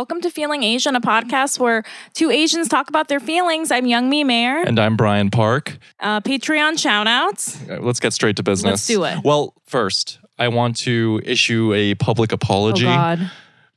Welcome 0.00 0.22
to 0.22 0.30
Feeling 0.30 0.62
Asian, 0.62 0.96
a 0.96 1.00
podcast 1.02 1.58
where 1.58 1.82
two 2.14 2.30
Asians 2.30 2.68
talk 2.68 2.88
about 2.88 3.08
their 3.08 3.20
feelings. 3.20 3.70
I'm 3.70 3.84
Young 3.84 4.08
Mi 4.08 4.24
Mayer. 4.24 4.62
And 4.62 4.80
I'm 4.80 4.96
Brian 4.96 5.28
Park. 5.28 5.76
Uh, 6.00 6.22
Patreon 6.22 6.78
shoutouts. 6.78 7.68
Uh, 7.70 7.82
Let's 7.82 8.00
get 8.00 8.14
straight 8.14 8.36
to 8.36 8.42
business. 8.42 8.70
Let's 8.70 8.86
do 8.86 9.04
it. 9.04 9.22
Well, 9.22 9.52
first, 9.66 10.18
I 10.38 10.48
want 10.48 10.78
to 10.78 11.20
issue 11.22 11.74
a 11.74 11.96
public 11.96 12.32
apology 12.32 12.86
Oh 12.88 13.30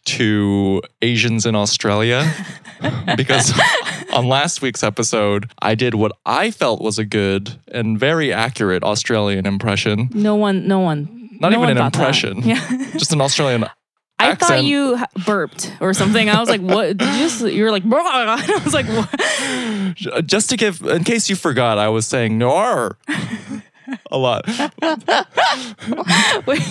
to 0.06 0.82
Asians 1.02 1.46
in 1.46 1.56
Australia 1.56 2.34
because 3.18 3.52
on 4.14 4.30
last 4.30 4.62
week's 4.62 4.82
episode, 4.82 5.52
I 5.62 5.76
did 5.76 5.94
what 5.94 6.14
I 6.26 6.52
felt 6.52 6.82
was 6.82 6.98
a 6.98 7.06
good 7.06 7.60
and 7.68 8.00
very 8.00 8.32
accurate 8.32 8.82
Australian 8.82 9.46
impression. 9.46 10.08
No 10.14 10.36
one, 10.36 10.70
no 10.70 10.80
one. 10.80 11.32
Not 11.42 11.52
no 11.52 11.62
even 11.62 11.78
an 11.78 11.86
impression. 11.86 12.44
Yeah. 12.44 12.66
Just 12.94 13.12
an 13.12 13.20
Australian 13.20 13.66
I 14.24 14.36
thought 14.36 14.64
you 14.64 14.98
burped 15.26 15.74
or 15.80 15.94
something. 15.94 16.30
I 16.30 16.40
was 16.40 16.50
like, 16.50 16.62
what? 16.62 16.98
Did 16.98 17.08
you, 17.14 17.20
just, 17.20 17.42
you 17.42 17.64
were 17.64 17.72
like, 17.72 17.84
"Bruh." 17.84 18.02
I 18.04 18.64
was 18.64 18.74
like, 18.74 18.88
what? 18.88 20.14
Uh, 20.14 20.22
just 20.22 20.50
to 20.50 20.58
give, 20.58 20.82
in 20.82 21.04
case 21.04 21.30
you 21.30 21.36
forgot, 21.36 21.78
I 21.78 21.90
was 21.90 22.06
saying 22.06 22.38
"nor" 22.38 22.98
a 24.12 24.18
lot. 24.18 24.48
Wait, 26.48 26.62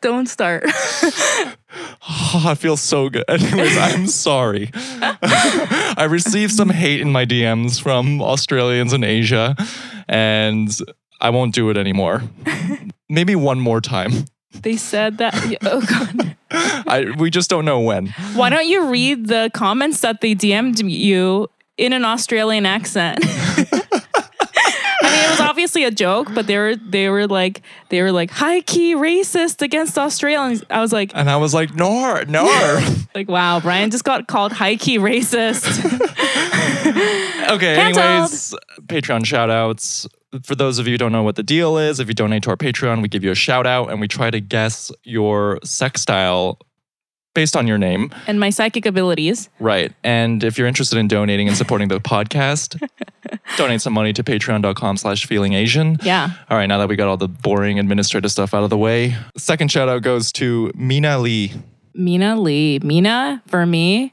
don't 0.00 0.26
start. 0.26 0.64
Oh, 0.66 2.42
I 2.46 2.54
feel 2.54 2.76
so 2.76 3.08
good. 3.08 3.24
Anyways, 3.28 3.76
I'm 3.76 4.06
sorry. 4.06 4.70
I 4.74 6.06
received 6.08 6.52
some 6.52 6.70
hate 6.70 7.00
in 7.00 7.12
my 7.12 7.24
DMs 7.24 7.80
from 7.80 8.20
Australians 8.20 8.92
in 8.92 9.04
Asia, 9.04 9.56
and 10.08 10.76
I 11.20 11.30
won't 11.30 11.54
do 11.54 11.70
it 11.70 11.76
anymore. 11.76 12.22
Maybe 13.08 13.34
one 13.36 13.60
more 13.60 13.80
time. 13.80 14.24
They 14.52 14.76
said 14.76 15.18
that. 15.18 15.34
Oh 15.62 15.80
God. 15.80 16.36
I 16.50 17.14
we 17.16 17.30
just 17.30 17.48
don't 17.48 17.64
know 17.64 17.80
when. 17.80 18.08
Why 18.34 18.50
don't 18.50 18.66
you 18.66 18.88
read 18.88 19.28
the 19.28 19.50
comments 19.54 20.00
that 20.00 20.20
they 20.20 20.34
DM'd 20.34 20.80
you 20.80 21.48
in 21.78 21.92
an 21.92 22.04
Australian 22.04 22.66
accent? 22.66 23.20
I 25.02 25.08
mean, 25.10 25.24
it 25.24 25.30
was 25.30 25.40
obviously 25.40 25.84
a 25.84 25.90
joke, 25.90 26.28
but 26.34 26.46
they 26.46 26.58
were 26.58 26.76
they 26.76 27.08
were 27.08 27.26
like 27.26 27.62
they 27.88 28.02
were 28.02 28.12
like 28.12 28.30
high 28.30 28.60
key 28.60 28.94
racist 28.94 29.62
against 29.62 29.96
Australians. 29.96 30.62
I 30.68 30.80
was 30.80 30.92
like, 30.92 31.12
And 31.14 31.30
I 31.30 31.36
was 31.36 31.54
like, 31.54 31.74
nor, 31.74 32.24
nor. 32.26 32.46
like 33.14 33.28
wow, 33.28 33.60
Brian 33.60 33.90
just 33.90 34.04
got 34.04 34.26
called 34.26 34.52
high 34.52 34.76
key 34.76 34.98
racist. 34.98 35.66
Okay, 37.50 37.74
Cancelled. 37.76 38.04
anyways, 38.04 38.54
Patreon 38.86 39.24
shout 39.24 39.50
outs. 39.50 40.06
For 40.44 40.54
those 40.54 40.78
of 40.78 40.86
you 40.86 40.94
who 40.94 40.98
don't 40.98 41.12
know 41.12 41.22
what 41.24 41.36
the 41.36 41.42
deal 41.42 41.76
is, 41.76 41.98
if 42.00 42.06
you 42.08 42.14
donate 42.14 42.42
to 42.44 42.50
our 42.50 42.56
Patreon, 42.56 43.02
we 43.02 43.08
give 43.08 43.24
you 43.24 43.30
a 43.30 43.34
shout 43.34 43.66
out 43.66 43.90
and 43.90 44.00
we 44.00 44.06
try 44.08 44.30
to 44.30 44.40
guess 44.40 44.92
your 45.02 45.58
sex 45.64 46.00
style 46.02 46.58
based 47.34 47.56
on 47.56 47.66
your 47.66 47.78
name. 47.78 48.12
and 48.26 48.38
my 48.40 48.50
psychic 48.50 48.86
abilities. 48.86 49.48
Right. 49.60 49.92
And 50.02 50.42
if 50.44 50.58
you're 50.58 50.66
interested 50.66 50.98
in 50.98 51.06
donating 51.08 51.46
and 51.48 51.56
supporting 51.56 51.88
the 51.88 52.00
podcast, 52.00 52.80
donate 53.56 53.80
some 53.80 53.92
money 53.92 54.12
to 54.12 54.22
patreon.com 54.24 54.96
slash 54.96 55.26
feeling 55.26 55.52
Asian. 55.52 55.96
Yeah. 56.02 56.30
All 56.48 56.56
right, 56.56 56.66
now 56.66 56.78
that 56.78 56.88
we 56.88 56.96
got 56.96 57.08
all 57.08 57.16
the 57.16 57.28
boring 57.28 57.78
administrative 57.78 58.30
stuff 58.32 58.52
out 58.54 58.64
of 58.64 58.70
the 58.70 58.78
way, 58.78 59.16
second 59.36 59.70
shout 59.70 59.88
out 59.88 60.02
goes 60.02 60.32
to 60.32 60.72
Mina 60.74 61.18
Lee. 61.18 61.52
Mina 61.94 62.38
Lee. 62.40 62.78
Mina, 62.80 63.42
for 63.46 63.64
me, 63.64 64.12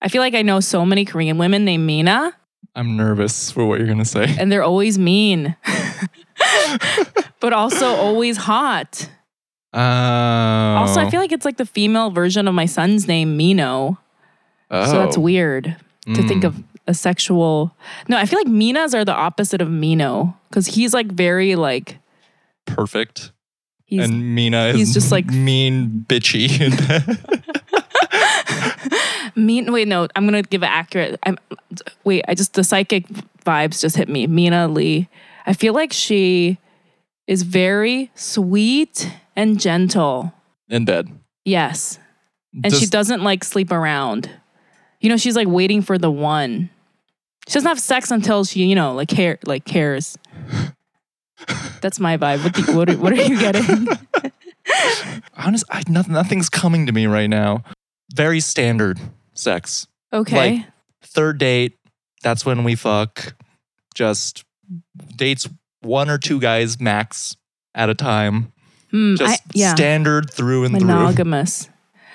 I 0.00 0.08
feel 0.08 0.20
like 0.20 0.34
I 0.34 0.42
know 0.42 0.58
so 0.60 0.84
many 0.84 1.04
Korean 1.04 1.38
women 1.38 1.64
named 1.64 1.86
Mina, 1.86 2.34
I'm 2.74 2.96
nervous 2.96 3.50
for 3.50 3.66
what 3.66 3.78
you're 3.78 3.86
going 3.86 3.98
to 3.98 4.04
say. 4.04 4.34
and 4.38 4.50
they're 4.50 4.62
always 4.62 4.98
mean, 4.98 5.56
but 7.40 7.52
also 7.52 7.86
always 7.86 8.38
hot. 8.38 9.10
Uh, 9.74 9.78
Also, 9.78 11.00
I 11.00 11.10
feel 11.10 11.20
like 11.20 11.32
it's 11.32 11.44
like 11.44 11.56
the 11.58 11.66
female 11.66 12.10
version 12.10 12.48
of 12.48 12.54
my 12.54 12.66
son's 12.66 13.06
name, 13.06 13.36
Mino. 13.36 13.98
Oh. 14.70 14.86
So 14.86 14.92
that's 14.98 15.18
weird 15.18 15.76
to 16.14 16.22
think 16.26 16.44
Mm. 16.44 16.46
of 16.46 16.62
a 16.86 16.94
sexual. 16.94 17.74
No, 18.08 18.16
I 18.16 18.24
feel 18.26 18.38
like 18.38 18.48
Minas 18.48 18.94
are 18.94 19.04
the 19.04 19.14
opposite 19.14 19.60
of 19.60 19.70
Mino 19.70 20.34
because 20.48 20.66
he's 20.66 20.94
like 20.94 21.08
very 21.12 21.54
like 21.56 21.98
perfect. 22.66 23.32
he's 23.84 24.08
and 24.08 24.34
Mina 24.34 24.68
is 24.68 24.76
he's 24.76 24.94
just 24.94 25.12
like- 25.12 25.26
mean, 25.26 26.06
bitchy. 26.08 26.48
mean. 29.34 29.72
Wait, 29.72 29.88
no, 29.88 30.08
I'm 30.16 30.24
gonna 30.24 30.42
give 30.42 30.62
it 30.62 30.66
accurate. 30.66 31.18
I'm 31.24 31.38
wait. 32.04 32.24
I 32.28 32.34
just 32.34 32.54
the 32.54 32.64
psychic 32.64 33.06
vibes 33.44 33.80
just 33.80 33.96
hit 33.96 34.08
me. 34.08 34.26
Mina 34.26 34.68
Lee. 34.68 35.08
I 35.46 35.52
feel 35.52 35.74
like 35.74 35.92
she 35.92 36.58
is 37.26 37.42
very 37.42 38.10
sweet 38.14 39.10
and 39.34 39.58
gentle. 39.58 40.32
in 40.68 40.84
bed. 40.84 41.08
Yes, 41.44 41.98
and 42.62 42.72
she 42.72 42.86
doesn't 42.86 43.22
like 43.22 43.44
sleep 43.44 43.72
around. 43.72 44.30
You 45.00 45.08
know, 45.08 45.16
she's 45.16 45.34
like 45.36 45.48
waiting 45.48 45.82
for 45.82 45.98
the 45.98 46.10
one. 46.10 46.70
She 47.48 47.54
doesn't 47.54 47.68
have 47.68 47.80
sex 47.80 48.10
until 48.10 48.44
she, 48.44 48.64
you 48.64 48.76
know, 48.76 48.94
like 48.94 49.08
care, 49.08 49.38
like 49.44 49.64
cares. 49.64 50.16
That's 51.80 51.98
my 51.98 52.16
vibe. 52.16 52.44
What, 52.44 52.54
the, 52.54 52.72
what, 52.72 52.88
are, 52.88 52.96
what 52.98 53.12
are 53.12 53.16
you 53.16 53.38
getting? 53.38 53.88
Honest, 55.36 55.64
I, 55.68 55.82
no, 55.88 56.04
nothing's 56.08 56.48
coming 56.48 56.86
to 56.86 56.92
me 56.92 57.06
right 57.06 57.28
now. 57.28 57.64
Very 58.14 58.38
standard 58.38 59.00
sex. 59.34 59.86
Okay. 60.12 60.36
Like, 60.58 60.66
Third 61.04 61.38
date, 61.38 61.78
that's 62.22 62.46
when 62.46 62.62
we 62.64 62.74
fuck. 62.74 63.34
Just 63.94 64.44
dates 65.16 65.48
one 65.80 66.08
or 66.08 66.16
two 66.18 66.38
guys 66.40 66.80
max 66.80 67.36
at 67.74 67.90
a 67.90 67.94
time. 67.94 68.52
Hmm, 68.90 69.14
I- 69.14 69.16
Just 69.16 69.42
yeah. 69.54 69.74
standard 69.74 70.30
through 70.30 70.64
and 70.64 70.78
through. 70.78 70.86
monogamous. 70.86 71.68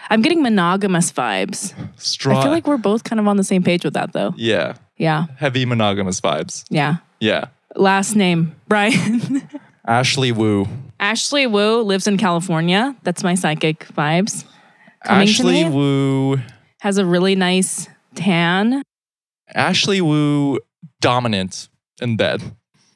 I'm 0.09 0.21
getting 0.21 0.41
monogamous 0.41 1.11
vibes. 1.11 1.73
Straw. 1.99 2.39
I 2.39 2.43
feel 2.43 2.51
like 2.51 2.65
we're 2.65 2.77
both 2.77 3.03
kind 3.03 3.19
of 3.19 3.27
on 3.27 3.35
the 3.35 3.43
same 3.43 3.61
page 3.61 3.83
with 3.83 3.93
that, 3.95 4.13
though. 4.13 4.33
yeah, 4.37 4.75
Yeah. 4.97 5.25
heavy 5.35 5.65
monogamous 5.65 6.21
vibes. 6.21 6.63
Yeah. 6.69 6.97
Yeah. 7.19 7.45
Last 7.75 8.15
name, 8.15 8.55
Brian. 8.69 9.47
Ashley 9.85 10.31
Wu. 10.31 10.65
Ashley 10.99 11.45
Wu 11.45 11.81
lives 11.81 12.07
in 12.07 12.17
California. 12.17 12.95
That's 13.03 13.21
my 13.23 13.35
psychic 13.35 13.85
vibes. 13.89 14.45
Coming 15.03 15.27
Ashley. 15.27 15.65
Wu. 15.69 16.39
Has 16.81 16.97
a 16.97 17.05
really 17.05 17.35
nice 17.35 17.87
tan. 18.15 18.83
Ashley 19.53 20.01
Wu 20.01 20.59
dominant 21.01 21.69
in 22.01 22.17
bed, 22.17 22.41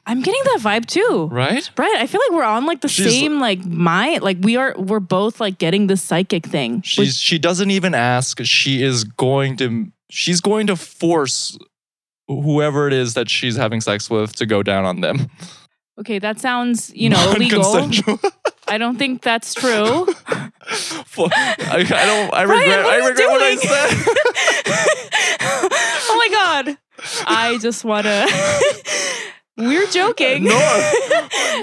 I'm 0.05 0.21
getting 0.21 0.41
that 0.45 0.59
vibe 0.61 0.85
too. 0.85 1.29
right? 1.31 1.69
Right. 1.77 1.95
I 1.97 2.07
feel 2.07 2.21
like 2.27 2.37
we're 2.37 2.43
on 2.43 2.65
like 2.65 2.81
the 2.81 2.87
She's- 2.87 3.09
same 3.11 3.39
like 3.39 3.63
mind. 3.65 4.21
Like 4.23 4.37
we 4.41 4.57
are 4.57 4.75
we're 4.77 4.99
both 4.99 5.39
like 5.39 5.57
getting 5.57 5.87
the 5.87 5.97
psychic 5.97 6.45
thing. 6.45 6.81
She's 6.81 7.17
she 7.17 7.39
doesn't 7.39 7.71
even 7.71 7.93
ask. 7.93 8.43
She 8.43 8.83
is 8.83 9.03
going 9.03 9.57
to 9.57 9.91
she's 10.09 10.41
going 10.41 10.67
to 10.67 10.75
force 10.75 11.57
whoever 12.27 12.87
it 12.87 12.93
is 12.93 13.13
that 13.15 13.29
she's 13.29 13.55
having 13.55 13.81
sex 13.81 14.09
with 14.09 14.35
to 14.35 14.45
go 14.45 14.61
down 14.63 14.85
on 14.85 15.01
them. 15.01 15.29
okay, 15.99 16.19
that 16.19 16.39
sounds, 16.39 16.91
you 16.95 17.09
know, 17.09 17.31
illegal. 17.35 17.63
I 18.71 18.77
don't 18.77 18.97
think 18.97 19.21
that's 19.21 19.53
true. 19.53 20.05
Fu- 21.05 21.25
I, 21.33 21.55
I 21.69 21.83
don't. 21.83 22.33
I 22.33 22.45
Brian, 22.45 22.61
regret. 22.69 22.83
what 22.85 22.93
are 22.93 23.03
I 23.03 23.07
regret 23.07 23.29
what 23.29 23.41
I 23.41 23.55
doing? 23.55 23.67
said. 23.67 23.89
oh 26.09 26.15
my 26.17 26.29
god. 26.31 26.77
I 27.27 27.57
just 27.59 27.83
wanna 27.83 28.27
We're 29.57 29.87
joking. 29.87 30.43
No, 30.45 30.91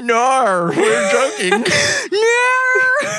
no, 0.03 0.73
we're 0.77 1.11
joking. 1.13 1.51
no. 1.51 3.11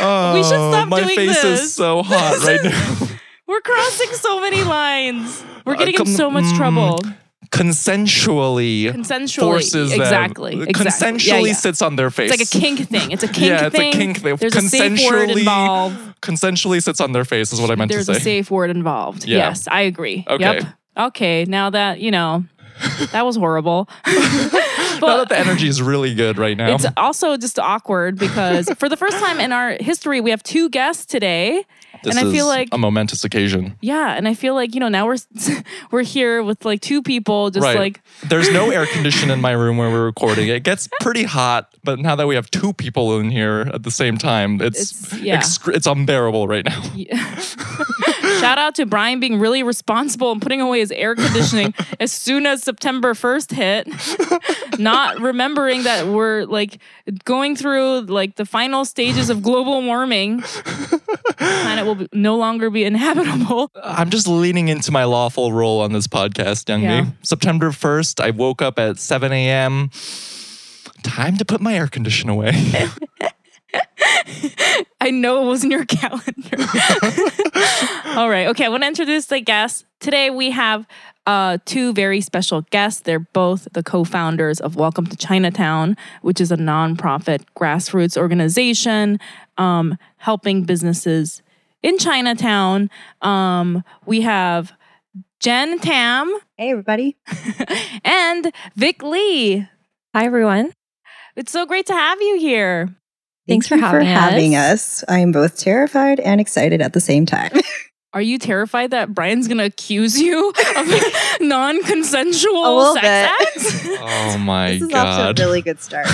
Oh, 0.00 0.34
We 0.34 0.42
should 0.42 0.50
stop 0.50 0.88
my 0.88 1.02
doing 1.02 1.16
face 1.16 1.42
this. 1.42 1.60
is 1.62 1.74
so 1.74 2.02
hot 2.02 2.38
right 2.44 2.60
now. 2.62 3.08
We're 3.46 3.60
crossing 3.62 4.12
so 4.12 4.40
many 4.40 4.62
lines. 4.62 5.42
We're 5.64 5.74
Uh, 5.74 5.78
getting 5.78 5.94
in 5.94 6.06
so 6.06 6.30
much 6.30 6.44
mm, 6.44 6.56
trouble. 6.56 7.00
Consensually 7.50 8.92
Consensually. 8.92 9.40
forces 9.40 9.90
them. 9.90 10.00
exactly. 10.00 10.62
Exactly. 10.62 10.72
Consensually 10.72 11.26
Yeah, 11.26 11.38
yeah. 11.46 11.52
sits 11.54 11.82
on 11.82 11.96
their 11.96 12.10
face. 12.10 12.30
It's 12.30 12.40
like 12.52 12.62
a 12.62 12.64
kink 12.64 12.88
thing. 12.88 13.10
It's 13.10 13.22
a 13.22 13.28
kink 13.28 13.48
Yeah, 13.48 13.66
it's 13.66 13.74
a 13.74 13.78
thing. 13.78 13.92
kink 13.92 14.20
thing. 14.20 14.36
There's 14.36 14.54
a 14.56 14.60
safe 14.62 15.00
word 15.10 15.28
Consensually- 15.30 15.38
involved. 15.40 15.96
Consensually 16.20 16.82
sits 16.82 17.00
on 17.00 17.12
their 17.12 17.24
face 17.24 17.52
is 17.52 17.60
what 17.60 17.70
I 17.70 17.74
meant 17.74 17.90
There's 17.90 18.06
to 18.06 18.12
say. 18.14 18.18
There's 18.18 18.22
a 18.22 18.24
safe 18.24 18.50
word 18.50 18.70
involved. 18.70 19.24
Yeah. 19.24 19.38
Yes, 19.38 19.66
I 19.70 19.82
agree. 19.82 20.24
Okay. 20.28 20.42
Yep. 20.42 20.64
Okay. 20.98 21.44
Now 21.46 21.70
that 21.70 22.00
you 22.00 22.10
know, 22.10 22.44
that 23.12 23.24
was 23.24 23.36
horrible. 23.36 23.88
but 24.04 24.12
now 25.00 25.16
that 25.18 25.28
the 25.28 25.38
energy 25.38 25.68
is 25.68 25.80
really 25.80 26.14
good 26.14 26.38
right 26.38 26.56
now. 26.56 26.74
It's 26.74 26.86
also 26.96 27.36
just 27.36 27.58
awkward 27.58 28.18
because 28.18 28.68
for 28.78 28.88
the 28.88 28.96
first 28.96 29.18
time 29.18 29.40
in 29.40 29.52
our 29.52 29.76
history, 29.80 30.20
we 30.20 30.30
have 30.30 30.42
two 30.42 30.68
guests 30.68 31.06
today. 31.06 31.64
This 32.02 32.16
and 32.16 32.24
I 32.24 32.28
is 32.28 32.34
feel 32.34 32.46
like- 32.46 32.68
a 32.72 32.78
momentous 32.78 33.24
occasion. 33.24 33.76
Yeah, 33.80 34.14
and 34.14 34.26
I 34.28 34.34
feel 34.34 34.54
like 34.54 34.74
you 34.74 34.80
know 34.80 34.88
now 34.88 35.06
we're 35.06 35.16
we're 35.90 36.02
here 36.04 36.42
with 36.42 36.64
like 36.64 36.80
two 36.80 37.02
people, 37.02 37.50
just 37.50 37.64
right. 37.64 37.78
like 37.78 38.00
There's 38.28 38.50
no 38.52 38.70
air 38.70 38.86
condition 38.86 39.30
in 39.30 39.40
my 39.40 39.52
room 39.52 39.76
where 39.76 39.90
we're 39.90 40.04
recording. 40.06 40.48
It 40.48 40.62
gets 40.62 40.88
pretty 41.00 41.24
hot, 41.24 41.68
but 41.84 41.98
now 41.98 42.16
that 42.16 42.26
we 42.26 42.34
have 42.34 42.50
two 42.50 42.72
people 42.72 43.18
in 43.18 43.30
here 43.30 43.70
at 43.72 43.82
the 43.82 43.90
same 43.90 44.18
time, 44.18 44.60
it's 44.60 45.12
It's- 45.12 45.20
yeah. 45.22 45.42
it's 45.74 45.86
unbearable 45.86 46.46
right 46.48 46.64
now. 46.64 46.82
Shout 48.40 48.58
out 48.58 48.74
to 48.76 48.86
Brian 48.86 49.20
being 49.20 49.38
really 49.38 49.62
responsible 49.62 50.30
and 50.32 50.40
putting 50.40 50.60
away 50.60 50.80
his 50.80 50.92
air 50.92 51.14
conditioning 51.14 51.74
as 51.98 52.12
soon 52.12 52.46
as 52.46 52.62
September 52.62 53.14
1st 53.14 53.52
hit. 53.52 54.78
Not 54.78 55.18
remembering 55.20 55.82
that 55.84 56.06
we're 56.06 56.44
like 56.44 56.78
going 57.24 57.56
through 57.56 58.02
like 58.02 58.36
the 58.36 58.44
final 58.44 58.84
stages 58.84 59.30
of 59.30 59.42
global 59.42 59.82
warming. 59.82 60.42
planet 61.38 61.86
will 61.88 61.94
be, 61.96 62.08
no 62.12 62.36
longer 62.36 62.70
be 62.70 62.84
inhabitable. 62.84 63.70
I'm 63.82 64.10
just 64.10 64.28
leaning 64.28 64.68
into 64.68 64.92
my 64.92 65.04
lawful 65.04 65.52
role 65.52 65.80
on 65.80 65.92
this 65.92 66.06
podcast, 66.06 66.66
Youngie. 66.66 66.82
Yeah. 66.82 67.06
September 67.22 67.70
1st, 67.70 68.22
I 68.22 68.30
woke 68.30 68.62
up 68.62 68.78
at 68.78 68.98
7 68.98 69.32
a.m. 69.32 69.90
Time 71.02 71.36
to 71.36 71.44
put 71.44 71.60
my 71.60 71.74
air 71.74 71.88
conditioner 71.88 72.32
away. 72.32 72.52
I 75.00 75.10
know 75.10 75.42
it 75.44 75.46
was 75.46 75.64
in 75.64 75.70
your 75.70 75.84
calendar. 75.84 76.56
All 78.18 78.28
right. 78.28 78.46
Okay. 78.48 78.64
I 78.64 78.68
want 78.68 78.82
to 78.82 78.88
introduce 78.88 79.26
the 79.26 79.40
guests. 79.40 79.84
Today 80.00 80.30
we 80.30 80.50
have 80.50 80.86
uh, 81.26 81.58
two 81.64 81.92
very 81.92 82.20
special 82.20 82.62
guests. 82.70 83.02
They're 83.02 83.18
both 83.18 83.68
the 83.72 83.82
co 83.82 84.04
founders 84.04 84.60
of 84.60 84.76
Welcome 84.76 85.06
to 85.06 85.16
Chinatown, 85.16 85.96
which 86.22 86.40
is 86.40 86.50
a 86.50 86.56
nonprofit 86.56 87.44
grassroots 87.56 88.16
organization 88.16 89.18
um, 89.56 89.96
helping 90.16 90.64
businesses 90.64 91.42
in 91.82 91.98
Chinatown. 91.98 92.90
Um, 93.22 93.84
we 94.06 94.22
have 94.22 94.72
Jen 95.40 95.78
Tam 95.78 96.34
Hey, 96.56 96.70
everybody. 96.72 97.16
and 98.04 98.52
Vic 98.74 99.00
Lee. 99.02 99.68
Hi, 100.12 100.24
everyone. 100.24 100.72
It's 101.36 101.52
so 101.52 101.66
great 101.66 101.86
to 101.86 101.92
have 101.92 102.20
you 102.20 102.38
here. 102.40 102.88
Thanks 103.46 103.68
Thank 103.68 103.80
for 103.84 104.00
you 104.00 104.06
having 104.06 104.52
having 104.52 104.54
us. 104.56 105.02
us. 105.02 105.04
I 105.08 105.20
am 105.20 105.30
both 105.30 105.56
terrified 105.56 106.18
and 106.18 106.40
excited 106.40 106.82
at 106.82 106.94
the 106.94 107.00
same 107.00 107.26
time. 107.26 107.52
Are 108.12 108.20
you 108.20 108.38
terrified 108.38 108.90
that 108.90 109.14
Brian's 109.14 109.46
gonna 109.46 109.66
accuse 109.66 110.20
you 110.20 110.48
of 110.76 110.88
non-consensual 111.40 112.94
sex 112.94 113.02
bit. 113.02 113.10
acts? 113.40 113.88
oh 114.00 114.38
my 114.38 114.78
God. 114.78 114.80
this 114.80 114.82
is 114.82 114.88
God. 114.88 115.06
off 115.06 115.36
to 115.36 115.42
a 115.42 115.46
really 115.46 115.62
good 115.62 115.80
start. 115.80 116.06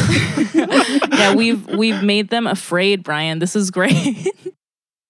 yeah, 0.55 1.35
we've 1.35 1.67
we've 1.69 2.03
made 2.03 2.29
them 2.29 2.47
afraid, 2.47 3.03
Brian. 3.03 3.39
This 3.39 3.57
is 3.57 3.71
great. 3.71 4.29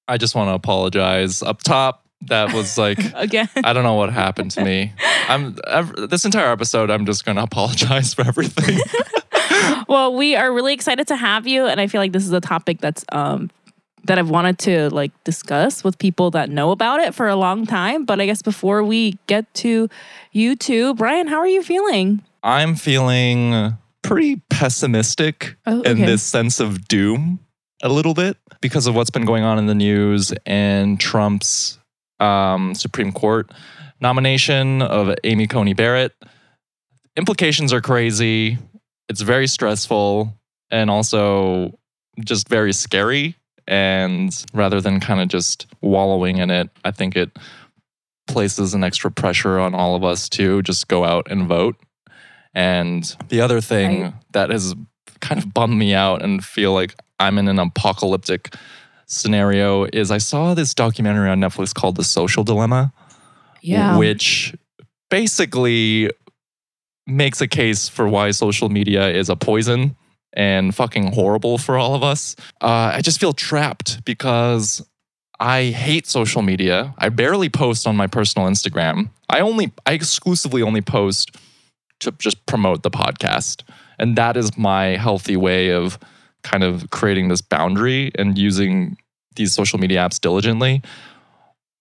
I 0.08 0.18
just 0.18 0.34
want 0.34 0.48
to 0.48 0.54
apologize 0.54 1.42
up 1.42 1.62
top. 1.62 2.04
That 2.22 2.54
was 2.54 2.78
like, 2.78 2.98
Again. 3.14 3.48
I 3.56 3.72
don't 3.72 3.84
know 3.84 3.94
what 3.94 4.12
happened 4.12 4.50
to 4.52 4.64
me. 4.64 4.92
I'm 5.28 5.58
ev- 5.66 5.94
this 6.08 6.24
entire 6.24 6.50
episode. 6.50 6.90
I'm 6.90 7.06
just 7.06 7.24
going 7.24 7.36
to 7.36 7.42
apologize 7.42 8.14
for 8.14 8.22
everything. 8.26 8.78
well, 9.88 10.14
we 10.14 10.34
are 10.36 10.52
really 10.52 10.72
excited 10.74 11.06
to 11.08 11.16
have 11.16 11.46
you, 11.46 11.66
and 11.66 11.80
I 11.80 11.86
feel 11.86 12.00
like 12.00 12.12
this 12.12 12.24
is 12.24 12.32
a 12.32 12.40
topic 12.40 12.80
that's 12.80 13.04
um 13.12 13.50
that 14.04 14.18
I've 14.18 14.28
wanted 14.28 14.58
to 14.60 14.90
like 14.90 15.12
discuss 15.24 15.82
with 15.82 15.98
people 15.98 16.30
that 16.32 16.50
know 16.50 16.72
about 16.72 17.00
it 17.00 17.14
for 17.14 17.26
a 17.26 17.36
long 17.36 17.64
time. 17.66 18.04
But 18.04 18.20
I 18.20 18.26
guess 18.26 18.42
before 18.42 18.84
we 18.84 19.18
get 19.26 19.52
to 19.54 19.88
you 20.32 20.56
two, 20.56 20.94
Brian, 20.94 21.26
how 21.26 21.36
are 21.38 21.48
you 21.48 21.62
feeling? 21.62 22.22
I'm 22.42 22.74
feeling 22.74 23.78
pretty 24.02 24.36
pessimistic 24.50 25.56
Oh, 25.66 25.80
in 25.82 26.00
this 26.00 26.22
sense 26.22 26.60
of 26.60 26.86
doom 26.86 27.40
a 27.84 27.88
little 27.88 28.14
bit 28.14 28.36
because 28.60 28.86
of 28.88 28.94
what's 28.96 29.10
been 29.10 29.24
going 29.26 29.44
on 29.44 29.58
in 29.58 29.66
the 29.66 29.74
news 29.74 30.32
and 30.46 30.98
Trump's 30.98 31.78
um, 32.18 32.74
Supreme 32.74 33.12
Court 33.12 33.50
nomination 34.00 34.82
of 34.82 35.14
Amy 35.22 35.46
Coney 35.46 35.74
Barrett. 35.74 36.12
Implications 37.16 37.72
are 37.72 37.80
crazy. 37.80 38.58
It's 39.08 39.20
very 39.20 39.46
stressful 39.46 40.32
and 40.70 40.90
also 40.90 41.78
just 42.24 42.48
very 42.48 42.72
scary. 42.72 43.36
And 43.68 44.34
rather 44.52 44.80
than 44.80 44.98
kind 45.00 45.20
of 45.20 45.28
just 45.28 45.66
wallowing 45.80 46.38
in 46.38 46.50
it, 46.50 46.70
I 46.84 46.90
think 46.90 47.16
it 47.16 47.30
places 48.26 48.74
an 48.74 48.82
extra 48.82 49.10
pressure 49.10 49.58
on 49.58 49.74
all 49.74 49.94
of 49.94 50.04
us 50.04 50.28
to 50.30 50.62
just 50.62 50.88
go 50.88 51.04
out 51.04 51.30
and 51.30 51.46
vote. 51.46 51.76
And 52.54 53.04
the 53.28 53.40
other 53.42 53.60
thing 53.60 54.02
Right. 54.02 54.14
that 54.32 54.50
has 54.50 54.74
kind 55.20 55.40
of 55.42 55.52
bummed 55.54 55.78
me 55.78 55.94
out 55.94 56.22
and 56.22 56.44
feel 56.44 56.72
like 56.72 56.94
I'm 57.18 57.38
in 57.38 57.48
an 57.48 57.58
apocalyptic 57.58 58.54
scenario 59.06 59.84
is 59.84 60.10
I 60.10 60.18
saw 60.18 60.54
this 60.54 60.74
documentary 60.74 61.28
on 61.28 61.40
Netflix 61.40 61.74
called 61.74 61.96
The 61.96 62.04
Social 62.04 62.44
Dilemma, 62.44 62.92
which 63.98 64.54
basically 65.10 66.10
makes 67.06 67.40
a 67.40 67.46
case 67.46 67.88
for 67.88 68.08
why 68.08 68.30
social 68.30 68.68
media 68.68 69.08
is 69.10 69.28
a 69.28 69.36
poison 69.36 69.94
and 70.32 70.74
fucking 70.74 71.12
horrible 71.12 71.58
for 71.58 71.76
all 71.78 71.94
of 71.94 72.02
us. 72.02 72.34
Uh, 72.60 72.92
I 72.94 73.00
just 73.02 73.20
feel 73.20 73.32
trapped 73.32 74.04
because 74.04 74.84
I 75.38 75.64
hate 75.66 76.06
social 76.06 76.42
media. 76.42 76.94
I 76.98 77.10
barely 77.10 77.48
post 77.48 77.86
on 77.86 77.94
my 77.94 78.06
personal 78.06 78.48
Instagram. 78.48 79.10
I 79.28 79.40
only, 79.40 79.72
I 79.86 79.92
exclusively 79.92 80.62
only 80.62 80.80
post 80.80 81.36
to 82.00 82.10
just 82.12 82.44
promote 82.46 82.82
the 82.82 82.90
podcast. 82.90 83.62
And 83.98 84.16
that 84.16 84.36
is 84.36 84.56
my 84.56 84.96
healthy 84.96 85.36
way 85.36 85.70
of 85.70 85.98
kind 86.44 86.62
of 86.62 86.88
creating 86.90 87.28
this 87.28 87.40
boundary 87.40 88.12
and 88.16 88.38
using 88.38 88.96
these 89.34 89.52
social 89.52 89.78
media 89.78 89.98
apps 89.98 90.20
diligently. 90.20 90.82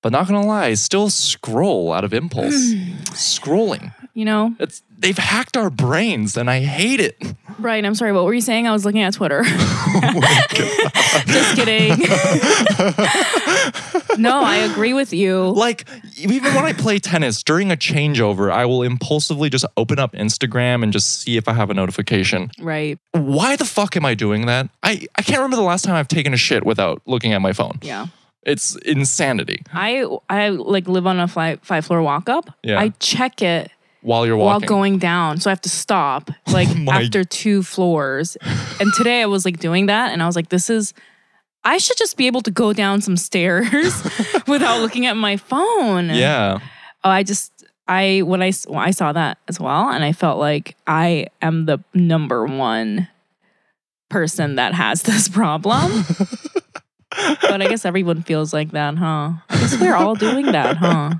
But 0.01 0.11
not 0.11 0.27
gonna 0.27 0.45
lie, 0.45 0.65
I 0.65 0.73
still 0.73 1.09
scroll 1.09 1.93
out 1.93 2.03
of 2.03 2.13
impulse. 2.13 2.73
Hmm. 2.73 2.93
Scrolling. 3.13 3.93
you 4.13 4.25
know, 4.25 4.55
It's 4.59 4.81
they've 5.03 5.17
hacked 5.17 5.57
our 5.57 5.69
brains 5.69 6.37
and 6.37 6.49
I 6.49 6.61
hate 6.61 6.99
it. 6.99 7.21
Brian, 7.59 7.85
I'm 7.85 7.93
sorry. 7.93 8.13
What 8.13 8.23
were 8.23 8.33
you 8.33 8.41
saying? 8.41 8.67
I 8.67 8.71
was 8.71 8.85
looking 8.85 9.01
at 9.01 9.13
Twitter. 9.13 9.43
Oh. 9.95 10.21
Just 11.27 11.55
kidding. 11.55 11.91
no, 14.17 14.43
I 14.43 14.67
agree 14.69 14.93
with 14.93 15.13
you. 15.13 15.51
Like 15.51 15.87
even 16.17 16.53
when 16.55 16.65
I 16.65 16.73
play 16.73 16.99
tennis 16.99 17.43
during 17.43 17.71
a 17.71 17.77
changeover, 17.77 18.51
I 18.51 18.65
will 18.65 18.81
impulsively 18.81 19.49
just 19.49 19.65
open 19.77 19.99
up 19.99 20.13
Instagram 20.13 20.83
and 20.83 20.91
just 20.91 21.21
see 21.21 21.37
if 21.37 21.47
I 21.47 21.53
have 21.53 21.69
a 21.69 21.73
notification. 21.73 22.51
Right. 22.59 22.97
Why 23.11 23.55
the 23.55 23.65
fuck 23.65 23.95
am 23.95 24.05
I 24.05 24.15
doing 24.15 24.47
that? 24.47 24.69
I, 24.81 25.05
I 25.15 25.21
can't 25.21 25.37
remember 25.37 25.57
the 25.57 25.61
last 25.61 25.85
time 25.85 25.95
I've 25.95 26.07
taken 26.07 26.33
a 26.33 26.37
shit 26.37 26.65
without 26.65 27.01
looking 27.05 27.33
at 27.33 27.41
my 27.41 27.53
phone. 27.53 27.79
Yeah. 27.81 28.07
It's 28.45 28.75
insanity. 28.77 29.63
I 29.71 30.05
I 30.29 30.49
like 30.49 30.87
live 30.87 31.07
on 31.07 31.19
a 31.19 31.27
five 31.27 31.59
five 31.61 31.85
floor 31.85 32.01
walk 32.01 32.29
up. 32.29 32.49
Yeah. 32.63 32.79
I 32.79 32.89
check 32.99 33.41
it 33.41 33.71
While 34.03 34.27
you're 34.27 34.37
walking. 34.37 34.67
while 34.67 34.67
going 34.67 34.97
down, 34.99 35.39
so 35.39 35.49
I 35.49 35.51
have 35.51 35.61
to 35.61 35.69
stop 35.69 36.29
oh 36.47 36.51
like 36.51 36.75
my- 36.75 37.01
after 37.01 37.23
two 37.23 37.63
floors. 37.63 38.37
and 38.79 38.93
today 38.93 39.21
I 39.21 39.25
was 39.25 39.45
like 39.45 39.59
doing 39.59 39.87
that, 39.87 40.11
and 40.13 40.21
I 40.21 40.25
was 40.27 40.35
like, 40.35 40.49
this 40.49 40.69
is. 40.69 40.93
I 41.65 41.77
should 41.77 41.95
just 41.97 42.17
be 42.17 42.27
able 42.27 42.41
to 42.41 42.51
go 42.51 42.73
down 42.73 42.99
some 42.99 43.15
stairs 43.15 44.03
without 44.47 44.81
looking 44.81 45.05
at 45.05 45.15
my 45.15 45.37
phone. 45.37 46.09
yeah. 46.09 46.59
Oh, 47.05 47.09
I 47.09 47.23
just 47.23 47.51
I 47.87 48.21
when 48.25 48.41
I 48.41 48.51
I 48.75 48.91
saw 48.91 49.13
that 49.13 49.37
as 49.47 49.59
well, 49.59 49.89
and 49.89 50.03
I 50.03 50.11
felt 50.11 50.39
like 50.39 50.75
I 50.85 51.27
am 51.41 51.65
the 51.65 51.79
number 51.93 52.45
one 52.45 53.07
person 54.09 54.55
that 54.55 54.73
has 54.73 55.03
this 55.03 55.29
problem. 55.29 56.03
But 57.41 57.61
I 57.61 57.67
guess 57.67 57.85
everyone 57.85 58.21
feels 58.23 58.53
like 58.53 58.71
that, 58.71 58.95
huh? 58.97 59.31
I 59.49 59.59
guess 59.59 59.79
we're 59.79 59.95
all 59.95 60.15
doing 60.15 60.47
that, 60.51 60.77
huh? 60.77 61.13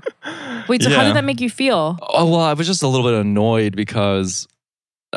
Wait, 0.68 0.82
so 0.82 0.90
how 0.90 1.04
did 1.04 1.14
that 1.16 1.24
make 1.24 1.40
you 1.40 1.50
feel? 1.50 1.98
Oh, 2.02 2.30
well, 2.30 2.40
I 2.40 2.52
was 2.54 2.66
just 2.66 2.82
a 2.82 2.88
little 2.88 3.06
bit 3.08 3.14
annoyed 3.20 3.76
because 3.76 4.48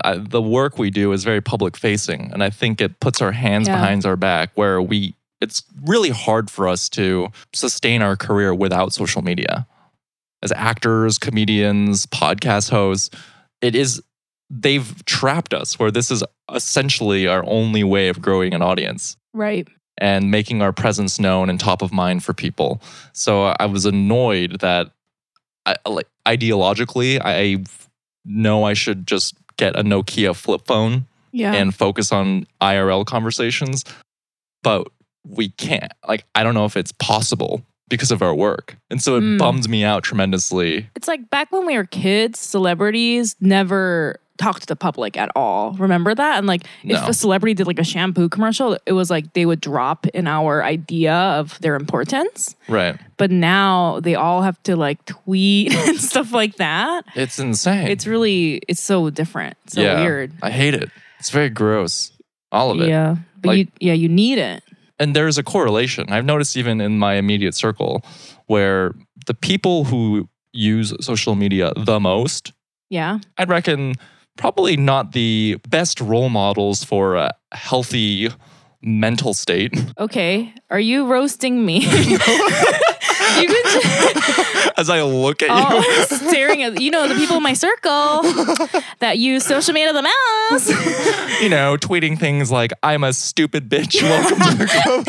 I, 0.04 0.18
the 0.18 0.42
work 0.42 0.78
we 0.78 0.90
do 0.90 1.12
is 1.12 1.24
very 1.24 1.42
public 1.42 1.76
facing. 1.78 2.30
And 2.34 2.44
I 2.44 2.50
think 2.50 2.82
it 2.82 3.00
puts 3.00 3.22
our 3.22 3.32
hands 3.32 3.68
Yeah. 3.68 3.76
behind 3.76 4.06
our 4.06 4.16
back 4.16 4.52
where 4.56 4.82
we, 4.82 5.16
it's 5.42 5.64
really 5.86 6.10
hard 6.10 6.50
for 6.52 6.68
us 6.68 6.90
to 6.90 7.30
sustain 7.54 8.02
our 8.02 8.16
career 8.16 8.54
without 8.54 8.94
social 8.94 9.22
media. 9.22 9.66
As 10.44 10.52
actors, 10.52 11.18
comedians, 11.18 12.06
podcast 12.08 12.70
hosts, 12.70 13.10
it 13.62 13.74
is, 13.76 14.02
they've 14.52 15.04
trapped 15.06 15.54
us 15.54 15.80
where 15.80 15.90
this 15.92 16.12
is 16.12 16.24
essentially 16.54 17.28
our 17.28 17.44
only 17.46 17.84
way 17.84 18.10
of 18.10 18.22
growing 18.22 18.54
an 18.54 18.62
audience 18.62 19.18
Right. 19.34 19.68
And 19.98 20.30
making 20.32 20.62
our 20.62 20.72
presence 20.74 21.20
known 21.20 21.50
and 21.50 21.60
top 21.60 21.82
of 21.82 21.92
mind 21.92 22.24
for 22.24 22.34
people. 22.34 22.82
So 23.14 23.46
I 23.60 23.66
was 23.66 23.86
annoyed 23.86 24.60
that 24.60 24.92
I, 25.66 25.76
like 25.88 26.08
ideologically 26.26 27.20
I 27.24 27.64
know 28.26 28.64
I 28.64 28.74
should 28.74 29.08
just 29.08 29.36
get 29.58 29.76
a 29.76 29.84
Nokia 29.84 30.36
flip 30.36 30.66
phone 30.66 31.06
Yeah. 31.32 31.54
and 31.54 31.74
focus 31.74 32.12
on 32.12 32.46
IRL 32.62 33.06
conversations, 33.06 33.84
but 34.64 34.88
we 35.28 35.50
can't. 35.50 35.92
Like 36.08 36.26
I 36.36 36.44
don't 36.44 36.54
know 36.54 36.66
if 36.66 36.78
it's 36.78 36.92
possible 36.94 37.64
because 37.90 38.12
of 38.12 38.22
our 38.22 38.36
work. 38.36 38.78
And 38.90 39.02
so 39.02 39.16
it 39.16 39.22
Mm. 39.22 39.38
bummed 39.40 39.70
me 39.70 39.84
out 39.84 40.04
tremendously. 40.04 40.90
it's 40.96 41.08
like 41.08 41.30
back 41.30 41.52
when 41.52 41.66
we 41.66 41.76
were 41.78 41.86
kids, 41.86 42.38
celebrities 42.40 43.36
never 43.40 44.20
talked 44.38 44.62
to 44.62 44.68
the 44.68 44.76
public 44.76 45.18
at 45.18 45.30
all. 45.36 45.74
Remember 45.74 46.14
that? 46.16 46.38
And 46.38 46.48
like 46.48 46.64
if 46.84 47.08
a 47.08 47.14
celebrity 47.14 47.54
did 47.54 47.68
like 47.68 47.80
a 47.80 47.84
shampoo 47.84 48.30
commercial, 48.30 48.78
it 48.86 48.94
was 48.94 49.10
like 49.10 49.34
they 49.34 49.46
would 49.46 49.62
drop 49.62 50.06
in 50.08 50.28
our 50.28 50.64
idea 50.64 51.14
of 51.14 51.60
their 51.62 51.76
importance. 51.76 52.56
Right. 52.68 52.98
But 53.18 53.32
now 53.32 54.00
they 54.00 54.16
all 54.16 54.42
have 54.44 54.62
to 54.64 54.76
like 54.76 55.04
tweet 55.06 55.74
and 55.88 55.98
stuff 56.00 56.32
like 56.32 56.56
that. 56.58 57.04
It's 57.16 57.40
insane. 57.40 57.88
It's 57.88 58.06
really 58.08 58.62
it's 58.68 58.82
so 58.82 59.10
different. 59.10 59.58
So 59.68 59.82
Yeah. 59.82 60.02
weird. 60.02 60.34
I 60.42 60.52
hate 60.52 60.74
it. 60.74 60.90
It's 61.20 61.30
very 61.30 61.50
gross. 61.50 62.12
All 62.52 62.72
of 62.72 62.80
it. 62.82 62.90
Yeah. 62.90 63.18
But 63.42 63.50
Like- 63.50 63.58
you 63.58 63.68
yeah, 63.90 63.94
you 63.94 64.08
need 64.10 64.38
it. 64.38 64.64
and 65.00 65.16
there's 65.16 65.38
a 65.38 65.44
correlation. 65.44 66.06
I've 66.10 66.26
noticed 66.26 66.56
even 66.58 66.82
in 66.82 66.98
my 67.00 67.16
immediate 67.16 67.54
circle 67.56 68.04
where 68.48 68.94
the 69.26 69.34
people 69.34 69.84
who 69.86 70.28
use 70.54 70.94
social 71.02 71.36
media 71.36 71.72
the 71.76 72.00
most, 72.00 72.54
Yeah. 72.90 73.20
I'd 73.38 73.50
reckon 73.50 73.96
probably 74.38 74.78
not 74.78 75.12
the 75.12 75.58
best 75.68 76.00
role 76.00 76.30
models 76.30 76.84
for 76.84 77.16
a 77.16 77.34
healthy 77.52 78.30
mental 78.82 79.34
state. 79.34 79.74
Okay, 79.98 80.54
are 80.70 80.80
you 80.80 81.08
roasting 81.08 81.66
me? 81.66 81.82
just, 83.46 84.78
As 84.78 84.90
I 84.90 85.02
look 85.02 85.42
at 85.42 85.50
oh, 85.52 85.78
you, 85.78 86.04
staring 86.30 86.64
at 86.64 86.80
you 86.80 86.92
know 86.92 87.08
the 87.08 87.16
people 87.16 87.38
in 87.38 87.44
my 87.44 87.54
circle 87.54 88.22
that 89.00 89.18
use 89.18 89.44
social 89.44 89.74
media 89.74 89.94
the 89.94 90.04
most. 90.52 90.70
you 91.42 91.50
know, 91.50 91.78
tweeting 91.78 92.20
things 92.20 92.52
like 92.52 92.72
"I'm 92.84 93.04
a 93.04 93.14
stupid 93.14 93.70
bitch." 93.70 94.02
Welcome 94.02 94.40
to 94.40 94.56
the 94.56 94.68
club. 94.68 95.08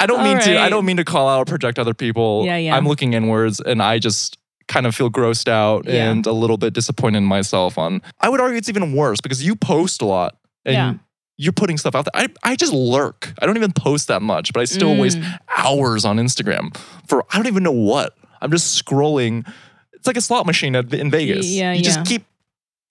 I 0.00 0.06
don't 0.06 0.22
mean 0.22 0.38
to. 0.40 0.60
I 0.60 0.68
don't 0.68 0.84
mean 0.84 0.98
to 0.98 1.04
call 1.04 1.28
out 1.28 1.40
or 1.40 1.44
project 1.46 1.78
other 1.78 1.94
people. 1.94 2.44
Yeah, 2.44 2.56
yeah. 2.56 2.76
I'm 2.76 2.86
looking 2.86 3.14
inwards, 3.14 3.60
and 3.60 3.82
I 3.82 3.98
just 3.98 4.38
kind 4.68 4.86
of 4.86 4.94
feel 4.94 5.10
grossed 5.10 5.48
out 5.48 5.86
Yeah. 5.86 6.10
and 6.10 6.26
a 6.26 6.32
little 6.32 6.56
bit 6.56 6.72
disappointed 6.74 7.18
in 7.18 7.24
myself. 7.24 7.76
On 7.78 8.00
I 8.20 8.28
would 8.28 8.40
argue 8.40 8.56
it's 8.58 8.68
even 8.68 8.94
worse 8.94 9.20
because 9.20 9.44
you 9.44 9.54
post 9.56 10.02
a 10.02 10.06
lot 10.06 10.36
and 10.64 10.74
Yeah. 10.74 10.94
you're 11.36 11.52
putting 11.52 11.76
stuff 11.78 11.94
out 11.94 12.06
there. 12.06 12.22
I 12.22 12.28
I 12.52 12.56
just 12.56 12.72
lurk. 12.72 13.32
I 13.40 13.46
don't 13.46 13.56
even 13.56 13.72
post 13.72 14.08
that 14.08 14.22
much, 14.22 14.52
but 14.52 14.60
I 14.60 14.64
still 14.64 14.96
waste 14.96 15.18
Mm. 15.18 15.38
hours 15.58 16.04
on 16.04 16.16
Instagram 16.18 16.76
for 17.08 17.24
I 17.30 17.36
don't 17.36 17.46
even 17.46 17.62
know 17.62 17.72
what. 17.72 18.16
I'm 18.40 18.50
just 18.50 18.82
scrolling. 18.84 19.46
It's 19.92 20.06
like 20.06 20.16
a 20.16 20.20
slot 20.20 20.44
machine 20.46 20.76
at- 20.76 20.92
in 20.92 21.10
Vegas. 21.10 21.46
Yeah, 21.46 21.72
you 21.72 21.82
just 21.82 22.04
keep 22.04 22.24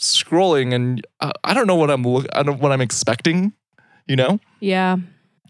scrolling, 0.01 0.73
and 0.73 1.05
uh, 1.19 1.31
I 1.43 1.53
don't 1.53 1.67
know 1.67 1.75
what 1.75 1.89
I'm 1.89 2.03
look. 2.03 2.25
I 2.33 2.43
don't 2.43 2.59
what 2.59 2.71
I'm 2.71 2.81
expecting. 2.81 3.53
You 4.07 4.15
know, 4.17 4.39
Yeah. 4.59 4.97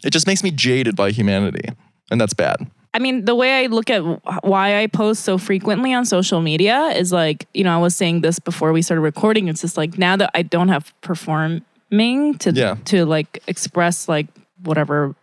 it 0.04 0.10
just 0.10 0.26
makes 0.28 0.44
me 0.44 0.50
jaded 0.52 0.94
by 0.94 1.10
humanity, 1.10 1.68
and 2.10 2.20
that's 2.20 2.34
bad. 2.34 2.70
I 2.94 3.00
mean, 3.00 3.24
the 3.24 3.34
way 3.34 3.64
I 3.64 3.66
look 3.66 3.90
at 3.90 4.00
why 4.44 4.80
I 4.80 4.86
post 4.86 5.24
so 5.24 5.36
frequently 5.36 5.92
on 5.92 6.06
social 6.06 6.40
media 6.40 6.86
is 6.96 7.10
like, 7.12 7.46
you 7.52 7.64
know, 7.64 7.74
I 7.74 7.80
was 7.82 7.94
saying 7.96 8.20
this 8.20 8.38
before 8.38 8.72
we 8.72 8.82
started 8.82 9.00
recording. 9.02 9.48
It's 9.48 9.60
just 9.62 9.76
like 9.76 9.98
now 9.98 10.16
that 10.16 10.30
I 10.32 10.42
don't 10.42 10.68
have 10.68 10.94
performing 11.02 12.38
to 12.38 12.52
Yeah. 12.52 12.76
to 12.86 13.04
like 13.04 13.42
express 13.48 14.08
like 14.08 14.28
whatever 14.62 15.14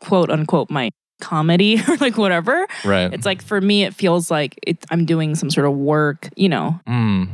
quote 0.00 0.28
unquote 0.28 0.70
my 0.70 0.90
comedy 1.20 1.80
or 1.88 1.96
like 1.98 2.18
whatever. 2.18 2.66
Right. 2.84 3.12
It's 3.14 3.24
like 3.24 3.42
for 3.42 3.60
me, 3.60 3.84
it 3.84 3.94
feels 3.94 4.30
like 4.30 4.58
it, 4.66 4.84
I'm 4.90 5.04
doing 5.06 5.34
some 5.36 5.50
sort 5.50 5.66
of 5.66 5.72
work, 5.74 6.28
you 6.36 6.48
know. 6.48 6.80
Mm. 6.88 7.28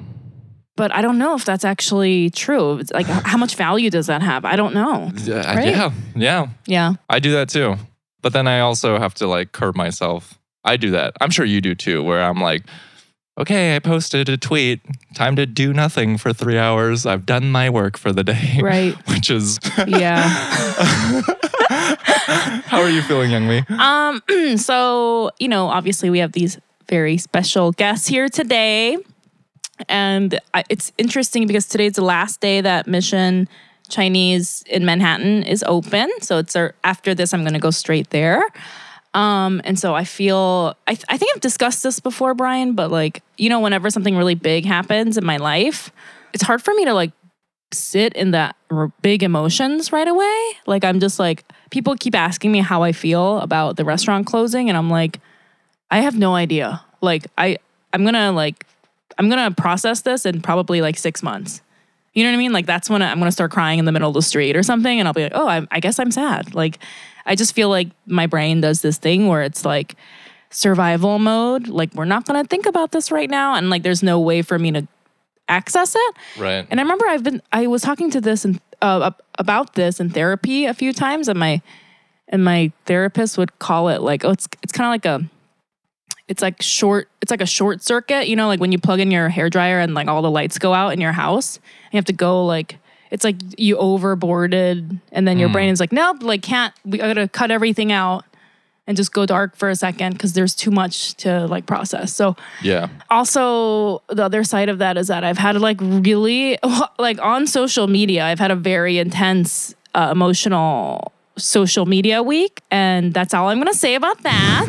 But 0.76 0.92
I 0.94 1.02
don't 1.02 1.18
know 1.18 1.34
if 1.34 1.44
that's 1.44 1.64
actually 1.64 2.30
true. 2.30 2.78
It's 2.78 2.90
like, 2.92 3.06
how 3.06 3.37
much 3.37 3.54
value 3.56 3.90
does 3.90 4.06
that 4.06 4.22
have? 4.22 4.44
I 4.46 4.56
don't 4.56 4.72
know. 4.72 5.10
Yeah, 5.25 5.54
Right? 5.54 5.68
yeah, 5.68 5.90
yeah. 6.14 6.46
Yeah. 6.66 6.92
I 7.10 7.18
do 7.18 7.32
that 7.32 7.49
too. 7.50 7.76
But 8.23 8.33
then 8.33 8.47
I 8.47 8.61
also 8.61 8.99
have 8.99 9.15
to 9.15 9.27
like 9.27 9.53
curb 9.53 9.77
myself. 9.77 10.39
I 10.65 10.77
do 10.77 10.91
that. 10.91 11.15
I'm 11.21 11.31
sure 11.31 11.45
you 11.45 11.61
do 11.61 11.75
too, 11.75 12.03
where 12.03 12.23
I'm 12.23 12.41
like, 12.41 12.65
okay, 13.39 13.75
I 13.75 13.79
posted 13.79 14.29
a 14.29 14.37
tweet. 14.37 14.81
Time 15.15 15.37
to 15.37 15.47
do 15.47 15.73
nothing 15.73 16.19
for 16.19 16.33
three 16.33 16.59
hours. 16.59 17.07
I've 17.07 17.25
done 17.25 17.50
my 17.50 17.71
work 17.71 17.97
for 17.97 18.12
the 18.12 18.23
day. 18.23 18.59
Right. 18.62 18.95
Which 19.09 19.31
is. 19.31 19.59
Yeah. 19.87 20.29
How 21.71 22.81
are 22.81 22.91
you 22.91 23.03
feeling, 23.03 23.31
Young 23.31 23.49
Mi? 23.49 23.65
Um, 23.71 24.23
so, 24.59 25.31
you 25.39 25.49
know, 25.49 25.69
obviously 25.69 26.11
we 26.11 26.19
have 26.19 26.33
these 26.33 26.59
very 26.89 27.17
special 27.17 27.73
guests 27.73 28.07
here 28.07 28.29
today. 28.29 28.99
And 29.89 30.39
I, 30.53 30.65
it's 30.69 30.93
interesting 30.99 31.47
because 31.47 31.67
today's 31.67 31.95
the 31.95 32.05
last 32.05 32.41
day 32.41 32.61
that 32.61 32.87
Mission 32.87 33.49
Chinese 33.90 34.62
in 34.66 34.85
Manhattan 34.85 35.42
is 35.42 35.64
open. 35.66 36.11
So 36.20 36.38
it's 36.38 36.56
our, 36.56 36.75
after 36.85 37.14
this, 37.14 37.35
I'm 37.35 37.42
going 37.42 37.54
to 37.54 37.59
go 37.61 37.70
straight 37.70 38.11
there. 38.11 38.42
Um, 39.12 39.61
and 39.64 39.78
so 39.78 39.94
I 39.94 40.04
feel, 40.04 40.76
I, 40.87 40.94
th- 40.94 41.04
I 41.09 41.18
think 41.18 41.35
I've 41.35 41.40
discussed 41.40 41.82
this 41.82 41.99
before, 41.99 42.35
Brian, 42.35 42.75
but 42.75 42.90
like, 42.90 43.23
you 43.37 43.49
know, 43.49 43.61
whenever 43.61 43.90
something 43.90 44.16
really 44.16 44.37
big 44.37 44.64
happens 44.64 45.18
in 45.18 45.25
my 45.25 45.37
life, 45.37 45.90
it's 46.32 46.44
hard 46.44 46.62
for 46.62 46.73
me 46.75 46.85
to 46.85 46.94
like 46.94 47.11
sit 47.73 48.14
in 48.14 48.32
that 48.32 48.56
r- 48.70 48.92
big 49.02 49.23
emotions 49.23 49.92
right 49.92 50.09
away. 50.09 50.52
Like 50.66 50.85
I'm 50.85 51.00
just 51.00 51.18
like 51.18 51.44
people 51.70 51.94
keep 51.97 52.14
asking 52.14 52.52
me 52.52 52.61
how 52.61 52.82
I 52.82 52.92
feel 52.92 53.38
about 53.38 53.76
the 53.76 53.85
restaurant 53.85 54.26
closing 54.26 54.68
and 54.68 54.76
I'm 54.76 54.90
like 54.90 55.20
I 55.90 56.00
have 56.00 56.16
no 56.16 56.35
idea. 56.35 56.82
Like 57.00 57.26
I 57.37 57.59
I'm 57.92 58.02
going 58.02 58.14
to 58.14 58.30
like 58.30 58.66
I'm 59.18 59.28
going 59.28 59.49
to 59.49 59.54
process 59.61 60.02
this 60.02 60.25
in 60.25 60.40
probably 60.40 60.80
like 60.80 60.97
6 60.97 61.23
months. 61.23 61.62
You 62.12 62.25
know 62.25 62.31
what 62.31 62.35
I 62.35 62.38
mean? 62.38 62.52
Like 62.52 62.67
that's 62.67 62.90
when 62.90 63.02
I'm 63.02 63.19
going 63.19 63.29
to 63.29 63.33
start 63.33 63.50
crying 63.50 63.79
in 63.79 63.85
the 63.85 63.93
middle 63.93 64.09
of 64.09 64.14
the 64.14 64.23
street 64.23 64.57
or 64.57 64.62
something 64.62 64.99
and 64.99 65.07
I'll 65.07 65.14
be 65.14 65.23
like, 65.23 65.33
"Oh, 65.35 65.49
I, 65.49 65.67
I 65.71 65.81
guess 65.81 65.99
I'm 65.99 66.11
sad." 66.11 66.55
Like 66.55 66.79
I 67.26 67.35
just 67.35 67.55
feel 67.55 67.69
like 67.69 67.88
my 68.07 68.26
brain 68.26 68.61
does 68.61 68.83
this 68.83 68.99
thing 68.99 69.29
where 69.29 69.43
it's 69.43 69.64
like 69.64 69.95
survival 70.50 71.19
mode. 71.19 71.69
Like 71.69 71.95
we're 71.95 72.05
not 72.05 72.26
going 72.26 72.43
to 72.43 72.49
think 72.49 72.67
about 72.67 72.90
this 72.93 73.12
right 73.12 73.31
now 73.31 73.55
and 73.55 73.71
like 73.71 73.83
there's 73.83 74.02
no 74.02 74.19
way 74.19 74.43
for 74.43 74.59
me 74.59 74.73
to 74.73 74.88
access 75.49 75.95
it. 75.95 76.17
Right. 76.38 76.67
And 76.71 76.81
I 76.81 76.83
remember 76.83 77.07
I've 77.07 77.25
been 77.25 77.43
I 77.52 77.67
was 77.67 77.83
talking 77.83 78.11
to 78.11 78.21
this 78.21 78.45
and 78.45 78.61
uh, 78.83 79.11
about 79.38 79.75
this 79.75 80.00
in 80.00 80.11
therapy 80.11 80.64
a 80.64 80.75
few 80.75 80.93
times, 80.93 81.29
and 81.29 81.38
my 81.38 81.61
and 82.29 82.45
my 82.45 82.73
therapist 82.87 83.37
would 83.37 83.59
call 83.59 83.88
it 83.88 84.00
like 84.00 84.25
oh 84.25 84.31
it's 84.31 84.49
it's 84.62 84.73
kind 84.73 84.87
of 84.87 84.90
like 84.90 85.05
a 85.05 85.29
it's 86.30 86.40
like 86.40 86.62
short 86.62 87.08
it's 87.20 87.30
like 87.30 87.40
a 87.42 87.46
short 87.46 87.82
circuit 87.82 88.28
you 88.28 88.37
know 88.37 88.46
like 88.46 88.60
when 88.60 88.72
you 88.72 88.78
plug 88.78 89.00
in 89.00 89.10
your 89.10 89.28
hair 89.28 89.50
dryer 89.50 89.78
and 89.80 89.92
like 89.94 90.06
all 90.08 90.22
the 90.22 90.30
lights 90.30 90.58
go 90.58 90.72
out 90.72 90.92
in 90.94 91.00
your 91.00 91.12
house 91.12 91.58
you 91.92 91.96
have 91.99 92.04
to 92.06 92.12
go 92.12 92.46
like 92.46 92.78
it's 93.10 93.25
like 93.25 93.37
you 93.58 93.76
overboarded 93.76 95.00
and 95.12 95.26
then 95.26 95.38
your 95.38 95.49
Mm. 95.49 95.52
brain 95.52 95.68
is 95.70 95.80
like 95.80 95.92
nope 95.92 96.22
like 96.22 96.42
can't 96.42 96.72
we 96.84 96.99
gotta 96.99 97.26
cut 97.28 97.50
everything 97.50 97.90
out 97.92 98.25
and 98.87 98.96
just 98.96 99.12
go 99.12 99.26
dark 99.26 99.56
for 99.56 99.68
a 99.68 99.76
second 99.76 100.12
because 100.14 100.32
there's 100.32 100.54
too 100.54 100.70
much 100.70 101.14
to 101.14 101.46
like 101.46 101.66
process 101.66 102.12
so 102.14 102.34
yeah. 102.62 102.88
also 103.10 104.02
the 104.08 104.25
other 104.25 104.42
side 104.44 104.68
of 104.68 104.78
that 104.78 104.96
is 104.96 105.08
that 105.08 105.25
i've 105.25 105.38
had 105.38 105.60
like 105.60 105.78
really 105.80 106.58
like 106.99 107.20
on 107.20 107.46
social 107.46 107.87
media 107.88 108.25
i've 108.25 108.38
had 108.38 108.50
a 108.52 108.56
very 108.56 108.99
intense 108.99 109.75
uh, 109.94 110.08
emotional 110.12 111.12
social 111.40 111.87
media 111.87 112.23
week 112.23 112.61
and 112.70 113.12
that's 113.14 113.35
all 113.35 113.49
i'm 113.49 113.59
gonna 113.59 113.75
say 113.75 113.94
about 113.94 114.23
that 114.23 114.68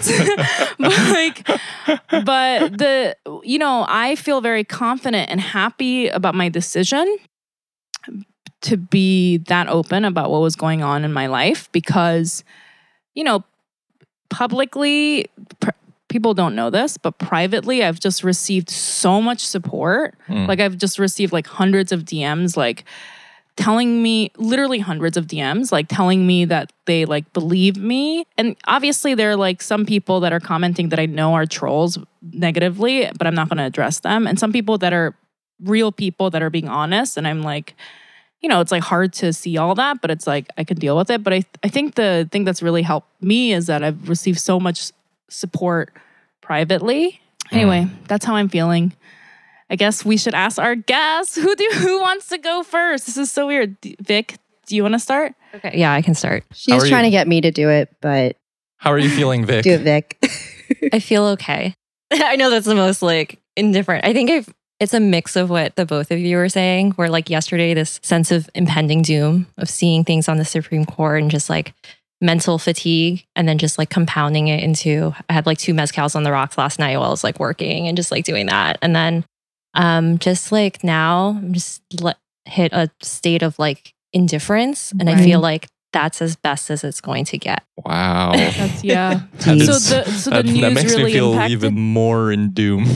but 0.80 0.92
like 1.10 2.26
but 2.26 2.78
the 2.78 3.16
you 3.44 3.60
know 3.60 3.86
i 3.88 4.16
feel 4.16 4.42
very 4.42 4.64
confident 4.64 5.30
and 5.30 5.40
happy 5.42 6.08
about 6.08 6.34
my 6.36 6.50
decision 6.50 7.18
to 8.62 8.78
be 8.78 9.38
that 9.48 9.68
open 9.68 10.06
about 10.06 10.30
what 10.32 10.42
was 10.42 10.56
going 10.56 10.82
on 10.84 11.04
in 11.04 11.12
my 11.14 11.28
life 11.28 11.72
because 11.72 12.44
you 13.16 13.24
know 13.24 13.44
publicly 14.30 15.28
pr- 15.60 15.70
people 16.10 16.34
don't 16.34 16.56
know 16.56 16.70
this 16.70 16.98
but 16.98 17.18
privately 17.18 17.84
i've 17.84 18.00
just 18.00 18.24
received 18.24 18.70
so 18.70 19.22
much 19.22 19.40
support 19.46 20.16
Mm. 20.30 20.48
like 20.48 20.60
i've 20.60 20.78
just 20.78 21.00
received 21.00 21.34
like 21.34 21.48
hundreds 21.48 21.92
of 21.92 22.04
dms 22.06 22.56
like 22.56 22.86
telling 23.58 24.02
me 24.02 24.32
literally 24.38 24.80
hundreds 24.80 25.18
of 25.18 25.28
dms 25.28 25.72
like 25.72 25.88
telling 25.90 26.26
me 26.26 26.46
that 26.46 26.72
they 26.86 27.06
like 27.06 27.32
believe 27.34 27.78
me. 27.78 28.26
And 28.38 28.56
obviously 28.66 29.14
there 29.14 29.32
are 29.32 29.36
like 29.36 29.62
some 29.62 29.86
people 29.86 30.20
that 30.22 30.34
are 30.34 30.40
commenting 30.40 30.90
that 30.90 31.00
i 31.00 31.06
know 31.06 31.34
are 31.34 31.46
trolls 31.46 31.98
negatively 32.22 33.10
but 33.18 33.28
i'm 33.28 33.36
not 33.36 33.50
going 33.50 33.58
to 33.58 33.64
address 33.64 34.02
them. 34.02 34.28
And 34.28 34.40
some 34.40 34.52
people 34.52 34.78
that 34.80 34.94
are 34.94 35.16
real 35.64 35.92
people 35.92 36.30
that 36.32 36.42
are 36.42 36.50
being 36.50 36.68
honest. 36.68 37.18
And 37.18 37.28
i'm 37.28 37.42
like 37.42 37.76
you 38.42 38.50
know 38.50 38.60
it's 38.60 38.72
like 38.72 38.84
hard 38.84 39.14
to 39.14 39.32
see 39.32 39.58
all 39.58 39.76
that 39.76 40.02
but 40.02 40.10
it's 40.10 40.26
like 40.26 40.48
i 40.58 40.64
can 40.64 40.78
deal 40.78 40.98
with 40.98 41.10
it. 41.10 41.24
But 41.24 41.34
i, 41.34 41.44
I 41.64 41.68
think 41.68 41.96
the 41.96 42.28
thing 42.32 42.44
that's 42.44 42.62
really 42.62 42.82
helped 42.82 43.10
me 43.22 43.54
is 43.54 43.68
that 43.68 43.84
i've 43.84 44.10
received 44.10 44.40
so 44.40 44.60
much 44.60 44.92
support 45.30 45.94
privately. 46.42 47.22
Anyway 47.52 47.84
mm. 47.84 48.08
that's 48.08 48.26
how 48.26 48.36
i'm 48.36 48.50
feeling 48.50 48.94
i 49.72 49.76
guess 49.76 50.06
we 50.06 50.18
should 50.18 50.36
ask 50.36 50.60
our 50.60 50.76
guests 50.76 51.36
who 51.36 51.56
do 51.56 51.70
who 51.76 52.00
wants 52.00 52.28
to 52.28 52.38
go 52.38 52.62
first 52.62 53.08
this 53.08 53.18
is 53.18 53.32
so 53.32 53.48
weird 53.48 53.80
D- 53.82 53.96
vic 54.00 54.38
do 54.68 54.76
you 54.76 54.84
want 54.84 54.94
to 54.94 55.00
start 55.00 55.34
Okay, 55.54 55.78
yeah, 55.78 55.92
I 55.92 56.02
can 56.02 56.16
start. 56.16 56.46
She's 56.54 56.88
trying 56.88 57.04
you? 57.04 57.08
to 57.08 57.12
get 57.12 57.28
me 57.28 57.42
to 57.42 57.52
do 57.52 57.70
it, 57.70 57.94
but 58.00 58.38
How 58.78 58.92
are 58.94 58.98
you 58.98 59.10
feeling, 59.10 59.44
Vic? 59.44 59.64
do 59.66 59.72
it, 59.72 59.82
Vic. 59.82 60.18
I 60.94 61.00
feel 61.00 61.26
okay. 61.26 61.74
I 62.14 62.38
know 62.38 62.50
that's 62.50 62.68
the 62.68 62.76
most 62.76 63.02
like 63.02 63.40
indifferent. 63.58 64.06
I 64.06 64.14
think 64.14 64.32
I've 64.32 64.48
it's 64.80 64.94
a 64.94 65.00
mix 65.02 65.36
of 65.36 65.50
what 65.50 65.76
the 65.76 65.86
both 65.86 66.10
of 66.10 66.20
you 66.20 66.38
were 66.38 66.48
saying, 66.48 66.92
where 66.92 67.10
like 67.10 67.30
yesterday, 67.30 67.74
this 67.74 68.00
sense 68.02 68.32
of 68.32 68.50
impending 68.56 69.02
doom 69.02 69.48
of 69.58 69.70
seeing 69.70 70.06
things 70.06 70.30
on 70.30 70.38
the 70.38 70.46
Supreme 70.46 70.86
Court 70.86 71.22
and 71.22 71.30
just 71.30 71.50
like 71.50 71.74
mental 72.22 72.58
fatigue, 72.58 73.26
and 73.36 73.48
then 73.48 73.58
just 73.58 73.78
like 73.78 73.90
compounding 73.90 74.48
it 74.48 74.64
into 74.64 75.14
I 75.30 75.34
had 75.34 75.46
like 75.46 75.58
two 75.58 75.74
mezcals 75.74 76.16
on 76.16 76.24
the 76.24 76.32
rocks 76.32 76.58
last 76.58 76.80
night 76.80 76.96
while 76.96 77.08
I 77.08 77.12
was 77.12 77.26
like 77.26 77.40
working 77.42 77.90
and 77.90 77.98
just 77.98 78.10
like 78.10 78.24
doing 78.24 78.46
that. 78.46 78.78
And 78.82 78.96
then 78.96 79.26
um 79.74 80.18
just 80.20 80.52
like 80.52 80.84
now 80.84 81.30
I'm 81.38 81.54
just 81.54 81.82
le- 82.02 82.16
hit 82.46 82.74
a 82.74 82.90
state 83.02 83.42
of 83.44 83.58
like 83.60 83.94
indifference. 84.14 84.92
And 85.00 85.10
I 85.10 85.16
feel 85.24 85.40
like 85.40 85.68
that's 85.94 86.22
as 86.22 86.36
best 86.38 86.70
as 86.70 86.84
it's 86.84 87.02
going 87.02 87.26
to 87.26 87.38
get. 87.38 87.64
Wow. 87.86 88.32
that's 88.36 88.84
yeah 88.84 89.22
That 89.40 89.58
Jeez. 89.58 89.66
so 89.66 89.74
the 89.74 90.12
so 90.12 90.30
that, 90.32 90.46
the 90.46 90.52
news 90.52 90.62
that 90.62 90.74
makes 90.74 90.92
really 90.96 91.04
me 91.06 91.12
feel 91.14 91.32
impacted 91.34 91.52
even 91.52 91.74
more 91.80 92.32
in 92.32 92.52
doom. 92.52 92.84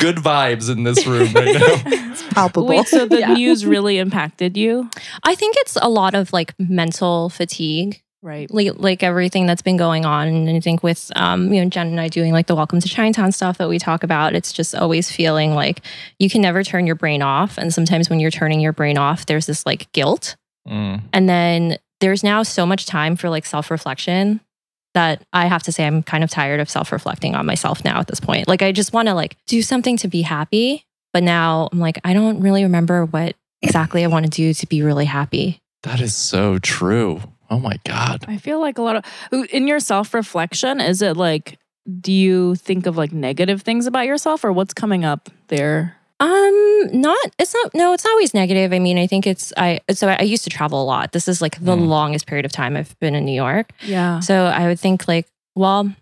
Good 0.00 0.16
vibes 0.16 0.70
in 0.70 0.84
this 0.84 1.06
room 1.06 1.32
right 1.32 1.54
now. 1.54 1.82
It's 1.86 2.22
palpable. 2.32 2.68
wait 2.68 2.86
so 2.86 3.06
the 3.06 3.20
Yeah. 3.20 3.34
news 3.34 3.66
really 3.66 3.98
impacted 3.98 4.56
you 4.56 4.88
I 5.24 5.34
think 5.34 5.56
it's 5.58 5.76
a 5.80 5.88
lot 5.88 6.14
of 6.14 6.32
like 6.32 6.54
mental 6.58 7.28
fatigue 7.30 8.00
Right. 8.20 8.52
like, 8.52 8.72
like 8.76 9.02
everything 9.04 9.46
that's 9.46 9.62
been 9.62 9.76
going 9.76 10.04
on. 10.04 10.26
And 10.26 10.50
I 10.50 10.58
think 10.58 10.82
with 10.82 11.12
um, 11.14 11.52
you 11.52 11.62
know, 11.62 11.70
Jen 11.70 11.86
and 11.86 12.00
I 12.00 12.08
doing 12.08 12.32
like 12.32 12.48
the 12.48 12.56
Welcome 12.56 12.80
to 12.80 12.88
Chinatown 12.88 13.30
stuff 13.30 13.58
that 13.58 13.68
we 13.68 13.78
talk 13.78 14.02
about, 14.02 14.34
it's 14.34 14.52
just 14.52 14.74
always 14.74 15.10
feeling 15.10 15.54
like 15.54 15.82
you 16.18 16.28
can 16.28 16.42
never 16.42 16.64
turn 16.64 16.86
your 16.86 16.96
brain 16.96 17.22
off. 17.22 17.58
And 17.58 17.72
sometimes 17.72 18.10
when 18.10 18.18
you're 18.18 18.32
turning 18.32 18.60
your 18.60 18.72
brain 18.72 18.98
off, 18.98 19.26
there's 19.26 19.46
this 19.46 19.64
like 19.64 19.90
guilt. 19.92 20.36
Mm. 20.68 21.02
And 21.12 21.28
then 21.28 21.78
there's 22.00 22.24
now 22.24 22.42
so 22.42 22.66
much 22.66 22.86
time 22.86 23.14
for 23.14 23.30
like 23.30 23.46
self 23.46 23.70
reflection 23.70 24.40
that 24.94 25.22
I 25.32 25.46
have 25.46 25.62
to 25.64 25.72
say 25.72 25.86
I'm 25.86 26.02
kind 26.02 26.24
of 26.24 26.30
tired 26.30 26.58
of 26.58 26.68
self 26.68 26.90
reflecting 26.90 27.36
on 27.36 27.46
myself 27.46 27.84
now 27.84 28.00
at 28.00 28.08
this 28.08 28.20
point. 28.20 28.48
Like 28.48 28.62
I 28.62 28.72
just 28.72 28.92
want 28.92 29.06
to 29.08 29.14
like 29.14 29.36
do 29.46 29.62
something 29.62 29.96
to 29.98 30.08
be 30.08 30.22
happy, 30.22 30.84
but 31.12 31.22
now 31.22 31.68
I'm 31.70 31.78
like 31.78 32.00
I 32.04 32.14
don't 32.14 32.40
really 32.40 32.64
remember 32.64 33.04
what 33.04 33.36
exactly 33.62 34.02
I 34.02 34.08
want 34.08 34.24
to 34.26 34.30
do 34.30 34.52
to 34.54 34.66
be 34.66 34.82
really 34.82 35.04
happy. 35.04 35.60
That 35.84 36.00
is 36.00 36.16
so 36.16 36.58
true. 36.58 37.22
Oh 37.50 37.58
my 37.58 37.78
God. 37.84 38.24
I 38.28 38.36
feel 38.36 38.60
like 38.60 38.78
a 38.78 38.82
lot 38.82 38.96
of 38.96 39.04
in 39.52 39.66
your 39.66 39.80
self 39.80 40.12
reflection, 40.14 40.80
is 40.80 41.02
it 41.02 41.16
like, 41.16 41.58
do 42.00 42.12
you 42.12 42.54
think 42.56 42.86
of 42.86 42.96
like 42.96 43.12
negative 43.12 43.62
things 43.62 43.86
about 43.86 44.06
yourself 44.06 44.44
or 44.44 44.52
what's 44.52 44.74
coming 44.74 45.04
up 45.04 45.30
there? 45.48 45.94
Um, 46.20 46.88
not 46.92 47.16
it's 47.38 47.54
not 47.54 47.72
no, 47.74 47.92
it's 47.92 48.04
not 48.04 48.10
always 48.10 48.34
negative. 48.34 48.72
I 48.72 48.78
mean, 48.80 48.98
I 48.98 49.06
think 49.06 49.26
it's 49.26 49.52
I 49.56 49.80
so 49.92 50.08
I, 50.08 50.16
I 50.18 50.22
used 50.22 50.44
to 50.44 50.50
travel 50.50 50.82
a 50.82 50.84
lot. 50.84 51.12
This 51.12 51.28
is 51.28 51.40
like 51.40 51.54
the 51.64 51.76
Mm. 51.76 51.86
longest 51.88 52.26
period 52.26 52.44
of 52.44 52.50
time 52.52 52.76
I've 52.76 52.98
been 52.98 53.14
in 53.14 53.24
New 53.24 53.32
York. 53.34 53.70
Yeah. 53.82 54.18
So 54.20 54.46
I 54.46 54.66
would 54.66 54.80
think 54.80 55.06
like, 55.06 55.26
well, 55.54 55.92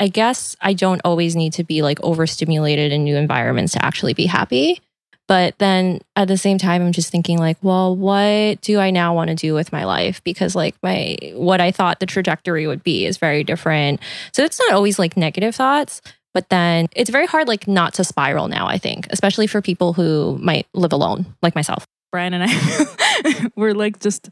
I 0.00 0.08
guess 0.08 0.56
I 0.62 0.72
don't 0.72 1.00
always 1.04 1.36
need 1.36 1.52
to 1.54 1.64
be 1.64 1.82
like 1.82 2.00
overstimulated 2.02 2.90
in 2.90 3.04
new 3.04 3.16
environments 3.16 3.74
to 3.74 3.84
actually 3.84 4.14
be 4.14 4.26
happy. 4.26 4.80
But 5.28 5.58
then 5.58 6.00
at 6.14 6.28
the 6.28 6.36
same 6.36 6.58
time, 6.58 6.82
I'm 6.82 6.92
just 6.92 7.10
thinking 7.10 7.38
like, 7.38 7.58
well, 7.62 7.96
what 7.96 8.60
do 8.60 8.78
I 8.78 8.90
now 8.90 9.14
want 9.14 9.28
to 9.28 9.34
do 9.34 9.54
with 9.54 9.72
my 9.72 9.84
life? 9.84 10.22
Because 10.22 10.54
like 10.54 10.76
my 10.82 11.16
what 11.34 11.60
I 11.60 11.70
thought 11.70 12.00
the 12.00 12.06
trajectory 12.06 12.66
would 12.66 12.84
be 12.84 13.06
is 13.06 13.16
very 13.16 13.42
different. 13.42 14.00
So 14.32 14.44
it's 14.44 14.60
not 14.60 14.72
always 14.72 14.98
like 14.98 15.16
negative 15.16 15.54
thoughts, 15.54 16.00
but 16.32 16.48
then 16.48 16.86
it's 16.94 17.10
very 17.10 17.26
hard 17.26 17.48
like 17.48 17.66
not 17.66 17.94
to 17.94 18.04
spiral 18.04 18.46
now, 18.48 18.66
I 18.66 18.78
think, 18.78 19.08
especially 19.10 19.46
for 19.46 19.60
people 19.60 19.94
who 19.94 20.38
might 20.40 20.66
live 20.74 20.92
alone, 20.92 21.34
like 21.42 21.54
myself. 21.54 21.84
Brian 22.12 22.34
and 22.34 22.44
I 22.46 23.46
we're 23.56 23.74
like 23.74 23.98
just 24.00 24.30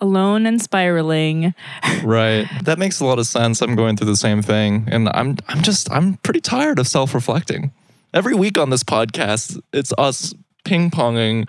alone 0.00 0.46
and 0.46 0.62
spiraling. 0.62 1.52
Right. 2.04 2.46
That 2.62 2.78
makes 2.78 3.00
a 3.00 3.04
lot 3.04 3.18
of 3.18 3.26
sense. 3.26 3.60
I'm 3.60 3.74
going 3.74 3.96
through 3.96 4.06
the 4.06 4.16
same 4.16 4.42
thing. 4.42 4.86
And 4.90 5.08
I'm 5.08 5.36
I'm 5.48 5.62
just 5.62 5.90
I'm 5.90 6.14
pretty 6.18 6.40
tired 6.40 6.78
of 6.78 6.86
self-reflecting. 6.86 7.72
Every 8.14 8.34
week 8.34 8.56
on 8.58 8.70
this 8.70 8.82
podcast, 8.82 9.60
it's 9.72 9.92
us 9.98 10.34
ping-ponging. 10.64 11.48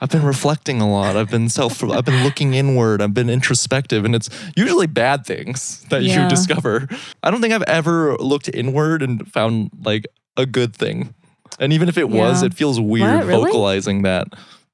I've 0.00 0.08
been 0.08 0.22
reflecting 0.24 0.80
a 0.80 0.90
lot. 0.90 1.16
I've 1.16 1.30
been 1.30 1.48
self 1.50 1.82
I've 1.90 2.04
been 2.06 2.24
looking 2.24 2.54
inward. 2.54 3.02
I've 3.02 3.12
been 3.12 3.28
introspective 3.28 4.04
and 4.06 4.14
it's 4.14 4.30
usually 4.56 4.86
bad 4.86 5.26
things 5.26 5.84
that 5.90 6.02
Yeah. 6.02 6.22
you 6.24 6.28
discover. 6.30 6.88
I 7.22 7.30
don't 7.30 7.42
think 7.42 7.52
I've 7.52 7.62
ever 7.64 8.16
looked 8.16 8.48
inward 8.48 9.02
and 9.02 9.30
found 9.30 9.70
like 9.84 10.06
a 10.38 10.46
good 10.46 10.74
thing. 10.74 11.14
And 11.58 11.72
even 11.74 11.88
if 11.90 11.98
it 11.98 12.08
was, 12.08 12.42
it 12.42 12.54
feels 12.54 12.80
weird 12.80 13.14
What? 13.18 13.26
Really? 13.26 13.44
vocalizing 13.50 14.02
that 14.02 14.28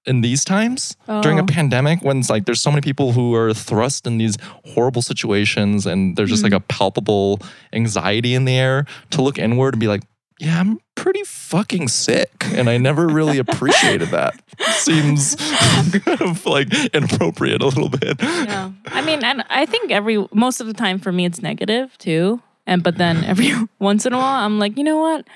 in 0.05 0.21
these 0.21 0.45
times 0.45 0.97
during 1.23 1.41
a 1.41 1.43
Oh. 1.43 1.47
pandemic 1.47 2.01
when 2.03 2.21
it's 2.21 2.31
like 2.31 2.45
there's 2.45 2.61
so 2.61 2.71
many 2.71 2.81
people 2.83 3.11
who 3.11 3.35
are 3.35 3.53
thrust 3.53 4.07
in 4.07 4.19
these 4.19 4.37
horrible 4.75 5.03
situations 5.03 5.87
and 5.87 6.15
there's 6.17 6.31
just 6.31 6.45
like 6.45 6.53
Mm. 6.53 6.57
a 6.59 6.61
palpable 6.61 7.41
anxiety 7.73 8.35
in 8.35 8.45
the 8.45 8.55
air 8.57 8.87
to 9.11 9.23
look 9.23 9.37
inward 9.41 9.75
and 9.75 9.81
be 9.81 9.89
like 9.89 10.03
yeah 10.39 10.61
i'm 10.61 10.79
pretty 10.95 11.23
fucking 11.25 11.89
sick 11.89 12.45
and 12.53 12.69
i 12.69 12.77
never 12.77 13.07
really 13.07 13.39
appreciated 13.39 14.09
that 14.11 14.35
seems 14.79 15.35
kind 15.37 16.21
of 16.21 16.45
like 16.47 16.69
inappropriate 16.95 17.63
a 17.63 17.67
little 17.67 17.89
bit 17.89 18.21
Yeah. 18.21 18.71
I 18.87 19.03
mean, 19.03 19.23
and 19.25 19.45
I 19.51 19.67
think 19.67 19.91
every 19.91 20.27
most 20.33 20.61
of 20.61 20.67
the 20.67 20.73
time 20.75 20.99
for 20.99 21.13
me 21.13 21.25
it's 21.27 21.43
negative 21.43 21.97
too. 21.99 22.41
And 22.67 22.83
but 22.83 22.97
then 22.99 23.23
every 23.25 23.53
once 23.79 24.07
in 24.07 24.13
a 24.13 24.17
while 24.19 24.45
I'm 24.45 24.59
like, 24.59 24.77
you 24.79 24.85
know 24.85 24.99
what? 24.99 25.27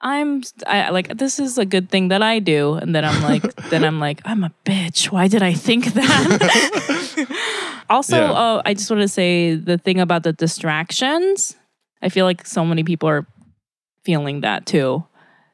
I'm 0.00 0.42
I 0.66 0.90
like 0.90 1.18
this 1.18 1.38
is 1.38 1.58
a 1.58 1.64
good 1.66 1.90
thing 1.90 2.08
that 2.08 2.22
I 2.22 2.38
do. 2.38 2.74
And 2.74 2.94
then 2.94 3.04
I'm 3.04 3.20
like 3.22 3.42
then 3.70 3.84
I'm 3.84 3.98
like, 4.00 4.20
I'm 4.24 4.42
a 4.44 4.52
bitch. 4.64 5.10
Why 5.10 5.28
did 5.28 5.42
I 5.42 5.52
think 5.52 5.92
that? 5.94 7.84
also, 7.90 8.16
Yeah. 8.16 8.32
uh, 8.32 8.62
I 8.64 8.74
just 8.74 8.90
want 8.90 9.02
to 9.02 9.08
say 9.08 9.54
the 9.54 9.78
thing 9.78 10.00
about 10.00 10.22
the 10.22 10.32
distractions. 10.32 11.56
I 12.02 12.08
feel 12.08 12.24
like 12.24 12.46
so 12.46 12.64
many 12.64 12.84
people 12.84 13.08
are 13.08 13.26
feeling 14.08 14.40
that 14.40 14.64
too. 14.64 15.04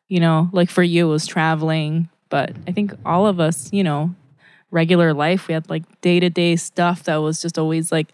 You 0.07 0.21
know, 0.21 0.49
like 0.53 0.71
for 0.71 0.85
you 0.85 1.09
it 1.09 1.11
was 1.11 1.27
traveling, 1.27 2.09
but 2.29 2.53
I 2.69 2.73
think 2.73 2.93
all 3.05 3.27
of 3.27 3.41
us, 3.41 3.69
you 3.73 3.83
know, 3.83 4.15
regular 4.71 5.13
life. 5.13 5.49
We 5.49 5.55
had 5.55 5.69
like 5.69 5.83
day 6.03 6.21
to 6.21 6.31
day 6.31 6.55
stuff 6.55 7.03
that 7.05 7.17
was 7.17 7.43
just 7.43 7.59
always 7.59 7.91
like 7.91 8.13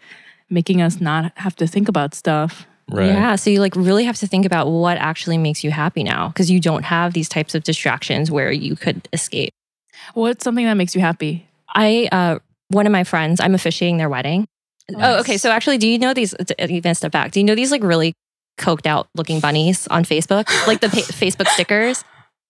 making 0.49 0.81
us 0.81 0.99
not 0.99 1.31
have 1.35 1.55
to 1.57 1.67
think 1.67 1.87
about 1.87 2.15
stuff. 2.15 2.65
right 2.89 3.05
Yeah. 3.05 3.35
So 3.35 3.51
you 3.51 3.59
like 3.59 3.75
really 3.75 4.03
have 4.05 4.17
to 4.17 4.25
think 4.25 4.47
about 4.47 4.65
what 4.65 4.97
actually 4.97 5.37
makes 5.37 5.63
you 5.63 5.69
happy 5.69 6.03
now 6.03 6.29
because 6.29 6.49
you 6.49 6.59
don't 6.59 6.85
have 6.85 7.13
these 7.13 7.29
types 7.29 7.53
of 7.53 7.63
distractions 7.63 8.31
where 8.31 8.51
you 8.51 8.75
could 8.75 9.07
escape. 9.13 9.53
What's 10.15 10.43
something 10.43 10.65
that 10.65 10.73
makes 10.73 10.95
you 10.95 11.01
happy? 11.01 11.47
I, 11.69 12.09
uh, 12.11 12.39
one 12.69 12.87
of 12.87 12.91
my 12.91 13.03
friends, 13.03 13.39
I'm 13.39 13.53
officiating 13.53 13.97
their 13.97 14.09
wedding. 14.09 14.47
Oh, 14.95 15.19
okay. 15.19 15.37
So 15.37 15.51
actually, 15.51 15.77
do 15.77 15.87
you 15.87 15.99
know 15.99 16.15
these? 16.15 16.33
Even 16.57 16.95
step 16.95 17.11
back. 17.11 17.31
Do 17.31 17.39
you 17.39 17.43
know 17.43 17.53
these 17.55 17.71
like 17.71 17.83
really 17.83 18.13
coked 18.61 18.85
out 18.85 19.07
looking 19.15 19.39
bunnies 19.39 19.87
on 19.87 20.03
Facebook? 20.05 20.47
Like 20.67 20.79
the 20.81 20.89
pa- 20.89 21.11
Facebook 21.11 21.47
stickers 21.49 22.03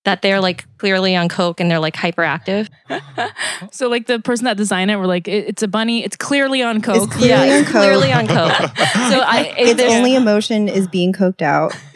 that 0.04 0.21
they're 0.24 0.41
like 0.41 0.65
clearly 0.80 1.15
on 1.15 1.30
coke 1.30 1.60
and 1.60 1.69
they're 1.69 1.80
like 1.80 1.95
hyperactive. 1.95 2.67
So 3.71 3.88
like 3.88 4.08
the 4.08 4.19
person 4.19 4.45
that 4.45 4.58
designed 4.58 4.89
it 4.91 4.97
were 4.97 5.06
like, 5.08 5.28
it- 5.28 5.47
it's 5.47 5.63
a 5.63 5.67
bunny. 5.67 6.04
It's 6.04 6.15
clearly 6.17 6.62
on 6.63 6.82
coke. 6.82 7.10
clearly 7.12 7.30
yeah, 7.30 7.41
on 7.41 7.47
it's 7.62 7.71
coke. 7.71 7.82
clearly 7.84 8.12
on 8.12 8.28
coke. 8.28 8.52
So 9.12 9.19
I, 9.19 9.54
Its 9.58 9.78
there's- 9.78 9.93
only 9.93 10.15
emotion 10.15 10.67
is 10.67 10.88
being 10.88 11.13
coked 11.13 11.41
out. 11.41 11.76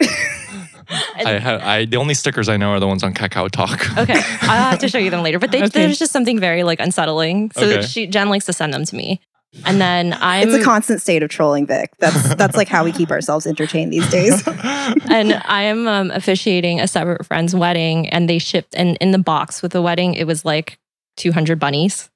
I, 1.16 1.38
ha- 1.38 1.58
I 1.62 1.84
the 1.84 1.96
only 1.96 2.14
stickers 2.14 2.48
i 2.48 2.56
know 2.56 2.70
are 2.70 2.78
the 2.78 2.86
ones 2.86 3.02
on 3.02 3.12
KakaoTalk 3.12 3.98
Okay, 4.02 4.12
I'll 4.42 4.70
have 4.70 4.78
to 4.78 4.88
show 4.88 4.98
you 4.98 5.10
them 5.10 5.22
later. 5.24 5.40
But 5.40 5.50
they, 5.50 5.58
Okay. 5.64 5.68
there's 5.80 5.98
just 5.98 6.12
something 6.12 6.38
very 6.38 6.62
like 6.62 6.78
unsettling. 6.78 7.50
So 7.52 7.62
Okay. 7.66 7.82
she 7.82 8.06
Jen 8.06 8.28
likes 8.28 8.46
to 8.46 8.52
send 8.52 8.72
them 8.72 8.84
to 8.84 8.94
me, 8.94 9.20
and 9.64 9.80
then 9.80 10.16
I'm 10.20 10.48
It's 10.48 10.62
a 10.62 10.64
constant 10.64 11.00
state 11.00 11.22
of 11.22 11.30
trolling 11.30 11.66
Vic. 11.66 11.92
That's 11.98 12.34
that's 12.34 12.56
like 12.56 12.68
how 12.68 12.84
we 12.84 12.92
keep 12.92 13.10
ourselves 13.10 13.46
entertained 13.46 13.92
these 13.92 14.08
days. 14.10 14.46
and 15.10 15.40
I 15.44 15.62
am 15.62 15.88
um, 15.88 16.10
officiating 16.10 16.80
a 16.80 16.88
separate 16.88 17.24
friend's 17.26 17.54
wedding, 17.54 18.08
and 18.08 18.28
they 18.28 18.38
shipped 18.38 18.74
and 18.74 18.96
in 19.00 19.12
the 19.12 19.18
box 19.18 19.62
with 19.62 19.72
the 19.72 19.82
wedding, 19.82 20.14
it 20.14 20.26
was 20.26 20.44
like 20.44 20.78
200 21.16 21.58
bunnies 21.58 22.10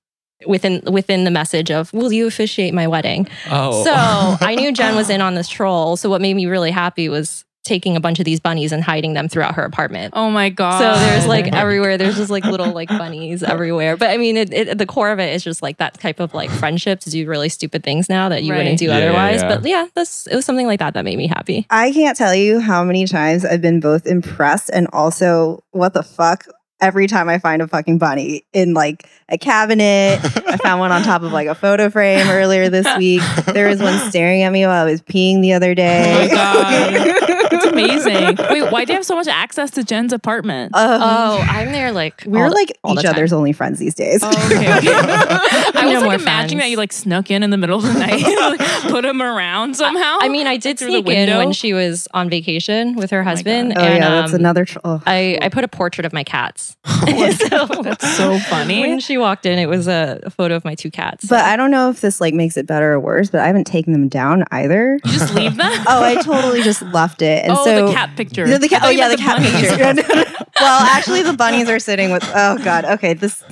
within 0.46 0.83
within 0.90 1.24
the 1.24 1.31
message 1.31 1.70
of 1.70 1.92
"Will 1.92 2.12
you 2.12 2.26
officiate 2.26 2.74
my 2.74 2.87
wedding?" 2.87 3.29
oh 3.50 3.85
So 3.85 3.92
I 3.94 4.55
knew 4.55 4.72
Jen 4.72 4.96
was 4.96 5.11
in 5.11 5.20
on 5.20 5.35
this 5.35 5.48
troll. 5.48 5.96
So 5.96 6.09
what 6.11 6.20
made 6.20 6.35
me 6.35 6.46
really 6.46 6.70
happy 6.70 7.09
was 7.09 7.44
taking 7.62 7.94
a 7.94 8.01
bunch 8.01 8.18
of 8.18 8.25
these 8.25 8.40
bunnies 8.40 8.73
and 8.73 8.83
hiding 8.83 9.12
them 9.12 9.29
throughout 9.29 9.55
her 9.55 9.62
apartment. 9.64 10.14
Oh 10.16 10.31
my 10.31 10.49
god. 10.49 10.79
So 10.79 10.99
there's 11.07 11.27
like 11.27 11.49
everywhere. 11.55 11.99
There's 11.99 12.16
just 12.16 12.31
like 12.31 12.44
little 12.44 12.73
like 12.73 12.88
bunnies 12.88 13.42
everywhere. 13.55 13.96
But 13.99 14.11
I 14.11 14.16
mean, 14.16 14.37
it, 14.38 14.53
it, 14.53 14.79
the 14.79 14.87
core 14.87 15.11
of 15.12 15.18
it 15.20 15.35
is 15.35 15.44
just 15.44 15.61
like 15.62 15.77
that 15.77 16.01
type 16.01 16.20
of 16.20 16.33
like 16.33 16.51
friendship 16.51 17.01
to 17.01 17.11
do 17.11 17.29
really 17.29 17.49
stupid 17.51 17.83
things 17.83 18.09
now 18.09 18.29
that 18.31 18.42
you 18.44 18.53
Right. 18.53 18.59
wouldn't 18.59 18.79
do 18.79 18.87
Yeah, 18.87 18.99
yeah, 18.99 19.05
otherwise. 19.05 19.42
yeah. 19.42 19.57
But 19.57 19.68
yeah, 19.68 19.87
this 19.94 20.27
it 20.27 20.35
was 20.37 20.44
something 20.46 20.66
like 20.66 20.79
that 20.79 20.94
that 20.94 21.05
made 21.05 21.18
me 21.18 21.27
happy. 21.27 21.66
I 21.70 21.92
can't 21.92 22.16
tell 22.16 22.35
you 22.35 22.61
how 22.61 22.83
many 22.83 23.07
times 23.07 23.44
I've 23.44 23.61
been 23.62 23.81
both 23.81 24.07
impressed 24.07 24.70
and 24.73 24.88
also 24.94 25.62
what 25.73 25.92
the 25.92 26.03
fuck 26.03 26.44
every 26.83 27.07
time 27.07 27.29
I 27.29 27.38
find 27.38 27.61
a 27.61 27.68
fucking 27.68 27.99
bunny 27.99 28.46
in 28.55 28.73
like 28.73 29.07
a 29.29 29.37
cabinet. 29.37 30.18
I 30.25 30.57
found 30.57 30.81
one 30.81 30.90
on 30.92 31.03
top 31.03 31.20
of 31.20 31.31
like 31.31 31.46
a 31.46 31.55
photo 31.55 31.90
frame 31.90 32.27
earlier 32.29 32.70
this 32.70 32.87
week. 32.96 33.20
There 33.53 33.68
was 33.68 33.83
one 33.83 33.99
staring 34.09 34.40
at 34.44 34.51
me 34.51 34.64
while 34.64 34.87
I 34.87 34.90
was 34.90 35.03
peeing 35.03 35.42
the 35.42 35.53
other 35.53 35.75
day. 35.75 36.11
Oh 36.14 36.29
my 36.29 36.35
God. 36.35 36.92
It's 36.94 37.30
amazing. 37.73 38.37
Wait, 38.51 38.71
why 38.73 38.85
do 38.85 38.93
you 38.93 38.97
have 38.97 39.07
so 39.07 39.15
much 39.17 39.29
access 39.29 39.71
to 39.73 39.85
Jen's 39.85 40.13
apartment? 40.13 40.75
Um, 40.75 41.01
Oh, 41.03 41.39
I'm 41.49 41.73
there 41.73 41.93
like 41.93 42.23
we're 42.27 42.45
all 42.45 42.51
the- 42.51 42.55
like 42.55 42.73
all 42.85 42.95
the 42.95 43.01
each 43.01 43.05
time. 43.07 43.15
other's 43.15 43.33
only 43.33 43.53
friends 43.53 43.79
these 43.79 43.95
days. 43.95 44.21
Oh, 44.23 44.29
okay, 44.29 44.77
okay. 44.79 44.89
I 44.93 45.83
was 45.95 45.95
more 46.03 46.13
like 46.13 46.21
imagining 46.21 46.25
friends. 46.25 46.63
that 46.63 46.69
you 46.71 46.77
like 46.77 46.93
snuck 46.93 47.31
in 47.31 47.43
in 47.43 47.51
the 47.51 47.57
middle 47.57 47.79
of 47.79 47.85
the 47.85 47.99
night, 47.99 48.23
like, 48.23 48.61
put 48.91 49.05
him 49.05 49.23
around 49.23 49.77
somehow. 49.77 50.19
I 50.21 50.29
mean, 50.29 50.47
I 50.47 50.57
did 50.57 50.79
Through 50.79 50.93
the 50.93 51.03
sneak 51.03 51.17
in 51.17 51.37
when 51.39 51.53
she 51.53 51.73
was 51.73 52.07
on 52.15 52.29
vacation 52.29 52.95
with 52.97 53.11
her 53.11 53.23
husband. 53.23 53.73
oh 53.77 53.81
and, 53.81 54.03
yeah, 54.03 54.09
that's 54.11 54.33
um, 54.33 54.41
another. 54.41 54.65
Tr- 54.65 54.79
oh. 54.85 55.03
I, 55.07 55.39
I 55.43 55.49
put 55.49 55.65
a 55.65 55.69
portrait 55.69 56.05
of 56.05 56.13
my 56.13 56.25
cats. 56.25 56.77
so, 56.85 57.67
That's 57.83 58.17
so 58.17 58.39
funny. 58.41 58.81
when 58.81 59.01
she 59.01 59.17
walked 59.19 59.47
in, 59.47 59.59
it 59.59 59.67
was 59.69 59.89
a, 59.89 60.21
a 60.25 60.31
photo 60.31 60.55
of 60.57 60.65
my 60.65 60.75
two 60.75 60.91
cats. 60.91 61.27
But 61.29 61.41
I 61.45 61.57
don't 61.57 61.71
know 61.71 61.91
if 61.91 62.01
this 62.01 62.21
like 62.21 62.35
makes 62.35 62.57
it 62.57 62.67
better 62.67 62.93
or 62.93 63.01
worse. 63.01 63.31
But 63.31 63.41
I 63.41 63.47
haven't 63.47 63.67
taken 63.67 63.93
them 63.93 64.09
down 64.09 64.45
either. 64.51 64.99
you 65.05 65.13
just 65.13 65.35
leave 65.35 65.57
them. 65.57 65.71
oh, 65.87 66.03
I 66.03 66.21
totally 66.23 66.63
just 66.63 66.83
left 66.83 67.23
it. 67.23 67.45
And 67.45 67.53
oh, 67.53 67.60
Oh, 67.61 67.64
so 67.64 67.87
the 67.87 67.92
cat 67.92 68.16
picture. 68.16 68.46
No, 68.46 68.59
the 68.59 68.68
cat. 68.68 68.83
Oh 68.85 68.90
yeah, 68.90 69.09
the 69.09 69.16
meant 69.16 69.20
cat 69.20 69.37
bunnies. 69.38 70.05
picture. 70.05 70.44
well, 70.61 70.81
actually, 70.83 71.23
the 71.23 71.33
bunnies 71.33 71.68
are 71.68 71.79
sitting 71.79 72.11
with. 72.11 72.25
Oh 72.35 72.59
god. 72.64 72.85
Okay. 72.85 73.14
This. 73.14 73.44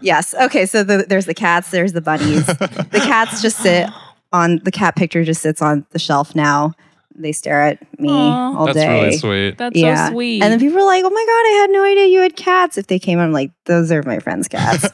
Yes. 0.00 0.34
Okay. 0.34 0.66
So 0.66 0.84
the, 0.84 1.04
there's 1.08 1.26
the 1.26 1.34
cats. 1.34 1.70
There's 1.70 1.92
the 1.92 2.00
bunnies. 2.00 2.46
the 2.46 3.02
cats 3.02 3.42
just 3.42 3.58
sit 3.58 3.88
on 4.32 4.60
the 4.64 4.70
cat 4.70 4.96
picture. 4.96 5.24
Just 5.24 5.42
sits 5.42 5.60
on 5.62 5.86
the 5.90 5.98
shelf 5.98 6.34
now. 6.34 6.72
They 7.14 7.32
stare 7.32 7.62
at 7.62 8.00
me 8.00 8.10
Aw. 8.10 8.56
all 8.56 8.66
that's 8.66 8.78
day. 8.78 9.02
really 9.02 9.16
sweet 9.16 9.58
That's 9.58 9.76
yeah. 9.76 10.06
so 10.06 10.12
sweet. 10.12 10.40
And 10.40 10.52
then 10.52 10.60
people 10.60 10.78
are 10.78 10.84
like, 10.86 11.04
"Oh 11.04 11.10
my 11.10 11.24
god, 11.26 11.46
I 11.48 11.58
had 11.62 11.70
no 11.70 11.84
idea 11.84 12.06
you 12.06 12.20
had 12.20 12.36
cats." 12.36 12.78
If 12.78 12.86
they 12.86 13.00
came, 13.00 13.18
I'm 13.18 13.32
like, 13.32 13.50
"Those 13.64 13.90
are 13.90 14.02
my 14.04 14.20
friend's 14.20 14.46
cats." 14.46 14.86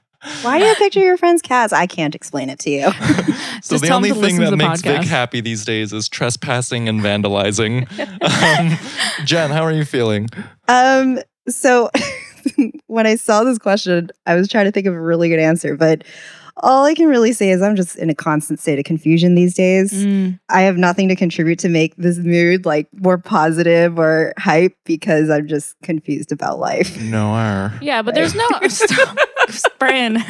Why 0.42 0.58
do 0.58 0.64
you 0.64 0.74
picture 0.78 1.00
your 1.00 1.16
friend's 1.16 1.42
cats? 1.42 1.72
I 1.72 1.86
can't 1.86 2.14
explain 2.14 2.50
it 2.50 2.58
to 2.60 2.70
you. 2.70 2.90
So 3.62 3.74
Just 3.74 3.84
the 3.84 3.90
only 3.94 4.12
thing 4.12 4.36
that 4.38 4.54
makes 4.54 4.82
Vic 4.82 5.02
happy 5.02 5.40
these 5.40 5.64
days 5.64 5.92
is 5.92 6.08
trespassing 6.08 6.88
and 6.88 7.00
vandalizing. 7.00 7.88
um, 8.22 8.78
Jen, 9.24 9.50
how 9.50 9.62
are 9.62 9.72
you 9.72 9.84
feeling? 9.84 10.28
Um, 10.68 11.18
so 11.48 11.90
when 12.86 13.06
I 13.06 13.16
saw 13.16 13.42
this 13.44 13.58
question, 13.58 14.10
I 14.26 14.34
was 14.36 14.48
trying 14.48 14.66
to 14.66 14.72
think 14.72 14.86
of 14.86 14.94
a 14.94 15.00
really 15.00 15.28
good 15.28 15.38
answer, 15.40 15.76
but 15.76 16.04
all 16.58 16.84
I 16.84 16.94
can 16.94 17.06
really 17.08 17.32
say 17.32 17.50
is 17.50 17.60
I'm 17.60 17.76
just 17.76 17.96
in 17.96 18.08
a 18.08 18.14
constant 18.14 18.60
state 18.60 18.78
of 18.78 18.84
confusion 18.84 19.34
these 19.34 19.54
days. 19.54 19.92
Mm. 19.92 20.38
I 20.48 20.62
have 20.62 20.76
nothing 20.76 21.08
to 21.08 21.16
contribute 21.16 21.58
to 21.60 21.68
make 21.68 21.94
this 21.96 22.18
mood 22.18 22.64
like 22.64 22.88
more 22.94 23.18
positive 23.18 23.98
or 23.98 24.32
hype 24.38 24.74
because 24.84 25.28
I'm 25.28 25.46
just 25.48 25.74
confused 25.82 26.32
about 26.32 26.58
life. 26.58 26.98
Noir. 27.02 27.72
Yeah, 27.82 28.00
but 28.02 28.14
there's 28.14 28.34
no 28.34 28.48
stop, 28.68 29.18
Brian. 29.78 30.16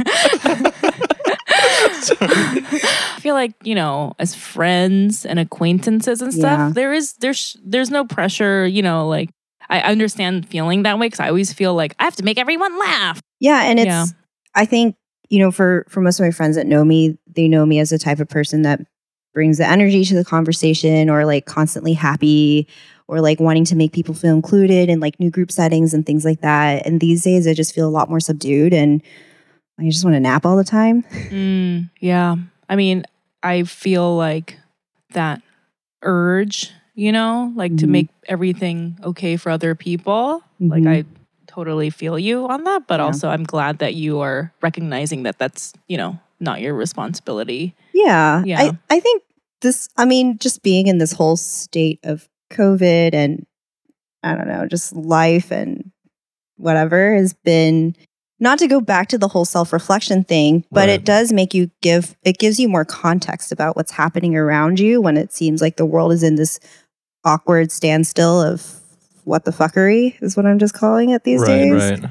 I 1.49 3.19
feel 3.21 3.35
like 3.35 3.53
you 3.63 3.75
know, 3.75 4.15
as 4.19 4.35
friends 4.35 5.25
and 5.27 5.39
acquaintances 5.39 6.21
and 6.23 6.33
stuff, 6.33 6.59
Yeah. 6.59 6.71
there 6.75 6.93
is 6.93 7.15
there's 7.15 7.57
there's 7.65 7.91
no 7.91 8.05
pressure. 8.05 8.67
You 8.67 8.83
know, 8.83 9.09
like 9.09 9.31
I 9.69 9.81
understand 9.81 10.49
feeling 10.49 10.83
that 10.85 10.99
way 10.99 11.07
because 11.07 11.21
I 11.21 11.29
always 11.29 11.53
feel 11.53 11.75
like 11.75 11.95
I 11.99 12.05
have 12.05 12.17
to 12.17 12.23
make 12.25 12.39
everyone 12.39 12.79
laugh. 12.79 13.21
Yeah, 13.41 13.63
and 13.63 13.79
it's 13.79 13.87
Yeah. 13.87 14.07
I 14.55 14.65
think, 14.65 14.97
you 15.29 15.39
know, 15.39 15.51
for 15.51 15.85
for 15.89 16.01
most 16.01 16.19
of 16.21 16.25
my 16.25 16.31
friends 16.31 16.57
that 16.57 16.67
know 16.67 16.85
me, 16.85 17.19
they 17.27 17.49
know 17.49 17.67
me 17.67 17.79
as 17.79 17.91
the 17.91 17.99
type 17.99 18.21
of 18.21 18.29
person 18.29 18.63
that 18.63 18.81
brings 19.35 19.59
the 19.59 19.67
energy 19.69 20.05
to 20.05 20.15
the 20.15 20.25
conversation 20.25 21.11
or 21.11 21.25
like 21.27 21.45
constantly 21.47 21.93
happy 21.93 22.67
or 23.09 23.21
like 23.21 23.39
wanting 23.39 23.65
to 23.67 23.77
make 23.77 23.93
people 23.93 24.15
feel 24.15 24.35
included 24.35 24.89
in 24.89 24.99
like 24.99 25.21
new 25.21 25.31
group 25.31 25.53
settings 25.53 25.93
and 25.93 26.07
things 26.07 26.25
like 26.25 26.41
that. 26.41 26.87
And 26.87 27.01
these 27.01 27.23
days 27.23 27.47
I 27.47 27.53
just 27.55 27.75
feel 27.75 27.87
a 27.87 27.91
lot 27.91 28.09
more 28.09 28.21
subdued 28.21 28.73
and 28.73 29.03
I 29.79 29.85
just 29.91 30.05
want 30.05 30.15
to 30.15 30.21
nap 30.21 30.47
all 30.47 30.57
the 30.57 30.65
time. 30.65 31.05
Mm, 31.27 31.91
yeah, 32.01 32.37
I 32.69 32.77
mean, 32.77 33.05
I 33.43 33.65
feel 33.65 34.17
like 34.17 34.57
that 35.13 35.43
urge, 36.03 36.71
you 36.95 37.13
know, 37.13 37.53
like 37.57 37.77
to 37.79 37.87
Mhm. 37.87 37.91
make 37.91 38.09
everything 38.29 38.99
okay 39.03 39.37
for 39.37 39.51
other 39.51 39.75
people. 39.75 40.43
Like 40.61 40.85
Mhm. 40.85 40.89
I 40.89 41.05
totally 41.57 41.91
feel 41.91 42.19
you 42.19 42.47
on 42.49 42.65
that, 42.65 42.87
but 42.87 43.01
Yeah. 43.01 43.07
also 43.07 43.29
I'm 43.31 43.45
glad 43.45 43.79
that 43.79 43.95
you 43.95 44.21
are 44.21 44.53
recognizing 44.63 45.23
that 45.25 45.39
that's 45.39 45.73
you 45.89 45.97
know 45.97 46.19
not 46.39 46.61
your 46.61 46.75
responsibility. 46.75 47.75
Yeah. 47.95 48.43
Yeah. 48.45 48.61
I, 48.61 48.79
I 48.97 49.01
think 49.01 49.23
this, 49.63 49.89
I 49.97 50.05
mean, 50.05 50.37
just 50.39 50.63
being 50.63 50.87
in 50.87 50.99
this 50.99 51.13
whole 51.13 51.37
state 51.37 51.99
of 52.05 52.29
COVID 52.53 53.15
and 53.15 53.47
I 54.23 54.35
don't 54.35 54.47
know, 54.49 54.67
just 54.67 54.95
life 54.95 55.51
and 55.51 55.91
whatever 56.59 57.15
has 57.15 57.33
been 57.33 57.97
not 58.39 58.59
to 58.59 58.67
go 58.69 58.83
back 58.83 59.09
to 59.09 59.19
the 59.19 59.29
whole 59.29 59.47
self 59.47 59.73
reflection 59.73 60.25
thing, 60.25 60.67
but 60.71 60.89
Right. 60.89 61.01
it 61.01 61.05
does 61.07 61.33
make 61.33 61.55
you 61.55 61.71
give, 61.81 62.15
it 62.23 62.37
gives 62.39 62.61
you 62.61 62.69
more 62.69 62.85
context 62.85 63.51
about 63.51 63.75
what's 63.77 63.93
happening 63.93 64.37
around 64.37 64.79
you 64.79 65.01
when 65.01 65.17
it 65.17 65.33
seems 65.33 65.63
like 65.63 65.77
the 65.77 65.87
world 65.87 66.13
is 66.13 66.23
in 66.23 66.35
this 66.35 66.61
awkward 67.25 67.73
standstill 67.73 68.43
of 68.43 68.81
what 69.27 69.45
the 69.45 69.51
fuckery 69.51 70.17
is 70.23 70.37
what 70.37 70.47
I'm 70.47 70.59
just 70.59 70.73
calling 70.73 71.11
it 71.11 71.25
these 71.25 71.41
right, 71.41 71.49
days. 71.49 71.73
right. 72.01 72.11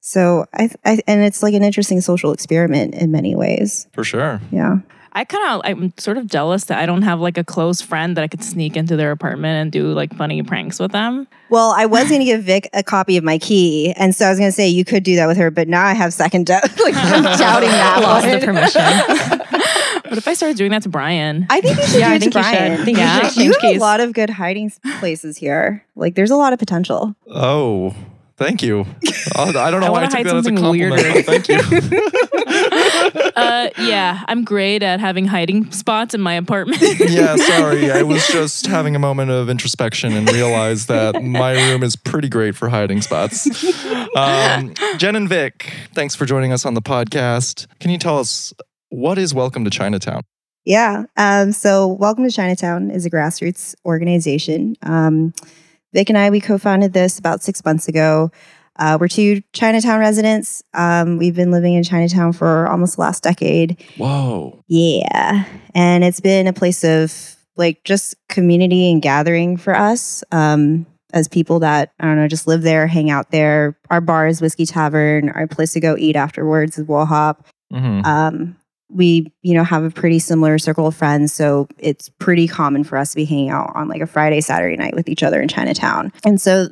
So 0.00 0.46
I, 0.54 0.70
I, 0.84 1.00
and 1.06 1.22
it's 1.22 1.42
like 1.42 1.54
an 1.54 1.62
interesting 1.62 2.00
social 2.00 2.32
experiment 2.32 2.94
in 2.94 3.10
many 3.10 3.34
ways. 3.34 3.88
For 3.92 4.04
sure. 4.04 4.40
Yeah. 4.50 4.78
I 5.14 5.24
kind 5.24 5.44
of 5.52 5.60
I'm 5.64 5.92
sort 5.98 6.16
of 6.16 6.26
jealous 6.26 6.64
that 6.64 6.78
I 6.78 6.86
don't 6.86 7.02
have 7.02 7.20
like 7.20 7.36
a 7.36 7.44
close 7.44 7.82
friend 7.82 8.16
that 8.16 8.24
I 8.24 8.28
could 8.28 8.42
sneak 8.42 8.76
into 8.76 8.96
their 8.96 9.10
apartment 9.10 9.60
and 9.60 9.70
do 9.70 9.92
like 9.92 10.14
funny 10.14 10.42
pranks 10.42 10.80
with 10.80 10.92
them. 10.92 11.28
Well, 11.50 11.74
I 11.76 11.84
was 11.84 12.08
going 12.08 12.20
to 12.20 12.24
give 12.24 12.44
Vic 12.44 12.70
a 12.72 12.82
copy 12.82 13.18
of 13.18 13.24
my 13.24 13.36
key, 13.36 13.92
and 13.98 14.14
so 14.14 14.24
I 14.24 14.30
was 14.30 14.38
going 14.38 14.48
to 14.48 14.54
say 14.54 14.68
you 14.68 14.86
could 14.86 15.02
do 15.02 15.16
that 15.16 15.26
with 15.26 15.36
her, 15.36 15.50
but 15.50 15.68
now 15.68 15.84
I 15.84 15.92
have 15.92 16.14
second 16.14 16.46
doubt, 16.46 16.62
like 16.80 16.94
I'm 16.96 17.24
doubting 17.24 17.68
that 17.68 18.00
Lost 18.02 18.30
the 18.30 18.46
permission. 18.46 19.60
What 20.12 20.18
if 20.18 20.28
I 20.28 20.34
started 20.34 20.58
doing 20.58 20.72
that 20.72 20.82
to 20.82 20.90
Brian? 20.90 21.46
I 21.48 21.62
think 21.62 21.78
you 21.78 21.86
should 21.86 22.00
Yeah, 22.00 22.08
do 22.08 22.12
I 22.12 22.16
it 22.16 22.18
to 22.18 22.30
think 22.30 22.34
you 22.36 22.42
should. 22.42 22.50
Brian. 22.58 22.72
I 22.72 22.84
think 22.84 22.98
you 22.98 23.02
Yeah. 23.02 23.28
should 23.30 23.36
You 23.44 23.50
exchange 23.52 23.72
have 23.72 23.80
a 23.80 23.84
lot 23.84 24.00
of 24.00 24.12
good 24.12 24.28
hiding 24.28 24.70
places 25.00 25.38
here. 25.38 25.86
Like, 25.96 26.16
there's 26.16 26.30
a 26.30 26.36
lot 26.36 26.52
of 26.52 26.58
potential. 26.58 27.14
Oh, 27.34 27.94
thank 28.36 28.62
you. 28.62 28.84
I 29.38 29.50
don't 29.52 29.54
know 29.80 29.86
I 29.86 29.88
why 29.88 29.88
I 29.88 29.90
wanna 29.90 30.08
took 30.10 30.24
that 30.24 30.26
as 30.26 30.32
a 30.32 30.42
something 30.42 30.56
compliment. 30.58 31.24
Thank 31.24 31.48
you. 31.48 31.56
uh, 33.36 33.70
yeah, 33.78 34.22
I'm 34.28 34.44
great 34.44 34.82
at 34.82 35.00
having 35.00 35.24
hiding 35.26 35.70
spots 35.72 36.12
in 36.12 36.20
my 36.20 36.34
apartment. 36.34 36.82
yeah, 37.08 37.36
sorry. 37.36 37.90
I 37.90 38.02
was 38.02 38.26
just 38.28 38.66
having 38.66 38.94
a 38.94 38.98
moment 38.98 39.30
of 39.30 39.48
introspection 39.48 40.12
and 40.12 40.30
realized 40.30 40.88
that 40.88 41.22
my 41.22 41.52
room 41.70 41.82
is 41.82 41.96
pretty 41.96 42.28
great 42.28 42.54
for 42.54 42.68
hiding 42.68 43.00
spots. 43.00 43.46
Um, 44.14 44.74
Jen 44.98 45.16
and 45.16 45.26
Vic, 45.26 45.72
thanks 45.94 46.14
for 46.14 46.26
joining 46.26 46.52
us 46.52 46.66
on 46.66 46.74
the 46.74 46.82
podcast. 46.82 47.66
Can 47.80 47.90
you 47.90 47.96
tell 47.96 48.18
us 48.18 48.52
what 48.92 49.18
is 49.18 49.32
Welcome 49.32 49.64
to 49.64 49.70
Chinatown? 49.70 50.22
Yeah. 50.64 51.04
Um, 51.16 51.52
so, 51.52 51.88
Welcome 51.88 52.24
to 52.24 52.30
Chinatown 52.30 52.90
is 52.90 53.06
a 53.06 53.10
grassroots 53.10 53.74
organization. 53.84 54.76
Um, 54.82 55.32
Vic 55.94 56.08
and 56.08 56.18
I, 56.18 56.30
we 56.30 56.40
co 56.40 56.58
founded 56.58 56.92
this 56.92 57.18
about 57.18 57.42
six 57.42 57.64
months 57.64 57.88
ago. 57.88 58.30
Uh, 58.78 58.96
we're 59.00 59.08
two 59.08 59.42
Chinatown 59.52 59.98
residents. 59.98 60.62
Um, 60.74 61.18
we've 61.18 61.34
been 61.34 61.50
living 61.50 61.74
in 61.74 61.82
Chinatown 61.82 62.32
for 62.32 62.66
almost 62.68 62.96
the 62.96 63.02
last 63.02 63.22
decade. 63.22 63.82
Whoa. 63.96 64.62
Yeah. 64.68 65.44
And 65.74 66.04
it's 66.04 66.20
been 66.20 66.46
a 66.46 66.52
place 66.52 66.84
of 66.84 67.36
like 67.56 67.84
just 67.84 68.14
community 68.28 68.90
and 68.90 69.02
gathering 69.02 69.56
for 69.58 69.74
us 69.74 70.24
um, 70.32 70.86
as 71.12 71.28
people 71.28 71.60
that, 71.60 71.92
I 72.00 72.06
don't 72.06 72.16
know, 72.16 72.28
just 72.28 72.46
live 72.46 72.62
there, 72.62 72.86
hang 72.86 73.10
out 73.10 73.30
there. 73.30 73.78
Our 73.90 74.00
bar 74.00 74.26
is 74.26 74.40
Whiskey 74.40 74.64
Tavern. 74.64 75.28
Our 75.28 75.46
place 75.46 75.74
to 75.74 75.80
go 75.80 75.96
eat 75.98 76.16
afterwards 76.16 76.78
is 76.78 76.86
Wo 76.86 77.04
Hop. 77.04 77.46
hmm 77.70 78.00
Um, 78.04 78.56
we, 78.94 79.32
you 79.42 79.54
know, 79.54 79.64
have 79.64 79.84
a 79.84 79.90
pretty 79.90 80.18
similar 80.18 80.58
circle 80.58 80.86
of 80.86 80.94
friends. 80.94 81.32
So 81.32 81.66
it's 81.78 82.08
pretty 82.08 82.46
common 82.46 82.84
for 82.84 82.96
us 82.98 83.10
to 83.10 83.16
be 83.16 83.24
hanging 83.24 83.50
out 83.50 83.72
on 83.74 83.88
like 83.88 84.00
a 84.02 84.06
Friday, 84.06 84.40
Saturday 84.40 84.76
night 84.76 84.94
with 84.94 85.08
each 85.08 85.22
other 85.22 85.40
in 85.40 85.48
Chinatown. 85.48 86.12
And 86.24 86.40
so 86.40 86.68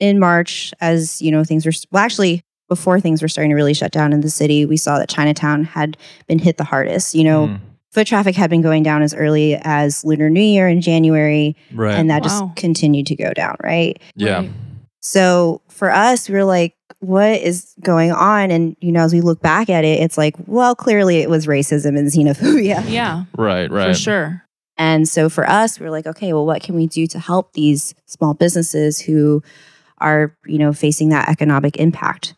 in 0.00 0.18
March, 0.18 0.72
as 0.80 1.20
you 1.22 1.30
know, 1.30 1.44
things 1.44 1.66
were, 1.66 1.72
well, 1.90 2.02
actually, 2.02 2.42
before 2.68 2.98
things 3.00 3.20
were 3.20 3.28
starting 3.28 3.50
to 3.50 3.54
really 3.54 3.74
shut 3.74 3.92
down 3.92 4.12
in 4.12 4.22
the 4.22 4.30
city, 4.30 4.64
we 4.64 4.76
saw 4.78 4.98
that 4.98 5.08
Chinatown 5.10 5.64
had 5.64 5.96
been 6.26 6.38
hit 6.38 6.56
the 6.56 6.64
hardest. 6.64 7.14
You 7.14 7.24
know, 7.24 7.46
Mm. 7.48 7.60
foot 7.92 8.06
traffic 8.06 8.34
had 8.34 8.48
been 8.48 8.62
going 8.62 8.82
down 8.82 9.02
as 9.02 9.12
early 9.12 9.56
as 9.62 10.02
Lunar 10.04 10.30
New 10.30 10.40
Year 10.40 10.66
in 10.68 10.80
January, 10.80 11.54
Right. 11.74 11.94
and 11.98 12.08
that 12.08 12.22
Wow. 12.22 12.28
just 12.28 12.56
continued 12.56 13.06
to 13.08 13.14
go 13.16 13.32
down, 13.34 13.56
right? 13.62 14.00
yeah. 14.16 14.38
Right. 14.38 14.50
So 15.00 15.60
for 15.68 15.90
us, 15.92 16.28
we 16.28 16.34
were 16.34 16.44
like, 16.44 16.74
what 17.02 17.40
is 17.40 17.74
going 17.80 18.12
on? 18.12 18.52
And, 18.52 18.76
you 18.80 18.92
know, 18.92 19.00
as 19.00 19.12
we 19.12 19.20
look 19.20 19.40
back 19.40 19.68
at 19.68 19.84
it, 19.84 20.00
it's 20.00 20.16
like, 20.16 20.36
well, 20.46 20.76
clearly 20.76 21.18
it 21.18 21.28
was 21.28 21.48
racism 21.48 21.98
and 21.98 22.06
xenophobia. 22.08 22.84
yeah, 22.88 23.24
Right, 23.36 23.68
right. 23.68 23.88
for 23.88 23.94
sure. 23.94 24.44
And 24.78 25.08
so 25.08 25.28
for 25.28 25.48
us, 25.48 25.80
we 25.80 25.86
are 25.86 25.90
like, 25.90 26.06
okay, 26.06 26.32
well, 26.32 26.46
what 26.46 26.62
can 26.62 26.76
we 26.76 26.86
do 26.86 27.08
to 27.08 27.18
help 27.18 27.54
these 27.54 27.92
small 28.06 28.34
businesses 28.34 29.00
who 29.00 29.42
are, 29.98 30.36
you 30.46 30.58
know, 30.58 30.72
facing 30.72 31.08
that 31.08 31.28
economic 31.28 31.76
impact? 31.76 32.34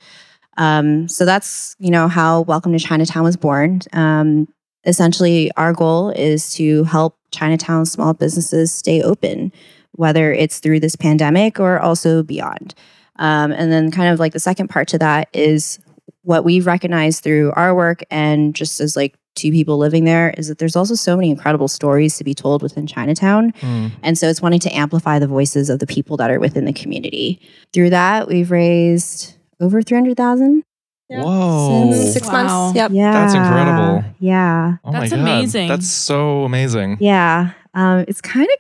Um, 0.57 1.09
so 1.09 1.27
that's, 1.27 1.77
you 1.79 1.91
know, 1.91 2.09
how 2.09 2.41
Welcome 2.41 2.73
to 2.73 2.79
Chinatown 2.79 3.23
was 3.23 3.37
born. 3.37 3.83
Um, 3.93 4.49
essentially, 4.87 5.51
our 5.59 5.75
goal 5.75 6.09
is 6.11 6.55
to 6.55 6.85
help 6.85 7.19
Chinatown 7.33 7.85
small 7.85 8.15
businesses 8.15 8.73
stay 8.73 9.03
open, 9.03 9.53
whether 9.93 10.33
it's 10.33 10.59
through 10.59 10.81
this 10.81 10.97
pandemic 10.97 11.61
or 11.61 11.79
also 11.79 12.23
beyond. 12.23 12.75
Um, 13.19 13.53
and 13.53 13.71
then, 13.73 13.91
kind 13.91 14.13
of 14.13 14.19
like 14.19 14.33
the 14.33 14.41
second 14.41 14.69
part 14.69 14.89
to 14.89 14.99
that 14.99 15.29
is 15.33 15.79
what 16.23 16.45
we've 16.45 16.67
recognized 16.67 17.23
through 17.23 17.53
our 17.55 17.75
work 17.75 18.03
and 18.11 18.55
just 18.55 18.81
as 18.81 18.97
like 18.97 19.15
two 19.35 19.51
people 19.51 19.77
living 19.79 20.05
there 20.05 20.33
is 20.39 20.49
that 20.49 20.59
there's 20.59 20.77
also 20.77 20.95
so 20.95 21.17
many 21.17 21.29
incredible 21.29 21.69
stories 21.69 22.17
to 22.17 22.25
be 22.25 22.35
told 22.35 22.63
within 22.63 22.87
Chinatown. 22.87 23.53
Mm. 23.61 23.91
And 24.03 24.17
so 24.17 24.29
it's 24.29 24.41
wanting 24.41 24.61
to 24.61 24.71
amplify 24.75 25.19
the 25.19 25.27
voices 25.27 25.69
of 25.69 25.81
the 25.81 25.87
people 25.87 26.17
that 26.19 26.31
are 26.31 26.39
within 26.41 26.65
the 26.67 26.73
community. 26.73 27.41
Through 27.73 27.91
that, 27.91 28.29
we've 28.29 28.51
raised 28.51 29.35
over 29.61 29.83
300,000. 29.83 30.63
Yeah. 31.11 31.23
Whoa. 31.23 31.91
Since 31.93 32.13
Six 32.15 32.27
Wow. 32.29 32.33
months. 32.33 32.77
Yep. 32.77 32.91
Yeah. 32.95 33.13
That's 33.13 33.35
incredible. 33.35 34.05
Yeah. 34.21 34.77
Oh 34.85 34.93
my 34.93 35.01
That's 35.01 35.11
God. 35.13 35.21
amazing. 35.21 35.69
That's 35.69 35.91
so 35.91 36.45
amazing. 36.45 36.97
Yeah. 37.01 37.51
Um, 37.75 38.05
it's 38.09 38.21
kind 38.21 38.47
of 38.49 38.59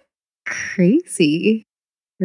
crazy. 0.52 1.64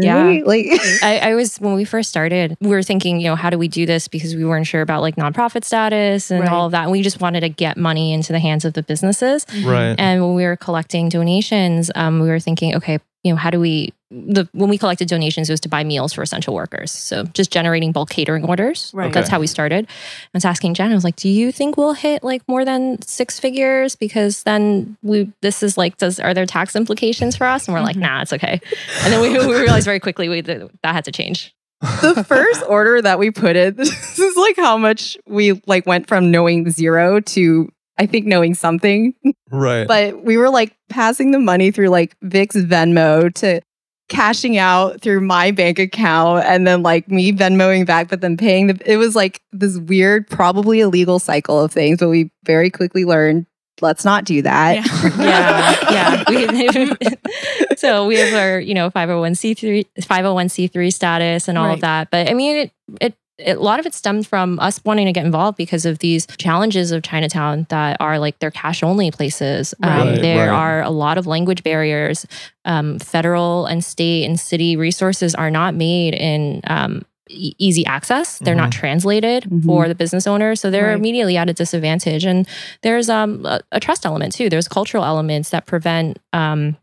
Yeah. 0.01 0.41
Like, 0.45 0.65
I, 1.03 1.19
I 1.31 1.35
was 1.35 1.57
when 1.57 1.75
we 1.75 1.85
first 1.85 2.09
started, 2.09 2.57
we 2.61 2.69
were 2.69 2.83
thinking, 2.83 3.19
you 3.19 3.27
know, 3.29 3.35
how 3.35 3.49
do 3.49 3.57
we 3.57 3.67
do 3.67 3.85
this 3.85 4.07
because 4.07 4.35
we 4.35 4.45
weren't 4.45 4.67
sure 4.67 4.81
about 4.81 5.01
like 5.01 5.15
nonprofit 5.15 5.63
status 5.63 6.31
and 6.31 6.41
Right. 6.41 6.49
all 6.51 6.65
of 6.65 6.71
that. 6.71 6.83
And 6.83 6.91
we 6.91 7.01
just 7.01 7.19
wanted 7.21 7.41
to 7.41 7.49
get 7.49 7.77
money 7.77 8.13
into 8.13 8.31
the 8.33 8.39
hands 8.39 8.65
of 8.65 8.73
the 8.73 8.83
businesses. 8.83 9.45
Right. 9.63 9.95
And 9.97 10.21
when 10.21 10.35
we 10.35 10.43
were 10.43 10.55
collecting 10.57 11.09
donations, 11.09 11.91
um, 11.95 12.19
we 12.19 12.27
were 12.29 12.39
thinking, 12.39 12.75
okay, 12.75 12.99
you 13.23 13.31
know, 13.31 13.37
how 13.37 13.49
do 13.49 13.59
we 13.59 13.93
the 14.11 14.49
when 14.53 14.69
we 14.69 14.77
collected 14.79 15.07
donations, 15.07 15.49
it 15.49 15.53
was 15.53 15.59
to 15.59 15.69
buy 15.69 15.83
meals 15.83 16.13
for 16.13 16.21
essential 16.23 16.55
workers. 16.55 16.91
So 16.91 17.25
just 17.25 17.51
generating 17.51 17.91
bulk 17.91 18.09
catering 18.09 18.43
orders. 18.45 18.91
Right. 18.93 19.13
That's 19.13 19.29
how 19.29 19.39
we 19.39 19.45
started. 19.45 19.85
I 19.87 20.27
was 20.33 20.45
asking 20.45 20.73
Jen, 20.73 20.91
I 20.91 20.95
was 20.95 21.03
like, 21.03 21.15
do 21.15 21.29
you 21.29 21.51
think 21.51 21.77
we'll 21.77 21.93
hit 21.93 22.23
like 22.23 22.41
more 22.47 22.65
than 22.65 23.01
six 23.03 23.39
figures? 23.39 23.95
Because 23.95 24.43
then 24.43 24.97
we 25.03 25.31
this 25.41 25.61
is 25.61 25.77
like, 25.77 25.97
does 25.97 26.19
are 26.19 26.33
there 26.33 26.47
tax 26.47 26.75
implications 26.75 27.35
for 27.35 27.45
us? 27.45 27.67
And 27.67 27.75
we're 27.75 27.81
like, 27.83 27.97
Mhm. 27.97 28.01
nah, 28.01 28.21
it's 28.21 28.33
okay. 28.33 28.59
And 29.03 29.13
then 29.13 29.21
we, 29.21 29.29
we 29.45 29.53
realized 29.61 29.85
very 29.85 29.99
quickly 29.99 30.27
we, 30.27 30.41
that 30.41 30.71
that 30.81 30.95
had 30.95 31.05
to 31.05 31.11
change. 31.11 31.53
the 32.01 32.25
first 32.27 32.63
order 32.67 33.01
that 33.01 33.19
we 33.19 33.31
put 33.31 33.55
in, 33.55 33.75
this 33.77 34.17
is 34.19 34.35
like 34.37 34.55
how 34.57 34.77
much 34.77 35.17
we 35.27 35.61
like 35.67 35.85
went 35.85 36.07
from 36.07 36.31
knowing 36.31 36.69
zero 36.71 37.19
to 37.21 37.69
I 37.99 38.05
think 38.05 38.25
knowing 38.25 38.55
something. 38.55 39.13
Right. 39.51 39.87
But 39.87 40.23
we 40.23 40.37
were 40.37 40.49
like 40.49 40.75
passing 40.89 41.31
the 41.31 41.39
money 41.39 41.69
through 41.71 41.89
like 41.89 42.15
Vic's 42.21 42.55
Venmo 42.55 43.33
to 43.35 43.61
cashing 44.07 44.57
out 44.57 45.01
through 45.01 45.21
my 45.21 45.51
bank 45.51 45.77
account 45.77 46.43
and 46.45 46.65
then 46.65 46.81
like 46.81 47.09
me 47.11 47.31
Venmoing 47.31 47.85
back, 47.85 48.09
but 48.09 48.21
then 48.21 48.37
paying 48.37 48.67
the 48.67 48.79
it 48.91 48.97
was 48.97 49.15
like 49.15 49.41
this 49.51 49.77
weird, 49.77 50.27
probably 50.29 50.79
illegal 50.79 51.19
cycle 51.19 51.59
of 51.61 51.71
things, 51.71 51.99
but 51.99 52.09
we 52.09 52.31
very 52.45 52.69
quickly 52.69 53.05
learned 53.05 53.45
let's 53.81 54.03
not 54.03 54.25
do 54.25 54.41
that. 54.41 54.75
Yeah. 54.75 55.17
yeah, 55.89 56.23
yeah. 56.27 56.87
We, 56.89 57.75
so 57.77 58.07
we 58.07 58.17
have 58.17 58.33
our, 58.33 58.59
you 58.59 58.73
know, 58.73 58.89
501c3 58.89 59.85
501c3 60.01 60.93
status 60.93 61.47
and 61.47 61.57
all 61.57 61.67
Right. 61.67 61.73
of 61.75 61.81
that. 61.81 62.11
But 62.11 62.29
I 62.29 62.33
mean, 62.33 62.57
it, 62.57 62.71
it 62.99 63.01
it, 63.01 63.15
a 63.45 63.55
lot 63.55 63.79
of 63.79 63.85
it 63.85 63.93
stemmed 63.93 64.27
from 64.27 64.59
us 64.59 64.81
wanting 64.83 65.05
to 65.05 65.13
get 65.13 65.25
involved 65.25 65.57
because 65.57 65.85
of 65.85 65.99
these 65.99 66.25
challenges 66.37 66.91
of 66.91 67.03
Chinatown 67.03 67.65
that 67.69 67.97
are 67.99 68.19
like 68.19 68.39
they're 68.39 68.51
cash 68.51 68.83
only 68.83 69.11
places. 69.11 69.73
Um, 69.81 70.15
there 70.17 70.49
right. 70.51 70.55
are 70.55 70.81
a 70.81 70.89
lot 70.89 71.17
of 71.17 71.25
language 71.27 71.63
barriers. 71.63 72.25
Um, 72.65 72.99
federal 72.99 73.65
and 73.65 73.83
state 73.83 74.25
and 74.25 74.39
city 74.39 74.75
resources 74.75 75.33
are 75.35 75.49
not 75.49 75.73
made 75.73 76.13
in 76.13 76.61
um, 76.67 77.03
e- 77.29 77.53
easy 77.57 77.85
access. 77.85 78.39
They're 78.39 78.55
not 78.55 78.71
translated 78.71 79.43
Mhm. 79.45 79.65
for 79.65 79.87
the 79.87 79.95
business 79.95 80.27
owners, 80.27 80.59
so 80.59 80.69
they're 80.69 80.87
Right. 80.87 80.97
immediately 80.97 81.37
at 81.37 81.49
a 81.49 81.53
disadvantage. 81.53 82.25
And 82.25 82.47
there's 82.83 83.09
um, 83.09 83.45
a, 83.45 83.61
a 83.71 83.79
trust 83.79 84.05
element 84.05 84.33
too. 84.33 84.49
There's 84.49 84.67
cultural 84.67 85.03
elements 85.05 85.49
that 85.51 85.65
prevent. 85.65 86.19
Um, 86.33 86.75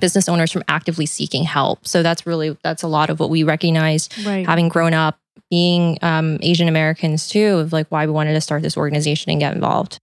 business 0.00 0.28
owners 0.28 0.50
from 0.50 0.64
actively 0.66 1.06
seeking 1.06 1.44
help 1.44 1.86
so 1.86 2.02
that's 2.02 2.26
really 2.26 2.56
that's 2.64 2.82
a 2.82 2.88
lot 2.88 3.10
of 3.10 3.20
what 3.20 3.30
we 3.30 3.44
recognized 3.44 4.12
Right. 4.26 4.44
having 4.44 4.68
grown 4.68 4.92
up 4.92 5.20
being 5.58 5.98
um, 6.02 6.38
Asian 6.42 6.66
Americans 6.68 7.28
too, 7.28 7.58
of 7.58 7.72
like 7.72 7.86
why 7.90 8.04
we 8.06 8.12
wanted 8.12 8.32
to 8.34 8.40
start 8.40 8.60
this 8.62 8.76
organization 8.76 9.30
and 9.30 9.38
get 9.38 9.54
involved. 9.54 9.98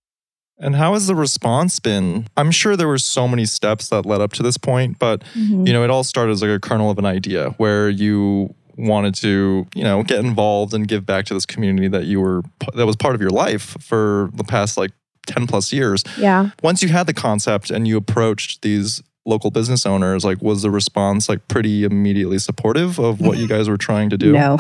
And 0.58 0.76
how 0.76 0.94
has 0.94 1.08
the 1.08 1.16
response 1.16 1.80
been? 1.82 2.28
I'm 2.38 2.52
sure 2.52 2.78
there 2.78 2.88
were 2.88 3.00
so 3.00 3.28
many 3.28 3.46
steps 3.46 3.90
that 3.90 4.06
led 4.06 4.22
up 4.22 4.32
to 4.34 4.44
this 4.44 4.58
point, 4.58 4.98
but 4.98 5.24
Mhm. 5.36 5.68
you 5.68 5.74
know, 5.74 5.84
it 5.84 5.90
all 5.90 6.04
started 6.06 6.32
as 6.32 6.42
like 6.42 6.52
a 6.52 6.60
kernel 6.60 6.90
of 6.90 6.98
an 7.00 7.06
idea 7.06 7.50
where 7.58 7.90
you 7.90 8.54
wanted 8.78 9.14
to, 9.16 9.68
you 9.76 9.84
know, 9.84 10.04
get 10.04 10.20
involved 10.20 10.74
and 10.74 10.88
give 10.88 11.06
back 11.06 11.26
to 11.26 11.34
this 11.34 11.46
community 11.46 11.90
that 11.90 12.06
you 12.06 12.22
were 12.22 12.44
that 12.76 12.86
was 12.86 12.96
part 12.96 13.14
of 13.16 13.20
your 13.22 13.30
life 13.32 13.76
for 13.82 14.30
the 14.34 14.46
past 14.46 14.78
like 14.78 14.92
10 15.28 15.48
plus 15.48 15.74
years. 15.74 16.04
Yeah. 16.18 16.52
Once 16.64 16.82
you 16.82 16.88
had 16.90 17.08
the 17.08 17.14
concept 17.14 17.70
and 17.72 17.88
you 17.88 17.98
approached 17.98 18.62
these 18.62 19.02
local 19.26 19.52
business 19.52 19.86
owners, 19.86 20.24
like 20.26 20.42
was 20.42 20.62
the 20.64 20.72
response 20.72 21.30
like 21.30 21.48
pretty 21.48 21.84
immediately 21.84 22.40
supportive 22.40 23.00
of 23.00 23.22
what 23.22 23.38
you 23.38 23.48
guys 23.48 23.70
were 23.70 23.78
trying 23.78 24.10
to 24.10 24.18
do? 24.18 24.32
No. 24.42 24.58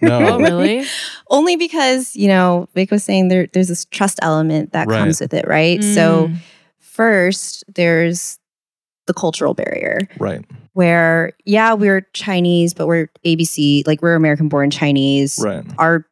No. 0.00 0.28
Oh, 0.28 0.38
really? 0.38 0.86
Only 1.30 1.56
because, 1.56 2.14
you 2.14 2.28
know, 2.28 2.68
Vic 2.74 2.90
was 2.92 3.02
saying 3.02 3.28
there 3.28 3.48
there's 3.52 3.66
this 3.68 3.84
trust 3.86 4.18
element 4.22 4.72
that 4.72 4.86
Right. 4.86 4.98
comes 5.00 5.20
with 5.20 5.34
it, 5.34 5.46
right? 5.48 5.82
So 5.82 6.28
Mm. 6.28 6.36
first 6.78 7.64
there's 7.74 8.38
the 9.06 9.14
cultural 9.14 9.54
barrier 9.54 10.08
Right. 10.18 10.44
where 10.74 11.32
yeah, 11.44 11.72
we're 11.74 12.02
Chinese, 12.12 12.74
but 12.74 12.86
we're 12.86 13.08
ABC, 13.24 13.82
like 13.86 14.00
we're 14.02 14.14
American 14.14 14.48
born 14.48 14.70
Chinese. 14.70 15.38
Right. 15.42 15.64
Our 15.78 16.06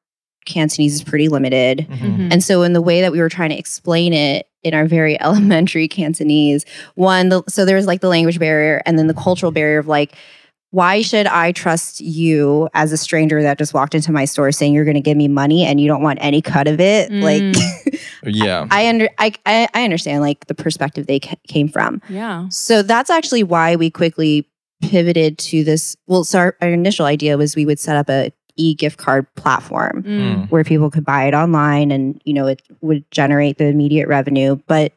Cantonese 0.47 0.95
is 0.95 1.03
pretty 1.05 1.29
limited. 1.29 1.87
Mhm. 1.91 2.17
Mhm. 2.17 2.33
And 2.33 2.43
so, 2.43 2.63
in 2.63 2.73
the 2.73 2.81
way 2.83 3.01
that 3.03 3.13
we 3.13 3.21
were 3.21 3.29
trying 3.29 3.51
to 3.51 3.59
explain 3.59 4.13
it 4.15 4.47
in 4.63 4.73
our 4.75 4.87
very 4.87 5.21
elementary 5.21 5.87
Cantonese, 5.89 6.65
one, 6.95 7.29
the, 7.29 7.43
so 7.49 7.65
there 7.65 7.77
was 7.77 7.87
like 7.87 8.01
the 8.01 8.09
language 8.09 8.39
barrier 8.39 8.83
and 8.87 8.99
then 8.99 9.07
the 9.07 9.15
cultural 9.15 9.53
barrier 9.53 9.79
of 9.79 9.87
like, 9.87 10.15
why 10.71 11.01
should 11.01 11.27
I 11.29 11.53
trust 11.53 12.01
you 12.01 12.69
as 12.75 12.93
a 12.93 12.97
stranger 12.97 13.41
that 13.43 13.57
just 13.57 13.73
walked 13.73 13.95
into 13.95 14.11
my 14.13 14.25
store 14.25 14.51
saying 14.53 14.75
you're 14.75 14.85
going 14.85 14.97
to 14.97 15.01
give 15.01 15.17
me 15.17 15.29
money 15.29 15.65
and 15.65 15.81
you 15.81 15.87
don't 15.87 16.03
want 16.03 16.19
any 16.21 16.43
cut 16.43 16.67
of 16.69 16.81
it? 16.81 17.11
Like, 17.13 17.43
Yeah. 18.25 18.67
I 18.71 18.89
under 18.89 19.09
I, 19.19 19.33
I 19.47 19.69
I 19.73 19.85
understand 19.85 20.23
like 20.23 20.47
the 20.47 20.55
perspective 20.55 21.07
they 21.07 21.21
ca- 21.21 21.37
came 21.49 21.69
from. 21.69 22.03
Yeah. 22.09 22.49
So 22.51 22.83
that's 22.83 23.09
actually 23.11 23.45
why 23.45 23.77
we 23.77 23.91
quickly 23.91 24.49
pivoted 24.83 25.39
to 25.39 25.63
this. 25.65 25.97
Well, 26.09 26.25
so 26.25 26.39
our, 26.41 26.57
our 26.61 26.69
initial 26.71 27.07
idea 27.07 27.39
was 27.39 27.55
we 27.57 27.65
would 27.65 27.79
set 27.79 27.97
up 27.97 28.11
a 28.11 28.33
e 28.57 28.75
gift 28.75 28.99
card 28.99 29.27
platform 29.35 30.03
Mm. 30.07 30.51
where 30.51 30.65
people 30.65 30.91
could 30.91 31.05
buy 31.05 31.25
it 31.25 31.35
online 31.35 31.91
and 31.91 32.21
you 32.25 32.33
know 32.35 32.47
it 32.47 32.63
would 32.81 33.09
generate 33.11 33.59
the 33.59 33.67
immediate 33.67 34.09
revenue 34.09 34.57
but 34.67 34.93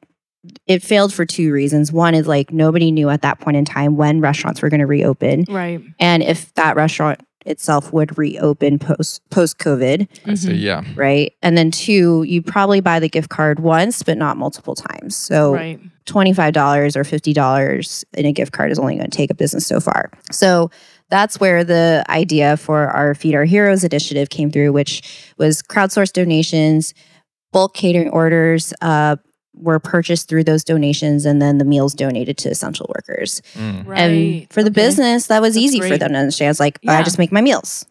it 0.68 0.82
failed 0.82 1.14
for 1.14 1.26
two 1.26 1.52
reasons 1.52 1.92
one 1.92 2.16
is 2.16 2.26
like 2.28 2.52
nobody 2.54 2.92
knew 2.92 3.10
at 3.10 3.22
that 3.22 3.40
point 3.40 3.58
in 3.58 3.66
time 3.66 3.98
when 3.98 4.22
restaurants 4.22 4.62
were 4.62 4.70
going 4.70 4.80
to 4.80 4.86
reopen 4.88 5.46
Right. 5.50 5.82
and 6.00 6.24
if 6.24 6.54
that 6.56 6.76
restaurant 6.76 7.20
itself 7.46 7.92
would 7.94 8.18
reopen 8.18 8.80
post 8.80 9.22
post 9.30 9.58
covid 9.60 10.08
I 10.26 10.34
see. 10.36 10.50
Mhm. 10.50 10.60
Yeah. 10.62 10.84
right 10.96 11.34
and 11.42 11.58
then 11.58 11.72
two 11.72 12.24
you 12.24 12.42
probably 12.42 12.80
buy 12.82 13.00
the 13.00 13.10
gift 13.10 13.30
card 13.30 13.60
once 13.60 14.04
but 14.04 14.18
not 14.18 14.38
multiple 14.38 14.76
times 14.76 15.16
so 15.16 15.54
Right. 15.54 15.80
$25 16.06 16.96
or 16.96 17.04
$50 17.04 18.04
in 18.16 18.26
a 18.26 18.32
gift 18.34 18.52
card 18.52 18.72
is 18.72 18.80
only 18.80 18.96
going 18.96 19.10
to 19.10 19.16
take 19.16 19.30
a 19.30 19.36
business 19.36 19.68
so 19.68 19.80
far. 19.80 20.10
So 20.32 20.72
that's 21.10 21.40
where 21.40 21.64
the 21.64 22.04
idea 22.10 22.58
for 22.58 22.88
our 22.88 23.16
Feed 23.16 23.36
Our 23.36 23.46
Heroes 23.46 23.84
initiative 23.84 24.30
came 24.30 24.52
through, 24.52 24.72
which 24.74 25.02
was 25.38 25.62
crowdsourced 25.62 26.14
donations, 26.14 26.94
bulk 27.52 27.74
catering 27.74 28.10
orders 28.10 28.74
uh, 28.82 29.16
were 29.56 29.80
purchased 29.80 30.30
through 30.30 30.44
those 30.44 30.64
donations, 30.64 31.26
and 31.26 31.42
then 31.42 31.58
the 31.58 31.66
meals 31.66 31.94
donated 31.94 32.38
to 32.38 32.50
essential 32.50 32.86
workers. 32.96 33.42
Mm. 33.56 33.86
Right. 33.88 34.00
And 34.00 34.54
for 34.54 34.64
the 34.64 34.70
Okay. 34.70 34.82
business, 34.82 35.28
that 35.28 35.42
was 35.42 35.56
That's 35.56 35.64
easy 35.66 35.82
for 35.82 35.98
them 35.98 36.14
to 36.14 36.18
understand. 36.20 36.52
It's 36.52 36.60
like, 36.60 36.80
I 36.88 37.04
just 37.04 37.18
make 37.18 37.32
my 37.32 37.42
meals. 37.42 37.86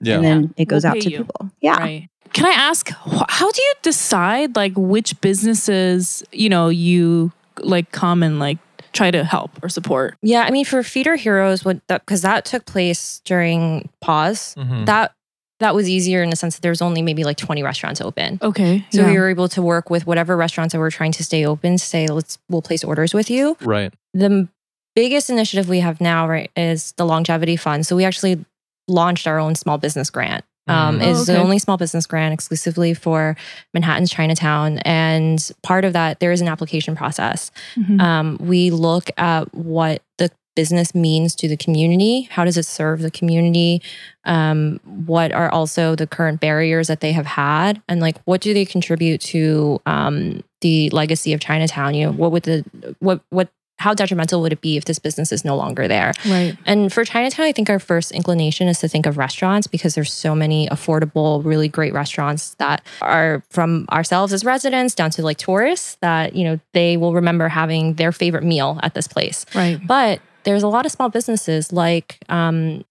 Yeah. 0.00 0.16
And 0.16 0.24
then 0.24 0.54
it 0.56 0.64
goes 0.66 0.82
We'll 0.84 0.92
out 0.96 1.00
to 1.02 1.10
you. 1.10 1.18
people. 1.18 1.50
Yeah. 1.60 1.76
Right. 1.78 2.08
Can 2.32 2.46
I 2.46 2.50
ask 2.52 2.88
how 3.28 3.50
do 3.52 3.62
you 3.62 3.74
decide 3.82 4.56
like 4.56 4.72
which 4.74 5.20
businesses, 5.20 6.24
you 6.32 6.48
know, 6.48 6.70
you 6.70 7.30
like 7.60 7.92
come 7.92 8.22
and 8.22 8.38
like 8.38 8.56
try 8.92 9.10
to 9.10 9.24
help 9.24 9.50
or 9.62 9.68
support? 9.68 10.16
Yeah, 10.22 10.42
I 10.42 10.50
mean, 10.50 10.64
for 10.64 10.82
Feed 10.82 11.08
Our 11.08 11.16
Heroes, 11.16 11.64
what 11.64 11.86
that 11.88 12.04
because 12.04 12.22
that 12.22 12.44
took 12.44 12.64
place 12.64 13.20
during 13.24 13.88
pause. 14.00 14.54
Mhm. 14.58 14.86
That 14.86 15.14
that 15.60 15.74
was 15.74 15.88
easier 15.88 16.22
in 16.22 16.30
the 16.30 16.36
sense 16.36 16.56
that 16.56 16.62
there 16.62 16.72
was 16.72 16.82
only 16.82 17.02
maybe 17.02 17.22
like 17.24 17.36
20 17.36 17.62
restaurants 17.62 18.00
open. 18.00 18.38
Okay. 18.42 18.84
So 18.90 19.02
yeah. 19.02 19.10
we 19.10 19.18
were 19.18 19.30
able 19.30 19.48
to 19.50 19.62
work 19.62 19.90
with 19.90 20.06
whatever 20.06 20.36
restaurants 20.36 20.72
that 20.72 20.80
were 20.80 20.90
trying 20.90 21.12
to 21.12 21.24
stay 21.24 21.46
open 21.46 21.76
to 21.76 21.84
say, 21.84 22.08
let's 22.08 22.38
we'll 22.48 22.62
place 22.62 22.82
orders 22.82 23.14
with 23.14 23.30
you. 23.30 23.56
Right. 23.60 23.94
The 24.12 24.48
biggest 24.96 25.30
initiative 25.30 25.68
we 25.68 25.78
have 25.78 26.00
now, 26.00 26.28
right, 26.28 26.50
is 26.56 26.92
the 26.96 27.06
longevity 27.06 27.56
fund. 27.56 27.86
So 27.86 27.94
we 27.94 28.04
actually 28.04 28.44
launched 28.88 29.26
our 29.26 29.38
own 29.38 29.54
small 29.54 29.78
business 29.78 30.10
grant. 30.10 30.44
Um. 30.68 31.00
Oh, 31.00 31.10
is 31.10 31.26
the 31.26 31.36
only 31.38 31.58
small 31.58 31.76
business 31.76 32.06
grant 32.06 32.32
exclusively 32.32 32.94
for 32.94 33.36
Manhattan's 33.74 34.10
Chinatown, 34.10 34.78
and 34.78 35.50
part 35.62 35.84
of 35.84 35.92
that 35.92 36.20
there 36.20 36.32
is 36.32 36.40
an 36.40 36.48
application 36.48 36.94
process. 36.94 37.50
Mhm. 37.76 38.00
Um, 38.00 38.38
we 38.40 38.70
look 38.70 39.10
at 39.16 39.52
what 39.54 40.02
the 40.18 40.30
business 40.54 40.94
means 40.94 41.34
to 41.34 41.48
the 41.48 41.56
community. 41.56 42.28
How 42.30 42.44
does 42.44 42.56
it 42.56 42.66
serve 42.66 43.00
the 43.00 43.10
community? 43.10 43.82
Um, 44.24 44.80
what 44.84 45.32
are 45.32 45.50
also 45.50 45.96
the 45.96 46.06
current 46.06 46.40
barriers 46.40 46.88
that 46.88 47.00
they 47.00 47.12
have 47.12 47.26
had, 47.26 47.82
and 47.88 48.00
like 48.00 48.18
what 48.24 48.40
do 48.40 48.54
they 48.54 48.64
contribute 48.64 49.20
to 49.22 49.80
um, 49.86 50.44
the 50.60 50.90
legacy 50.90 51.32
of 51.32 51.40
Chinatown? 51.40 51.94
You 51.94 52.06
know, 52.06 52.12
what 52.12 52.30
would 52.32 52.42
the 52.44 52.64
what 53.00 53.20
what 53.30 53.48
how 53.78 53.94
detrimental 53.94 54.40
would 54.42 54.52
it 54.52 54.60
be 54.60 54.76
if 54.76 54.84
this 54.84 54.98
business 54.98 55.32
is 55.32 55.44
no 55.44 55.56
longer 55.56 55.88
there? 55.88 56.12
right. 56.26 56.56
And 56.66 56.92
for 56.92 57.04
Chinatown, 57.04 57.46
I 57.46 57.52
think 57.52 57.68
our 57.68 57.78
first 57.78 58.12
inclination 58.12 58.68
is 58.68 58.78
to 58.80 58.88
think 58.88 59.06
of 59.06 59.18
restaurants 59.18 59.66
because 59.66 59.94
there's 59.94 60.12
so 60.12 60.34
many 60.34 60.68
affordable, 60.68 61.44
really 61.44 61.68
great 61.68 61.92
restaurants 61.92 62.54
that 62.54 62.84
are 63.00 63.42
from 63.50 63.86
ourselves 63.90 64.32
as 64.32 64.44
residents 64.44 64.94
down 64.94 65.10
to 65.12 65.22
like 65.22 65.38
tourists 65.38 65.96
that, 66.00 66.36
you 66.36 66.44
know, 66.44 66.60
they 66.72 66.96
will 66.96 67.14
remember 67.14 67.48
having 67.48 67.94
their 67.94 68.12
favorite 68.12 68.44
meal 68.44 68.78
at 68.82 68.94
this 68.94 69.08
place. 69.08 69.44
Right. 69.54 69.80
But 69.84 70.20
there's 70.44 70.62
a 70.62 70.68
lot 70.68 70.86
of 70.86 70.92
small 70.92 71.08
businesses 71.08 71.72
like 71.72 72.18
um, 72.28 72.84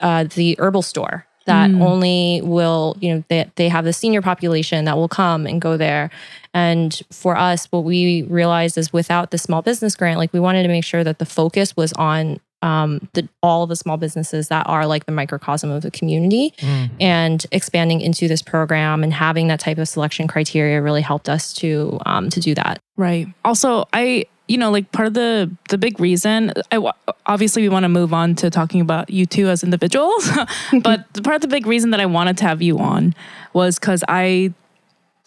uh, 0.00 0.24
the 0.24 0.56
herbal 0.58 0.82
store 0.82 1.26
that 1.46 1.70
Mm. 1.70 1.80
only 1.82 2.40
will, 2.42 2.96
you 3.00 3.14
know, 3.14 3.24
they, 3.28 3.50
they 3.56 3.68
have 3.68 3.84
the 3.84 3.92
senior 3.92 4.22
population 4.22 4.84
that 4.84 4.96
will 4.96 5.08
come 5.08 5.46
and 5.46 5.60
go 5.60 5.76
there. 5.76 6.10
And 6.54 7.00
for 7.10 7.36
us, 7.36 7.66
what 7.70 7.84
we 7.84 8.22
realized 8.22 8.78
is 8.78 8.92
without 8.92 9.30
the 9.30 9.38
small 9.38 9.62
business 9.62 9.96
grant, 9.96 10.18
like 10.18 10.32
we 10.32 10.40
wanted 10.40 10.62
to 10.62 10.68
make 10.68 10.84
sure 10.84 11.04
that 11.04 11.18
the 11.18 11.26
focus 11.26 11.76
was 11.76 11.92
on 11.94 12.40
um, 12.62 13.06
the 13.12 13.28
all 13.42 13.66
the 13.66 13.76
small 13.76 13.98
businesses 13.98 14.48
that 14.48 14.66
are 14.66 14.86
like 14.86 15.04
the 15.04 15.12
microcosm 15.12 15.70
of 15.70 15.82
the 15.82 15.90
community 15.90 16.54
Mm. 16.58 16.90
and 17.00 17.46
expanding 17.52 18.00
into 18.00 18.28
this 18.28 18.40
program 18.42 19.04
and 19.04 19.12
having 19.12 19.48
that 19.48 19.60
type 19.60 19.76
of 19.78 19.86
selection 19.88 20.26
criteria 20.26 20.80
really 20.80 21.02
helped 21.02 21.28
us 21.28 21.52
to 21.54 21.98
um, 22.06 22.30
to 22.30 22.40
do 22.40 22.54
that. 22.54 22.78
Right. 22.96 23.28
Also, 23.44 23.86
I 23.92 24.24
you 24.48 24.58
know 24.58 24.70
like 24.70 24.90
part 24.92 25.08
of 25.08 25.14
the 25.14 25.50
the 25.68 25.78
big 25.78 26.00
reason 26.00 26.52
I 26.70 26.92
obviously 27.26 27.62
we 27.62 27.68
want 27.68 27.84
to 27.84 27.88
move 27.88 28.12
on 28.12 28.34
to 28.36 28.50
talking 28.50 28.80
about 28.80 29.10
you 29.10 29.26
two 29.26 29.48
as 29.48 29.62
individuals, 29.62 30.30
but 30.82 31.04
part 31.24 31.36
of 31.36 31.42
the 31.42 31.48
big 31.48 31.66
reason 31.66 31.90
that 31.90 32.00
I 32.00 32.06
wanted 32.06 32.38
to 32.38 32.44
have 32.44 32.62
you 32.62 32.78
on 32.78 33.14
was 33.52 33.78
because 33.78 34.04
I. 34.08 34.52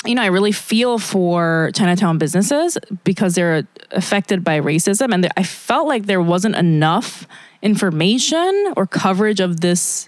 You 0.06 0.16
know, 0.16 0.22
I 0.22 0.28
really 0.28 0.54
feel 0.54 0.98
for 0.98 1.72
Chinatown 1.76 2.18
businesses 2.20 2.78
because 3.04 3.36
they're 3.36 3.68
affected 3.92 4.46
by 4.46 4.62
racism, 4.62 5.14
and 5.14 5.30
I 5.36 5.44
felt 5.44 5.90
like 5.90 6.06
there 6.06 6.22
wasn't 6.22 6.56
enough 6.56 7.28
information 7.62 8.74
or 8.78 8.88
coverage 8.88 9.42
of 9.42 9.60
this 9.60 10.08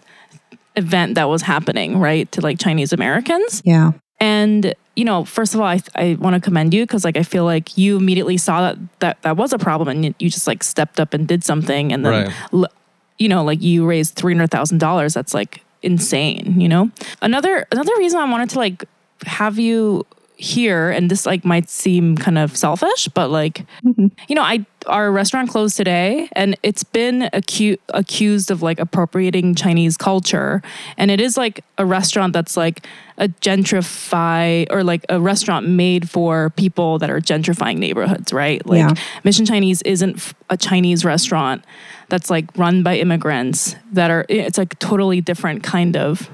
event 0.78 1.16
that 1.16 1.28
was 1.28 1.42
happening, 1.42 2.00
right, 2.00 2.32
to 2.32 2.40
like 2.40 2.58
Chinese 2.58 2.94
Americans. 2.94 3.62
Yeah. 3.66 3.92
And 4.22 4.74
you 4.96 5.04
know, 5.06 5.26
first 5.26 5.54
of 5.56 5.60
all, 5.60 5.66
I, 5.68 5.80
I 5.96 6.16
want 6.20 6.36
to 6.36 6.40
commend 6.42 6.74
you 6.74 6.84
because 6.84 7.04
like 7.04 7.18
I 7.18 7.24
feel 7.24 7.44
like 7.44 7.78
you 7.78 7.98
immediately 7.98 8.38
saw 8.38 8.62
that 8.62 8.78
that 9.00 9.22
that 9.24 9.36
was 9.36 9.52
a 9.52 9.58
problem 9.58 9.88
and 9.90 10.06
you, 10.06 10.16
you 10.20 10.30
just 10.30 10.48
like 10.48 10.64
stepped 10.64 11.00
up 11.00 11.14
and 11.14 11.28
did 11.28 11.44
something 11.44 11.92
and 11.92 12.06
then 12.06 12.32
Right. 12.54 12.70
you 13.18 13.28
know 13.28 13.44
like 13.44 13.62
you 13.62 13.86
raised 13.86 14.16
three 14.16 14.34
hundred 14.34 14.52
thousand 14.52 14.78
dollars. 14.78 15.14
That's 15.14 15.34
like 15.34 15.64
insane. 15.82 16.62
You 16.62 16.70
know, 16.70 16.92
another 17.22 17.66
another 17.72 17.94
reason 17.98 18.20
I 18.20 18.30
wanted 18.30 18.50
to 18.52 18.60
like 18.60 18.86
have 19.26 19.58
you 19.60 20.06
here 20.38 20.90
and 20.90 21.10
this 21.12 21.26
like 21.26 21.46
might 21.46 21.70
seem 21.70 22.18
kind 22.18 22.38
of 22.40 22.58
selfish 22.58 23.08
but 23.14 23.30
like 23.30 23.64
you 23.84 24.34
know 24.36 24.42
i 24.42 24.66
our 24.88 25.12
restaurant 25.12 25.50
closed 25.50 25.78
today 25.78 26.28
and 26.34 26.58
it's 26.64 26.84
been 26.84 27.30
acu- 27.34 27.78
accused 27.90 28.50
of 28.52 28.62
like 28.62 28.80
appropriating 28.80 29.54
chinese 29.56 29.96
culture 29.98 30.62
and 30.98 31.12
it 31.12 31.22
is 31.22 31.38
like 31.38 31.64
a 31.78 31.86
restaurant 31.86 32.34
that's 32.34 32.58
like 32.58 32.86
a 33.18 33.28
gentrify 33.28 34.66
or 34.72 34.84
like 34.84 35.06
a 35.10 35.20
restaurant 35.20 35.68
made 35.68 36.10
for 36.10 36.50
people 36.52 36.98
that 37.00 37.10
are 37.10 37.20
gentrifying 37.20 37.78
neighborhoods 37.78 38.34
right 38.34 38.66
like 38.66 38.80
Yeah. 38.80 38.94
mission 39.24 39.46
chinese 39.46 39.82
isn't 39.84 40.18
f- 40.18 40.34
a 40.50 40.58
chinese 40.58 41.06
restaurant 41.06 41.64
that's 42.10 42.30
like 42.30 42.46
run 42.58 42.84
by 42.84 42.98
immigrants 42.98 43.76
that 43.92 44.10
are 44.12 44.26
it's 44.30 44.58
like 44.58 44.78
totally 44.80 45.22
different 45.22 45.64
kind 45.64 45.96
of 45.96 46.30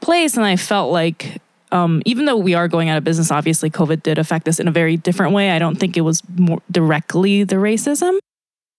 place 0.00 0.36
and 0.36 0.44
i 0.44 0.56
felt 0.56 0.92
like 0.92 1.40
um, 1.72 2.02
even 2.04 2.24
though 2.26 2.36
we 2.36 2.54
are 2.54 2.68
going 2.68 2.88
out 2.88 2.96
of 2.98 3.04
business 3.04 3.30
obviously 3.30 3.70
covid 3.70 4.02
did 4.02 4.18
affect 4.18 4.46
us 4.48 4.58
in 4.60 4.68
a 4.68 4.70
very 4.70 4.96
different 4.96 5.32
way 5.32 5.50
i 5.50 5.58
don't 5.58 5.76
think 5.76 5.96
it 5.96 6.02
was 6.02 6.22
more 6.36 6.60
directly 6.70 7.42
the 7.44 7.56
racism 7.56 8.18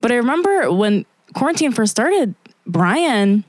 but 0.02 0.12
i 0.12 0.16
remember 0.16 0.72
when 0.72 1.06
quarantine 1.34 1.72
first 1.72 1.92
started 1.92 2.34
brian 2.66 3.44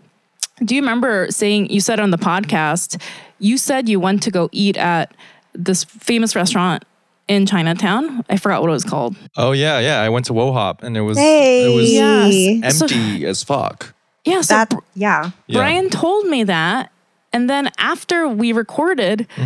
do 0.65 0.75
you 0.75 0.81
remember 0.81 1.29
saying 1.31 1.71
you 1.71 1.81
said 1.81 2.01
on 2.01 2.11
the 2.11 2.19
podcast 2.19 3.01
you 3.39 3.57
said 3.57 3.89
you 3.89 4.01
went 4.01 4.23
to 4.23 4.31
go 4.31 4.49
eat 4.53 4.77
at 4.77 5.15
this 5.55 5.85
famous 5.85 6.35
restaurant 6.35 6.85
in 7.29 7.47
chinatown 7.47 8.25
i 8.29 8.37
forgot 8.37 8.61
what 8.61 8.69
it 8.69 8.73
was 8.73 8.85
called 8.85 9.15
Oh 9.37 9.53
yeah, 9.53 9.79
yeah. 9.79 10.01
I 10.01 10.09
went 10.09 10.25
to 10.27 10.33
Wo 10.33 10.51
Hop 10.53 10.83
and 10.83 10.97
it 10.97 11.03
was 11.03 11.17
Hey. 11.19 11.71
it 11.73 11.77
was 11.77 11.93
Yes. 11.93 12.79
So- 12.79 12.87
empty 12.87 13.25
as 13.27 13.45
fuck. 13.45 13.95
yeah 14.25 14.41
so 14.41 14.55
That 14.55 14.75
yeah. 14.95 15.31
Yeah. 15.47 15.59
Brian 15.61 15.91
told 15.91 16.27
me 16.27 16.43
that. 16.45 16.91
And 17.39 17.49
then 17.49 17.71
after 17.79 18.27
we 18.27 18.53
recorded, 18.53 19.29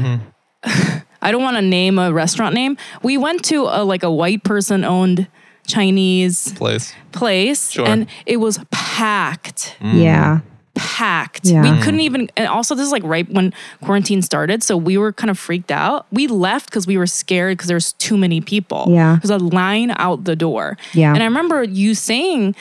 I 0.64 1.30
don't 1.30 1.42
want 1.42 1.58
to 1.58 1.62
name 1.62 1.98
a 1.98 2.10
restaurant 2.10 2.54
name. 2.54 2.78
We 3.02 3.18
went 3.18 3.44
to 3.44 3.64
a 3.64 3.84
like 3.84 4.02
a 4.02 4.10
white 4.10 4.44
person 4.44 4.82
owned 4.82 5.28
Chinese 5.66 6.54
place. 6.54 6.94
place 7.12 7.70
Sure. 7.70 7.86
and 7.86 8.06
it 8.24 8.38
was 8.38 8.58
packed. 8.70 9.76
Mm. 9.80 10.02
Yeah. 10.02 10.40
Packed. 10.74 11.44
Yeah. 11.44 11.60
We 11.60 11.68
mm. 11.68 11.82
couldn't 11.82 12.00
even 12.00 12.30
and 12.34 12.48
also 12.48 12.74
this 12.74 12.86
is 12.86 12.92
like 12.92 13.02
right 13.04 13.28
when 13.28 13.52
quarantine 13.82 14.22
started, 14.22 14.62
so 14.62 14.74
we 14.74 14.96
were 14.96 15.12
kind 15.12 15.28
of 15.28 15.38
freaked 15.38 15.70
out. 15.70 16.06
We 16.10 16.28
left 16.28 16.70
because 16.70 16.86
we 16.86 16.96
were 16.96 17.06
scared 17.06 17.58
because 17.58 17.68
there's 17.68 17.92
too 17.92 18.16
many 18.16 18.40
people. 18.40 18.86
Yeah. 18.88 19.18
There's 19.22 19.28
a 19.28 19.36
line 19.36 19.92
out 19.98 20.24
the 20.24 20.34
door. 20.34 20.78
Yeah. 20.94 21.12
And 21.12 21.22
I 21.22 21.26
remember 21.26 21.62
you 21.62 21.94
saying, 21.94 22.54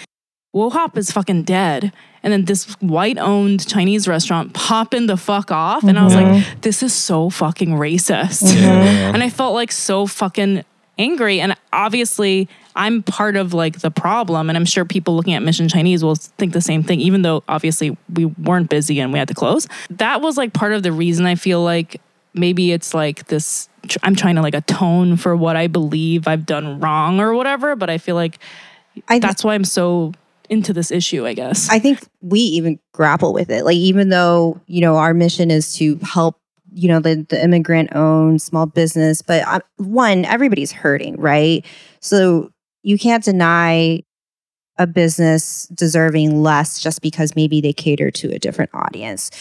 Wo 0.53 0.69
Hop 0.69 0.97
is 0.97 1.11
fucking 1.11 1.43
dead. 1.43 1.93
And 2.23 2.31
then 2.33 2.45
this 2.45 2.65
white 2.81 3.17
owned 3.17 3.67
Chinese 3.67 4.07
restaurant 4.07 4.53
popping 4.53 5.07
the 5.07 5.17
fuck 5.17 5.49
off. 5.51 5.83
And 5.83 5.97
I 5.97 6.03
was 6.03 6.13
Mm-hmm. 6.13 6.33
like, 6.33 6.61
this 6.61 6.83
is 6.83 6.93
so 6.93 7.29
fucking 7.29 7.69
racist. 7.69 8.55
Yeah. 8.55 9.11
And 9.13 9.23
I 9.23 9.29
felt 9.29 9.53
like 9.53 9.71
so 9.71 10.05
fucking 10.05 10.63
angry. 10.99 11.39
And 11.41 11.55
obviously, 11.73 12.47
I'm 12.75 13.01
part 13.01 13.35
of 13.37 13.53
like 13.53 13.79
the 13.79 13.89
problem. 13.91 14.49
And 14.49 14.57
I'm 14.57 14.65
sure 14.65 14.85
people 14.85 15.15
looking 15.15 15.33
at 15.33 15.41
Mission 15.41 15.67
Chinese 15.67 16.03
will 16.03 16.15
think 16.15 16.53
the 16.53 16.61
same 16.61 16.83
thing, 16.83 16.99
even 16.99 17.21
though 17.23 17.43
obviously 17.47 17.97
we 18.13 18.25
weren't 18.25 18.69
busy 18.69 18.99
and 18.99 19.11
we 19.11 19.19
had 19.19 19.27
to 19.29 19.33
close. 19.33 19.67
That 19.89 20.21
was 20.21 20.37
like 20.37 20.53
part 20.53 20.73
of 20.73 20.83
the 20.83 20.91
reason 20.91 21.25
I 21.25 21.35
feel 21.35 21.63
like 21.63 21.99
maybe 22.33 22.71
it's 22.71 22.93
like 22.93 23.27
this 23.27 23.67
I'm 24.03 24.15
trying 24.15 24.35
to 24.35 24.41
like 24.41 24.53
atone 24.53 25.15
for 25.17 25.35
what 25.35 25.55
I 25.55 25.67
believe 25.67 26.27
I've 26.27 26.45
done 26.45 26.79
wrong 26.79 27.19
or 27.19 27.33
whatever. 27.33 27.75
But 27.75 27.89
I 27.89 27.97
feel 27.97 28.15
like 28.15 28.37
I 29.07 29.17
that's 29.19 29.43
why 29.43 29.55
I'm 29.55 29.63
so 29.65 30.13
into 30.51 30.73
this 30.73 30.91
issue, 30.91 31.25
I 31.25 31.33
guess. 31.33 31.69
I 31.69 31.79
think 31.79 32.05
we 32.21 32.39
even 32.41 32.77
grapple 32.93 33.33
with 33.33 33.49
it. 33.49 33.63
Like 33.63 33.77
even 33.77 34.09
though, 34.09 34.59
you 34.67 34.81
know, 34.81 34.97
our 34.97 35.13
mission 35.13 35.49
is 35.49 35.73
to 35.77 35.97
help, 36.03 36.39
you 36.73 36.89
know, 36.89 36.99
the, 36.99 37.25
the 37.29 37.41
immigrant 37.41 37.95
owned 37.95 38.41
small 38.41 38.65
business, 38.65 39.21
but 39.21 39.47
uh, 39.47 39.61
one, 39.77 40.25
everybody's 40.25 40.73
hurting, 40.73 41.15
right? 41.15 41.65
So 42.01 42.51
you 42.83 42.99
can't 42.99 43.23
deny 43.23 44.03
a 44.77 44.87
business 44.87 45.67
deserving 45.73 46.43
less 46.43 46.81
just 46.81 47.01
because 47.01 47.35
maybe 47.35 47.61
they 47.61 47.73
cater 47.73 48.11
to 48.11 48.33
a 48.33 48.39
different 48.39 48.71
audience. 48.73 49.31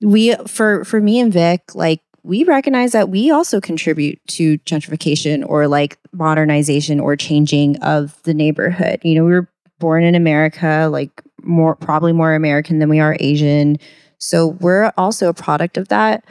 We 0.00 0.34
for 0.46 0.84
for 0.84 1.00
me 1.00 1.20
and 1.20 1.32
Vic, 1.32 1.74
like 1.74 2.00
we 2.24 2.44
recognize 2.44 2.92
that 2.92 3.08
we 3.08 3.30
also 3.30 3.60
contribute 3.60 4.20
to 4.28 4.58
gentrification 4.58 5.44
or 5.48 5.66
like 5.66 5.98
modernization 6.12 7.00
or 7.00 7.16
changing 7.16 7.76
of 7.82 8.20
the 8.22 8.34
neighborhood. 8.34 9.00
You 9.02 9.16
know, 9.16 9.24
we 9.24 9.32
were 9.32 9.48
born 9.82 10.04
in 10.04 10.14
America, 10.14 10.88
like 10.90 11.10
more 11.42 11.74
probably 11.74 12.12
more 12.12 12.34
American 12.34 12.78
than 12.78 12.88
we 12.88 13.00
are 13.00 13.16
Asian. 13.18 13.78
So 14.18 14.46
we're 14.46 14.92
also 14.96 15.28
a 15.28 15.34
product 15.34 15.76
of 15.76 15.88
that. 15.88 16.24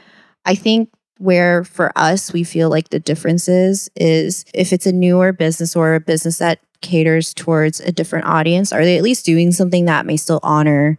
I 0.46 0.56
think 0.56 0.90
where 1.18 1.66
for 1.66 1.92
us 1.98 2.32
we 2.32 2.46
feel 2.46 2.70
like 2.70 2.90
the 2.90 3.00
difference 3.00 3.50
is 3.50 3.92
is 3.98 4.46
if 4.56 4.72
it's 4.72 4.86
a 4.88 4.94
newer 4.94 5.34
business 5.34 5.76
or 5.76 5.96
a 5.96 6.00
business 6.00 6.38
that 6.38 6.60
caters 6.82 7.34
towards 7.34 7.82
a 7.82 7.92
different 7.92 8.26
audience, 8.26 8.72
are 8.72 8.86
they 8.86 8.96
at 8.98 9.04
least 9.04 9.26
doing 9.26 9.52
something 9.52 9.84
that 9.86 10.06
may 10.06 10.16
still 10.16 10.40
honor 10.44 10.98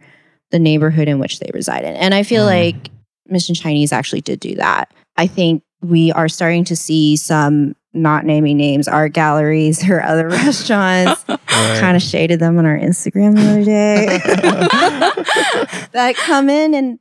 the 0.51 0.59
neighborhood 0.59 1.07
in 1.07 1.17
which 1.17 1.39
they 1.39 1.49
reside 1.55 1.83
in? 1.83 1.95
And 1.95 2.13
I 2.13 2.21
feel 2.21 2.43
Mm. 2.43 2.55
like 2.55 2.91
Mission 3.27 3.55
Chinese 3.55 3.91
actually 3.91 4.21
did 4.21 4.39
do 4.39 4.53
that. 4.55 4.93
I 5.17 5.25
think 5.25 5.63
we 5.81 6.11
are 6.11 6.29
starting 6.29 6.63
to 6.65 6.75
see 6.75 7.15
some 7.17 7.75
not 7.93 8.25
naming 8.25 8.57
names, 8.57 8.87
art 8.87 9.13
galleries 9.13 9.87
or 9.89 10.01
other 10.01 10.27
restaurants 10.29 11.23
Right. 11.53 11.79
kind 11.79 11.95
of 11.95 12.01
shaded 12.01 12.39
them 12.39 12.57
on 12.57 12.65
our 12.65 12.77
Instagram 12.77 13.35
the 13.35 13.47
other 13.51 13.63
day 13.63 14.05
that 15.91 16.15
come 16.15 16.49
in 16.49 16.73
and 16.73 16.99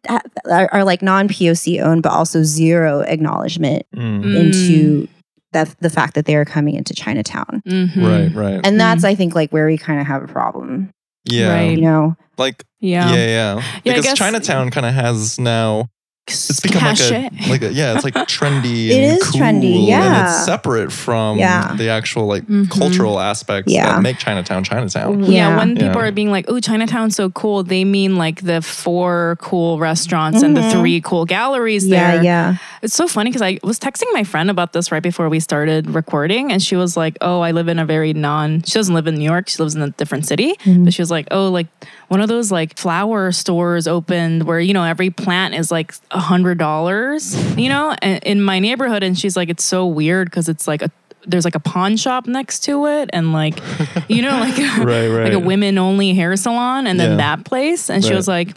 are, 0.51 0.69
are 0.73 0.85
like 0.85 1.01
non 1.03 1.29
POC 1.29 1.83
owned, 1.83 2.03
but 2.03 2.13
also 2.13 2.43
zero 2.43 3.01
acknowledgement 3.01 3.87
Mm. 3.95 4.23
Mm. 4.25 4.37
into 4.41 5.09
that 5.53 5.75
the 5.81 5.91
fact 5.91 6.15
that 6.15 6.25
they 6.27 6.35
are 6.37 6.45
coming 6.45 6.75
into 6.75 6.95
Chinatown. 6.95 7.63
Mhm. 7.67 7.97
Right, 7.97 8.35
right. 8.35 8.61
And 8.65 8.81
that's, 8.81 9.05
I 9.05 9.15
think, 9.15 9.35
like 9.35 9.51
where 9.53 9.67
we 9.67 9.77
kind 9.79 10.01
of 10.01 10.07
have 10.07 10.23
a 10.23 10.29
problem. 10.29 10.91
yeah. 11.25 11.53
Right. 11.53 11.71
You 11.77 11.83
know, 11.83 12.17
Like 12.39 12.65
Yeah. 12.81 13.11
yeah, 13.13 13.17
yeah. 13.27 13.55
Yeah, 13.57 13.63
Because 13.85 14.05
guess- 14.05 14.19
Chinatown 14.19 14.71
kind 14.71 14.87
of 14.87 14.95
has 14.95 15.39
now 15.39 15.89
it's 16.29 16.61
become 16.61 16.83
like 16.85 17.01
a 17.01 17.31
like 17.51 17.63
a, 17.63 17.73
yeah, 17.73 17.95
it's 17.95 18.05
like 18.05 18.15
trendy 18.29 18.89
It 18.91 18.93
and 19.03 19.17
is 19.21 19.23
cool 19.31 19.41
trendy, 19.41 19.75
and 19.79 19.85
yeah. 19.89 20.25
it's 20.37 20.45
separate 20.45 20.93
from 20.93 21.37
Yeah. 21.39 21.75
the 21.75 21.89
actual 21.89 22.27
like 22.27 22.47
Mhm. 22.47 22.71
cultural 22.71 23.19
aspects 23.19 23.73
Yeah. 23.73 23.87
that 23.87 24.03
make 24.03 24.19
Chinatown 24.19 24.63
Chinatown. 24.63 25.25
Yeah, 25.25 25.31
Yeah. 25.51 25.57
when 25.57 25.75
people 25.77 26.01
Yeah. 26.01 26.07
are 26.09 26.13
being 26.13 26.31
like, 26.31 26.45
"Oh, 26.49 26.61
Chinatown's 26.61 27.17
so 27.17 27.29
cool," 27.31 27.65
they 27.65 27.85
mean 27.85 28.17
like 28.17 28.43
the 28.43 28.63
four 28.63 29.37
cool 29.41 29.79
restaurants 29.81 30.43
and 30.43 30.57
the 30.57 30.61
Mhm. 30.61 30.73
three 30.73 31.01
cool 31.01 31.25
galleries 31.25 31.87
yeah, 31.87 32.13
there. 32.15 32.23
yeah. 32.23 32.55
It's 32.83 32.95
so 32.95 33.09
funny 33.09 33.31
because 33.31 33.43
I 33.43 33.59
was 33.65 33.79
texting 33.81 34.07
my 34.13 34.23
friend 34.23 34.49
about 34.49 34.73
this 34.75 34.93
right 34.93 35.03
before 35.03 35.29
we 35.29 35.41
started 35.41 35.91
recording, 35.91 36.53
and 36.53 36.63
she 36.63 36.77
was 36.77 36.97
like, 36.97 37.17
"Oh, 37.21 37.41
I 37.41 37.51
live 37.51 37.67
in 37.69 37.79
a 37.81 37.85
very 37.85 38.13
non. 38.13 38.63
She 38.65 38.75
doesn't 38.75 38.95
live 38.95 39.09
in 39.09 39.17
New 39.17 39.25
York. 39.25 39.49
She 39.49 39.59
lives 39.61 39.75
in 39.75 39.83
a 39.83 39.91
different 39.91 40.27
city." 40.27 40.55
Mhm. 40.65 40.85
But 40.85 40.95
she 40.95 41.03
was 41.03 41.11
like, 41.11 41.27
"Oh, 41.33 41.49
like 41.49 41.67
one 42.09 42.21
of 42.21 42.29
those 42.29 42.53
like 42.53 42.79
flower 42.79 43.33
stores 43.33 43.89
opened 43.89 44.45
where 44.45 44.61
you 44.61 44.73
know 44.75 44.85
every 44.85 45.11
plant 45.11 45.55
is 45.55 45.71
like 45.73 45.95
a 46.13 46.21
hundred 46.21 46.59
dollars, 46.59 47.35
you 47.59 47.69
know, 47.69 47.95
in 48.03 48.41
my 48.43 48.59
neighborhood." 48.59 49.03
And 49.03 49.19
she's 49.19 49.37
like, 49.37 49.49
"It's 49.49 49.65
so 49.65 49.87
weird 49.87 50.29
because 50.31 50.49
it's 50.49 50.67
like 50.69 50.83
a." 50.83 50.91
There's 51.25 51.45
like 51.45 51.55
a 51.55 51.61
pawn 51.61 51.97
shop 51.97 52.27
next 52.27 52.65
to 52.65 52.87
it, 52.87 53.09
and 53.13 53.33
like, 53.33 53.61
you 54.09 54.23
know, 54.23 54.41
like 54.41 54.59
Right, 54.59 55.07
right. 55.09 55.25
like 55.25 55.33
a 55.33 55.39
women 55.39 55.79
only 55.79 56.15
hair 56.15 56.35
salon 56.37 56.89
and 56.89 56.99
then 56.99 57.11
Yeah. 57.13 57.17
that 57.19 57.45
place 57.45 57.89
and 57.89 58.05
she 58.05 58.13
was 58.13 58.27
like 58.27 58.49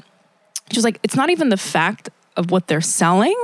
she 0.72 0.78
was 0.80 0.84
like 0.84 1.00
it's 1.04 1.16
not 1.16 1.30
even 1.30 1.50
the 1.50 1.58
fact 1.58 2.10
of 2.36 2.50
what 2.50 2.66
they're 2.68 2.82
selling 2.82 3.38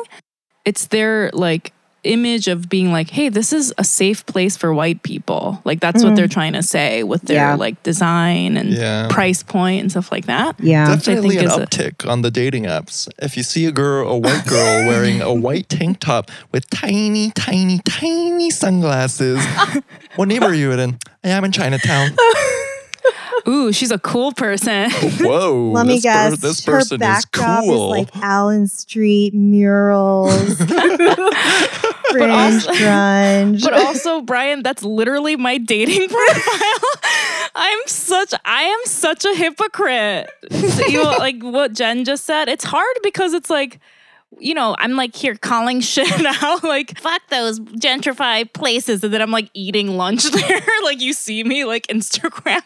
it's 0.65 0.87
their 0.87 1.29
like 1.33 1.71
image 2.03 2.47
of 2.47 2.67
being 2.69 2.91
like 2.91 3.09
hey 3.11 3.29
this 3.29 3.53
is 3.53 3.73
a 3.77 3.83
safe 3.83 4.25
place 4.25 4.57
for 4.57 4.73
white 4.73 5.03
people 5.03 5.61
like 5.65 5.79
that's 5.79 6.03
what 6.03 6.13
Mhm. 6.13 6.15
they're 6.15 6.27
trying 6.27 6.53
to 6.53 6.63
say 6.63 7.03
with 7.03 7.21
their 7.23 7.35
Yeah. 7.49 7.55
like 7.55 7.81
design 7.83 8.57
and 8.57 8.71
Yeah. 8.73 9.07
price 9.09 9.43
point 9.43 9.81
and 9.81 9.91
stuff 9.91 10.11
like 10.11 10.25
that 10.25 10.55
Yeah. 10.59 10.87
Definitely 10.95 11.37
think 11.37 11.41
an 11.43 11.47
is 11.47 11.57
a- 11.57 11.65
uptick 11.67 12.09
on 12.09 12.21
the 12.23 12.31
dating 12.31 12.63
apps. 12.65 13.07
If 13.21 13.37
you 13.37 13.43
see 13.43 13.65
a 13.65 13.71
girl, 13.71 14.07
a 14.09 14.17
white 14.17 14.45
girl 14.47 14.85
wearing 14.87 15.21
a 15.21 15.33
white 15.33 15.69
tank 15.69 15.99
top 15.99 16.31
with 16.51 16.69
tiny, 16.69 17.31
tiny, 17.31 17.79
tiny 17.85 18.49
sunglasses, 18.49 19.39
what 20.15 20.27
neighbor 20.27 20.47
are 20.47 20.53
you 20.53 20.71
in? 20.71 20.97
I 21.23 21.29
am 21.29 21.43
in 21.43 21.51
Chinatown. 21.51 22.11
ooh 23.47 23.71
she's 23.71 23.91
a 23.91 23.99
cool 23.99 24.31
person 24.31 24.89
Whoa. 25.19 25.71
Let 25.71 25.85
me 25.85 25.95
this 25.95 26.03
per- 26.03 26.29
guess. 26.29 26.39
this 26.39 26.65
her 26.65 26.71
person 26.73 26.95
is 26.95 26.99
backdrop 26.99 27.63
cool. 27.63 27.93
is 27.93 27.99
like 27.99 28.15
Allen 28.23 28.67
Street 28.67 29.33
murals, 29.33 30.55
fringe 30.57 32.31
also- 32.31 32.71
grunge. 32.73 33.63
but 33.63 33.73
also 33.73 34.21
brian 34.21 34.63
that's 34.63 34.83
literally 34.83 35.35
my 35.35 35.57
dating 35.57 36.07
profile 36.07 36.79
I'm 37.55 37.79
such 37.85 38.33
I 38.45 38.63
am 38.63 38.79
such 38.85 39.25
a 39.25 39.35
hypocrite. 39.35 40.29
So 40.51 40.85
you 40.87 41.03
like 41.03 41.41
what 41.41 41.73
Jen 41.73 42.05
just 42.05 42.25
said. 42.25 42.47
It's 42.47 42.63
hard 42.63 42.95
because 43.03 43.33
it's 43.33 43.49
like 43.49 43.79
you 44.39 44.53
know, 44.53 44.75
I'm 44.79 44.95
like 44.95 45.15
here 45.15 45.35
calling 45.35 45.81
shit 45.81 46.25
out, 46.25 46.63
like 46.63 46.97
fuck 46.99 47.21
those 47.29 47.59
gentrified 47.59 48.53
places, 48.53 49.03
and 49.03 49.13
then 49.13 49.21
I'm 49.21 49.31
like 49.31 49.49
eating 49.53 49.97
lunch 49.97 50.23
there. 50.31 50.61
like 50.83 51.01
you 51.01 51.13
see 51.13 51.43
me 51.43 51.65
like 51.65 51.87
Instagramming. 51.87 52.61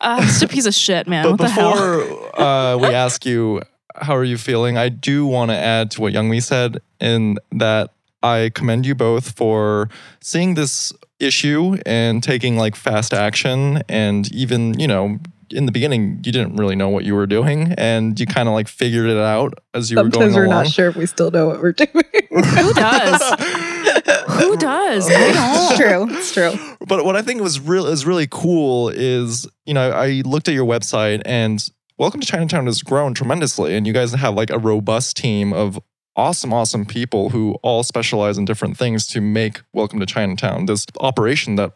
Uh, 0.00 0.20
it's 0.22 0.42
a 0.42 0.48
piece 0.48 0.66
of 0.66 0.74
shit, 0.74 1.06
man. 1.06 1.24
But 1.24 1.30
what 1.32 1.38
the 1.38 1.48
hell? 1.48 1.72
before 1.72 2.40
uh, 2.40 2.76
we 2.76 2.88
ask 2.88 3.24
you, 3.26 3.62
how 3.96 4.16
are 4.16 4.24
you 4.24 4.38
feeling? 4.38 4.76
I 4.76 4.88
do 4.88 5.26
want 5.26 5.50
to 5.50 5.56
add 5.56 5.90
to 5.92 6.00
what 6.00 6.12
Young 6.12 6.30
Youngmi 6.30 6.42
said 6.42 6.80
in 7.00 7.38
that 7.52 7.92
I 8.22 8.50
commend 8.54 8.86
you 8.86 8.94
both 8.94 9.32
for 9.32 9.88
seeing 10.20 10.54
this 10.54 10.92
issue 11.20 11.78
and 11.86 12.22
taking 12.22 12.56
like 12.56 12.76
fast 12.76 13.12
action 13.12 13.82
and 13.88 14.32
even, 14.32 14.78
you 14.78 14.86
know, 14.86 15.18
in 15.50 15.66
the 15.66 15.72
beginning 15.72 16.20
you 16.24 16.32
didn't 16.32 16.56
really 16.56 16.76
know 16.76 16.88
what 16.88 17.04
you 17.04 17.14
were 17.14 17.26
doing 17.26 17.74
and 17.78 18.18
you 18.18 18.26
kind 18.26 18.48
of 18.48 18.54
like 18.54 18.68
figured 18.68 19.08
it 19.08 19.16
out 19.16 19.54
as 19.74 19.90
you 19.90 19.96
were 19.96 20.02
Sometimes 20.04 20.18
going 20.18 20.34
we're 20.34 20.44
along. 20.46 20.64
not 20.64 20.68
sure 20.72 20.88
if 20.88 20.96
we 20.96 21.06
still 21.06 21.30
know 21.30 21.46
what 21.48 21.60
we're 21.60 21.72
doing. 21.72 21.88
Who 22.30 22.74
does? 22.74 23.20
Who 24.38 24.56
does? 24.56 25.08
I 25.10 25.32
don't. 25.32 25.72
it's 25.72 25.76
true. 25.76 26.16
It's 26.16 26.32
true. 26.32 26.76
But 26.86 27.04
what 27.04 27.16
I 27.16 27.22
think 27.22 27.40
was 27.40 27.60
real 27.60 27.86
is 27.86 28.06
really 28.06 28.28
cool 28.30 28.88
is, 28.88 29.46
you 29.66 29.74
know, 29.74 29.90
I 29.90 30.22
looked 30.24 30.48
at 30.48 30.54
your 30.54 30.66
website 30.66 31.22
and 31.24 31.64
Welcome 31.98 32.20
to 32.20 32.26
Chinatown 32.28 32.66
has 32.66 32.80
grown 32.80 33.12
tremendously, 33.12 33.74
and 33.74 33.84
you 33.84 33.92
guys 33.92 34.12
have 34.12 34.34
like 34.34 34.50
a 34.50 34.58
robust 34.58 35.16
team 35.16 35.52
of 35.52 35.80
awesome, 36.14 36.52
awesome 36.52 36.86
people 36.86 37.30
who 37.30 37.54
all 37.64 37.82
specialize 37.82 38.38
in 38.38 38.44
different 38.44 38.76
things 38.76 39.04
to 39.08 39.20
make 39.20 39.62
Welcome 39.72 39.98
to 39.98 40.06
Chinatown 40.06 40.66
this 40.66 40.86
operation 41.00 41.56
that 41.56 41.72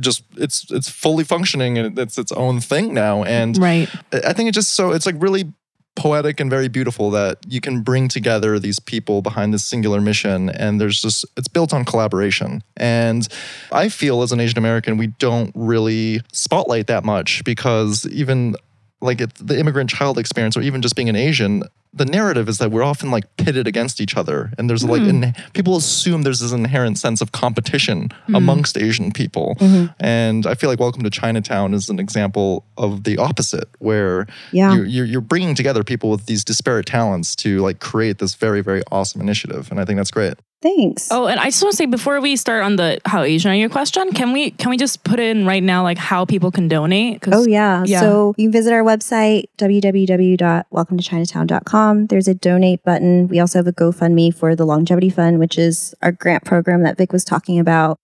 just 0.00 0.22
it's 0.36 0.70
it's 0.70 0.88
fully 0.88 1.24
functioning 1.24 1.78
and 1.78 1.98
it's 1.98 2.18
its 2.18 2.32
own 2.32 2.60
thing 2.60 2.94
now. 2.94 3.24
And 3.24 3.56
Right. 3.58 3.88
I 4.12 4.32
think 4.32 4.48
it 4.48 4.52
just 4.52 4.74
so 4.74 4.92
it's 4.92 5.06
like 5.06 5.16
really 5.18 5.52
poetic 5.94 6.40
and 6.40 6.48
very 6.48 6.68
beautiful 6.68 7.10
that 7.10 7.38
you 7.46 7.60
can 7.60 7.82
bring 7.82 8.08
together 8.08 8.58
these 8.58 8.78
people 8.78 9.20
behind 9.20 9.52
this 9.52 9.62
singular 9.62 10.00
mission 10.00 10.48
and 10.48 10.80
there's 10.80 11.02
just 11.02 11.26
it's 11.36 11.48
built 11.48 11.74
on 11.74 11.84
collaboration 11.84 12.62
and 12.78 13.28
i 13.72 13.90
feel 13.90 14.22
as 14.22 14.32
an 14.32 14.40
asian 14.40 14.56
american 14.56 14.96
we 14.96 15.08
don't 15.18 15.52
really 15.54 16.22
spotlight 16.32 16.86
that 16.86 17.04
much 17.04 17.44
because 17.44 18.06
even 18.06 18.56
like 19.02 19.18
the 19.34 19.58
immigrant 19.58 19.90
child 19.90 20.18
experience 20.18 20.56
or 20.56 20.62
even 20.62 20.80
just 20.80 20.96
being 20.96 21.08
an 21.08 21.16
asian 21.16 21.62
the 21.94 22.06
narrative 22.06 22.48
is 22.48 22.58
that 22.58 22.70
we're 22.70 22.82
often 22.82 23.10
like 23.10 23.36
pitted 23.36 23.66
against 23.66 24.00
each 24.00 24.16
other. 24.16 24.50
And 24.56 24.68
there's 24.68 24.84
like 24.84 25.02
hmm. 25.02 25.24
in, 25.24 25.34
people 25.52 25.76
assume 25.76 26.22
there's 26.22 26.40
this 26.40 26.52
inherent 26.52 26.98
sense 26.98 27.20
of 27.20 27.32
competition 27.32 28.10
hmm. 28.26 28.34
amongst 28.34 28.78
asian 28.78 29.12
people. 29.12 29.56
Mm-hmm. 29.60 29.92
And 30.00 30.46
i 30.46 30.54
feel 30.54 30.70
like 30.70 30.80
welcome 30.80 31.02
to 31.02 31.10
chinatown 31.10 31.74
is 31.74 31.88
an 31.88 31.98
example 31.98 32.64
of 32.78 33.04
the 33.04 33.18
opposite 33.18 33.68
where 33.78 34.26
Yeah. 34.52 34.74
you're, 34.74 34.84
you're, 34.86 35.04
you're 35.04 35.20
bringing 35.20 35.54
together 35.54 35.84
people 35.84 36.10
with 36.10 36.26
these 36.26 36.44
disparate 36.44 36.86
talents 36.86 37.36
to 37.36 37.58
like 37.60 37.80
create 37.80 38.18
this 38.18 38.34
very 38.34 38.62
very 38.62 38.82
awesome 38.90 39.20
initiative. 39.20 39.70
And 39.70 39.78
i 39.78 39.84
think 39.84 39.98
that's 39.98 40.10
great 40.10 40.34
Thanks. 40.62 41.08
Oh, 41.10 41.26
and 41.26 41.40
I 41.40 41.46
just 41.46 41.60
want 41.60 41.72
to 41.72 41.76
say 41.76 41.86
before 41.86 42.20
we 42.20 42.36
start 42.36 42.62
on 42.62 42.76
the 42.76 43.00
how 43.04 43.22
Asian 43.22 43.50
are 43.50 43.54
you 43.54 43.68
question, 43.68 44.12
can 44.12 44.32
we 44.32 44.52
can 44.52 44.70
we 44.70 44.76
just 44.76 45.02
put 45.02 45.18
in 45.18 45.44
right 45.44 45.60
now 45.62 45.82
like 45.82 45.98
how 45.98 46.24
people 46.24 46.52
can 46.52 46.68
donate? 46.68 47.24
Oh 47.26 47.44
yeah. 47.44 47.82
Yeah. 47.84 47.98
So 48.00 48.32
you 48.36 48.46
can 48.46 48.52
visit 48.52 48.72
our 48.72 48.84
website 48.84 49.46
www.welcometochinatown.com. 49.58 52.06
There's 52.06 52.28
a 52.28 52.34
donate 52.34 52.84
button. 52.84 53.26
We 53.26 53.40
also 53.40 53.58
have 53.58 53.66
a 53.66 53.72
GoFundMe 53.72 54.32
for 54.32 54.54
the 54.54 54.64
Longevity 54.64 55.10
Fund, 55.10 55.40
which 55.40 55.58
is 55.58 55.96
our 56.00 56.12
grant 56.12 56.44
program 56.44 56.84
that 56.84 56.96
Vic 56.96 57.12
was 57.12 57.24
talking 57.24 57.58
about. 57.58 57.98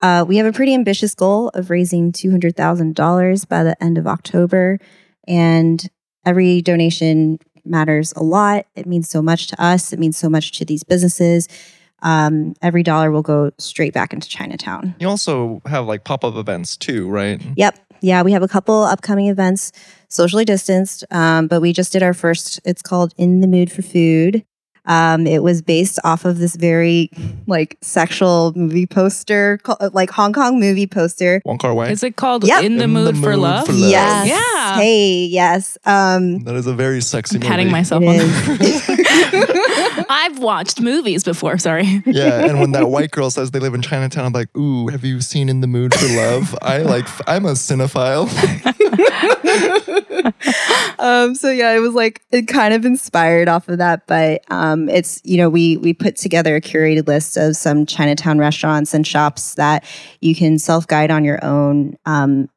Uh, 0.00 0.24
we 0.26 0.36
have 0.36 0.46
a 0.46 0.52
pretty 0.52 0.74
ambitious 0.74 1.12
goal 1.12 1.48
of 1.54 1.70
raising 1.70 2.12
two 2.12 2.30
hundred 2.30 2.56
thousand 2.56 2.94
dollars 2.94 3.44
by 3.44 3.64
the 3.64 3.82
end 3.82 3.98
of 3.98 4.06
October, 4.06 4.78
and 5.26 5.90
every 6.24 6.62
donation 6.62 7.40
matters 7.64 8.12
a 8.16 8.22
lot. 8.22 8.64
It 8.76 8.86
means 8.86 9.08
so 9.08 9.20
much 9.20 9.48
to 9.48 9.60
us. 9.60 9.92
It 9.92 9.98
means 9.98 10.16
so 10.16 10.28
much 10.28 10.52
to 10.58 10.64
these 10.64 10.84
businesses. 10.84 11.48
Um, 12.02 12.54
every 12.62 12.82
dollar 12.82 13.10
will 13.10 13.22
go 13.22 13.50
straight 13.58 13.94
back 13.94 14.12
into 14.12 14.28
Chinatown. 14.28 14.94
you 15.00 15.08
also 15.08 15.62
have 15.66 15.86
like 15.86 16.04
pop-up 16.04 16.36
events 16.36 16.76
too 16.76 17.08
right 17.08 17.40
Yep. 17.56 17.78
Yeah, 18.02 18.22
we 18.22 18.32
have 18.32 18.42
a 18.42 18.48
couple 18.48 18.82
upcoming 18.82 19.28
events, 19.28 19.72
socially 20.08 20.44
distanced, 20.44 21.02
um, 21.10 21.46
but 21.48 21.62
we 21.62 21.72
just 21.72 21.92
did 21.92 22.02
our 22.02 22.12
first. 22.12 22.60
It's 22.64 22.82
called 22.82 23.14
In 23.16 23.40
the 23.40 23.46
Mood 23.46 23.72
for 23.72 23.80
Food. 23.80 24.44
Um, 24.84 25.26
it 25.26 25.42
was 25.42 25.62
based 25.62 25.98
off 26.04 26.24
of 26.26 26.38
this 26.38 26.54
very 26.54 27.10
like 27.48 27.76
sexual 27.80 28.52
movie 28.54 28.86
poster, 28.86 29.58
like 29.92 30.10
Hong 30.10 30.32
Kong 30.34 30.60
movie 30.60 30.86
poster. 30.86 31.40
Wong 31.44 31.58
Kar-wai 31.58 31.88
Is 31.88 32.04
it 32.04 32.14
called 32.16 32.44
Yep. 32.46 32.62
In 32.64 32.76
the 32.76 32.84
In 32.84 32.92
the 32.92 33.00
Mood 33.00 33.16
for 33.16 33.30
Mood 33.30 33.38
Love? 33.40 33.66
for 33.66 33.72
Love. 33.72 33.90
Yes. 33.90 34.28
Yeah. 34.28 34.74
Hey, 34.76 35.24
yes. 35.24 35.76
Um, 35.86 36.40
that 36.44 36.54
is 36.54 36.66
a 36.68 36.74
very 36.74 37.00
sexy 37.00 37.36
I'm 37.36 37.40
movie 37.40 37.48
patting 37.50 37.70
myself 37.72 38.02
it 38.04 38.06
on 38.08 38.14
is. 38.14 38.46
the 38.86 38.95
I've 40.08 40.38
watched 40.38 40.80
movies 40.80 41.24
before, 41.24 41.58
sorry. 41.58 42.02
yeah 42.06 42.46
and 42.46 42.60
when 42.60 42.72
that 42.72 42.88
white 42.88 43.10
girl 43.10 43.30
says 43.30 43.50
they 43.50 43.58
live 43.58 43.74
in 43.74 43.82
chinatown 43.82 44.26
i'm 44.26 44.32
like 44.32 44.54
ooh 44.56 44.88
have 44.88 45.04
you 45.04 45.20
seen 45.20 45.48
in 45.48 45.60
the 45.60 45.66
mood 45.66 45.94
for 45.94 46.06
love 46.16 46.56
i 46.62 46.78
like 46.78 47.06
i'm 47.28 47.44
a 47.44 47.52
cinephile 47.52 48.26
um, 50.98 51.34
so 51.34 51.50
yeah, 51.50 51.72
it 51.72 51.80
was 51.80 51.94
like 51.94 52.22
it 52.30 52.48
kind 52.48 52.74
of 52.74 52.84
inspired 52.84 53.48
off 53.48 53.68
of 53.68 53.78
that, 53.78 54.06
but 54.06 54.42
um, 54.50 54.88
it's 54.88 55.20
you 55.24 55.36
know 55.36 55.48
we 55.48 55.76
we 55.78 55.92
put 55.92 56.16
together 56.16 56.56
a 56.56 56.60
curated 56.60 57.06
list 57.06 57.36
of 57.36 57.56
some 57.56 57.86
Chinatown 57.86 58.38
restaurants 58.38 58.94
and 58.94 59.06
shops 59.06 59.54
that 59.54 59.84
you 60.20 60.34
can 60.34 60.58
self 60.58 60.86
guide 60.86 61.10
on 61.10 61.24
your 61.24 61.44
own. 61.44 61.96
Um, 62.06 62.48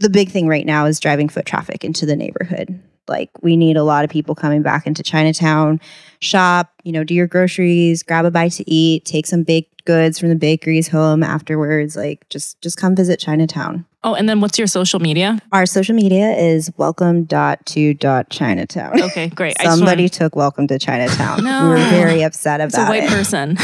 the 0.00 0.10
big 0.10 0.30
thing 0.30 0.48
right 0.48 0.66
now 0.66 0.86
is 0.86 1.00
driving 1.00 1.28
foot 1.28 1.46
traffic 1.46 1.84
into 1.84 2.04
the 2.04 2.16
neighborhood. 2.16 2.80
Like 3.08 3.30
we 3.42 3.56
need 3.56 3.76
a 3.76 3.82
lot 3.84 4.04
of 4.04 4.10
people 4.10 4.34
coming 4.34 4.62
back 4.62 4.86
into 4.86 5.02
Chinatown, 5.02 5.80
shop, 6.20 6.70
you 6.84 6.92
know, 6.92 7.04
do 7.04 7.14
your 7.14 7.26
groceries, 7.26 8.02
grab 8.02 8.24
a 8.24 8.30
bite 8.30 8.52
to 8.52 8.70
eat, 8.70 9.04
take 9.04 9.26
some 9.26 9.42
baked 9.42 9.84
goods 9.84 10.18
from 10.20 10.28
the 10.28 10.36
bakeries 10.36 10.86
home 10.88 11.22
afterwards. 11.24 11.96
Like 11.96 12.28
just 12.28 12.60
just 12.62 12.76
come 12.76 12.94
visit 12.94 13.18
Chinatown. 13.18 13.84
Oh, 14.04 14.14
and 14.14 14.28
then 14.28 14.40
what's 14.40 14.58
your 14.58 14.66
social 14.66 14.98
media? 15.00 15.38
Our 15.52 15.64
social 15.66 15.94
media 15.94 16.32
is 16.32 16.72
welcome.to.chinatown. 16.76 19.02
Okay, 19.02 19.28
great. 19.28 19.54
I 19.60 19.64
just 19.64 19.76
Somebody 19.78 20.02
wanna- 20.04 20.08
took 20.08 20.34
welcome 20.36 20.66
to 20.68 20.78
Chinatown. 20.78 21.44
No. 21.44 21.64
We 21.64 21.68
were 21.70 21.76
very 21.90 22.22
upset 22.22 22.60
about 22.60 22.64
it. 22.64 22.66
it's 22.66 22.78
a 22.78 22.80
about 22.82 22.90
white 22.90 23.04
it. 23.04 23.10
person. 23.10 23.56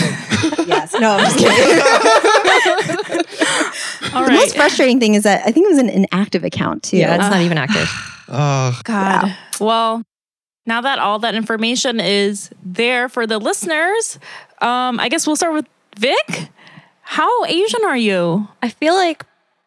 yes. 0.69 0.93
No, 0.95 1.11
I'm 1.13 1.25
just 1.25 1.39
kidding. 3.19 3.25
All 4.15 4.25
the 4.25 4.31
most 4.33 4.57
frustrating 4.57 4.99
thing 5.01 5.15
is 5.15 5.23
that 5.25 5.43
I 5.47 5.51
think 5.53 5.67
it 5.67 5.71
was 5.71 5.79
an 5.79 5.89
inactive 5.91 6.45
account 6.45 6.83
too. 6.85 6.97
Yeah, 6.99 7.15
it's 7.15 7.23
not 7.31 7.41
uh, 7.41 7.45
even 7.45 7.59
active. 7.59 7.89
Oh 8.29 8.81
God. 8.85 9.35
Well, 9.61 10.03
now 10.67 10.81
that 10.83 10.99
all 10.99 11.19
that 11.21 11.35
information 11.35 12.01
is 12.01 12.51
there 12.63 13.09
for 13.09 13.27
the 13.27 13.39
listeners, 13.39 14.19
um, 14.61 15.01
I 15.01 15.09
guess 15.09 15.27
we'll 15.27 15.37
start 15.37 15.55
with 15.55 15.67
Vic. 15.99 16.51
How 17.03 17.45
Asian 17.47 17.85
are 17.85 17.97
you? 17.97 18.47
I 18.63 18.69
feel 18.69 18.95
like 18.95 19.25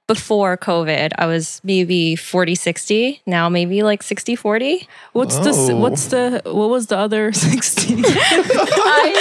before 0.07 0.57
COVID, 0.57 1.13
I 1.17 1.25
was 1.25 1.61
maybe 1.63 2.15
40 2.15 2.53
60. 2.53 3.21
Now 3.25 3.49
maybe 3.49 3.81
like 3.81 4.03
60 4.03 4.35
40. 4.35 4.87
What's 5.13 5.39
the 5.39 5.75
what's 5.75 6.07
the 6.07 6.41
what 6.45 6.69
was 6.69 6.87
the 6.87 6.97
other 6.97 7.31
sixty? 7.49 7.95
I, 8.05 9.13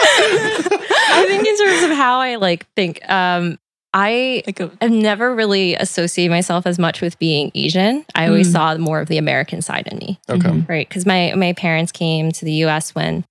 I 1.10 1.24
think 1.26 1.46
in 1.46 1.56
terms 1.56 1.82
of 1.84 1.90
how 1.96 2.18
I 2.20 2.36
like 2.36 2.66
think, 2.74 3.08
um, 3.10 3.58
I 3.94 4.42
like 4.46 4.60
a, 4.60 4.70
have 4.80 4.90
never 4.90 5.34
really 5.34 5.74
associated 5.74 6.30
myself 6.30 6.66
as 6.66 6.78
much 6.78 7.00
with 7.00 7.18
being 7.18 7.50
Asian. 7.54 8.04
I 8.14 8.26
always 8.28 8.48
Mm. 8.48 8.52
saw 8.52 8.76
more 8.76 9.00
of 9.00 9.08
the 9.08 9.16
American 9.18 9.62
side 9.62 9.86
in 9.88 9.98
me, 9.98 10.18
okay 10.28 10.48
Mhm. 10.50 10.68
right? 10.68 10.88
Because 10.88 11.06
my 11.06 11.32
my 11.34 11.52
parents 11.54 11.90
came 11.92 12.30
to 12.32 12.44
the 12.44 12.52
U.S. 12.64 12.94
when 12.94 13.24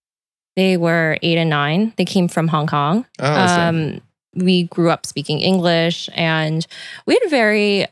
they 0.55 0.75
were 0.77 1.17
eight 1.21 1.37
and 1.37 1.49
nine. 1.51 1.93
They 1.97 2.05
came 2.05 2.27
from 2.27 2.47
Hong 2.47 2.65
Kong. 2.67 3.05
oh, 3.19 3.25
Um, 3.35 4.01
we 4.33 4.63
grew 4.63 4.89
up 4.89 5.05
speaking 5.05 5.39
English, 5.39 6.09
and 6.15 6.65
we 7.05 7.13
had 7.13 7.23
a 7.25 7.29
very 7.29 7.85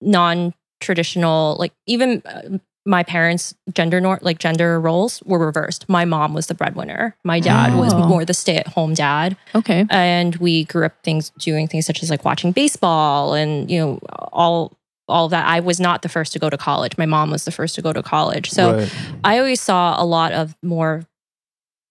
non-traditional, 0.00 1.56
like 1.58 1.72
even 1.86 2.22
uh, 2.26 2.58
my 2.84 3.02
parents' 3.04 3.54
gender 3.72 4.00
nor- 4.00 4.18
like 4.22 4.38
gender 4.38 4.80
roles 4.80 5.22
were 5.24 5.38
reversed. 5.38 5.88
My 5.88 6.04
mom 6.04 6.34
was 6.34 6.48
the 6.48 6.54
breadwinner. 6.54 7.14
My 7.24 7.38
dad 7.38 7.76
was 7.76 7.92
Oh. 7.94 8.06
more 8.08 8.24
the 8.24 8.34
stay-at-home 8.34 8.94
dad 8.94 9.36
okay. 9.54 9.86
and 9.90 10.34
we 10.36 10.64
grew 10.64 10.84
up 10.86 10.94
things 11.04 11.30
doing 11.38 11.68
things 11.68 11.86
such 11.86 12.02
as 12.02 12.10
like 12.10 12.24
watching 12.24 12.50
baseball 12.52 13.34
and 13.34 13.70
you 13.70 13.78
know 13.78 13.98
all 14.32 14.72
all 15.08 15.24
of 15.26 15.30
that 15.32 15.46
i 15.46 15.58
was 15.60 15.78
not 15.80 16.02
the 16.02 16.08
first 16.08 16.32
to 16.32 16.38
go 16.38 16.48
to 16.48 16.56
college 16.56 16.96
my 16.96 17.06
mom 17.06 17.30
was 17.30 17.44
the 17.44 17.50
first 17.50 17.74
to 17.74 17.82
go 17.82 17.92
to 17.92 18.02
college 18.02 18.48
so 18.50 18.76
Right. 18.76 18.92
i 19.24 19.38
always 19.38 19.60
saw 19.60 20.00
a 20.00 20.06
lot 20.06 20.32
of 20.32 20.54
more 20.62 21.04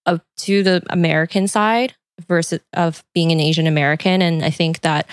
of 0.05 0.21
to 0.39 0.63
the 0.63 0.81
american 0.89 1.47
side 1.47 1.93
versus 2.27 2.59
of 2.73 3.03
being 3.13 3.31
an 3.31 3.39
asian 3.39 3.67
american 3.67 4.21
and 4.21 4.43
i 4.43 4.49
think 4.49 4.79
that 4.81 5.07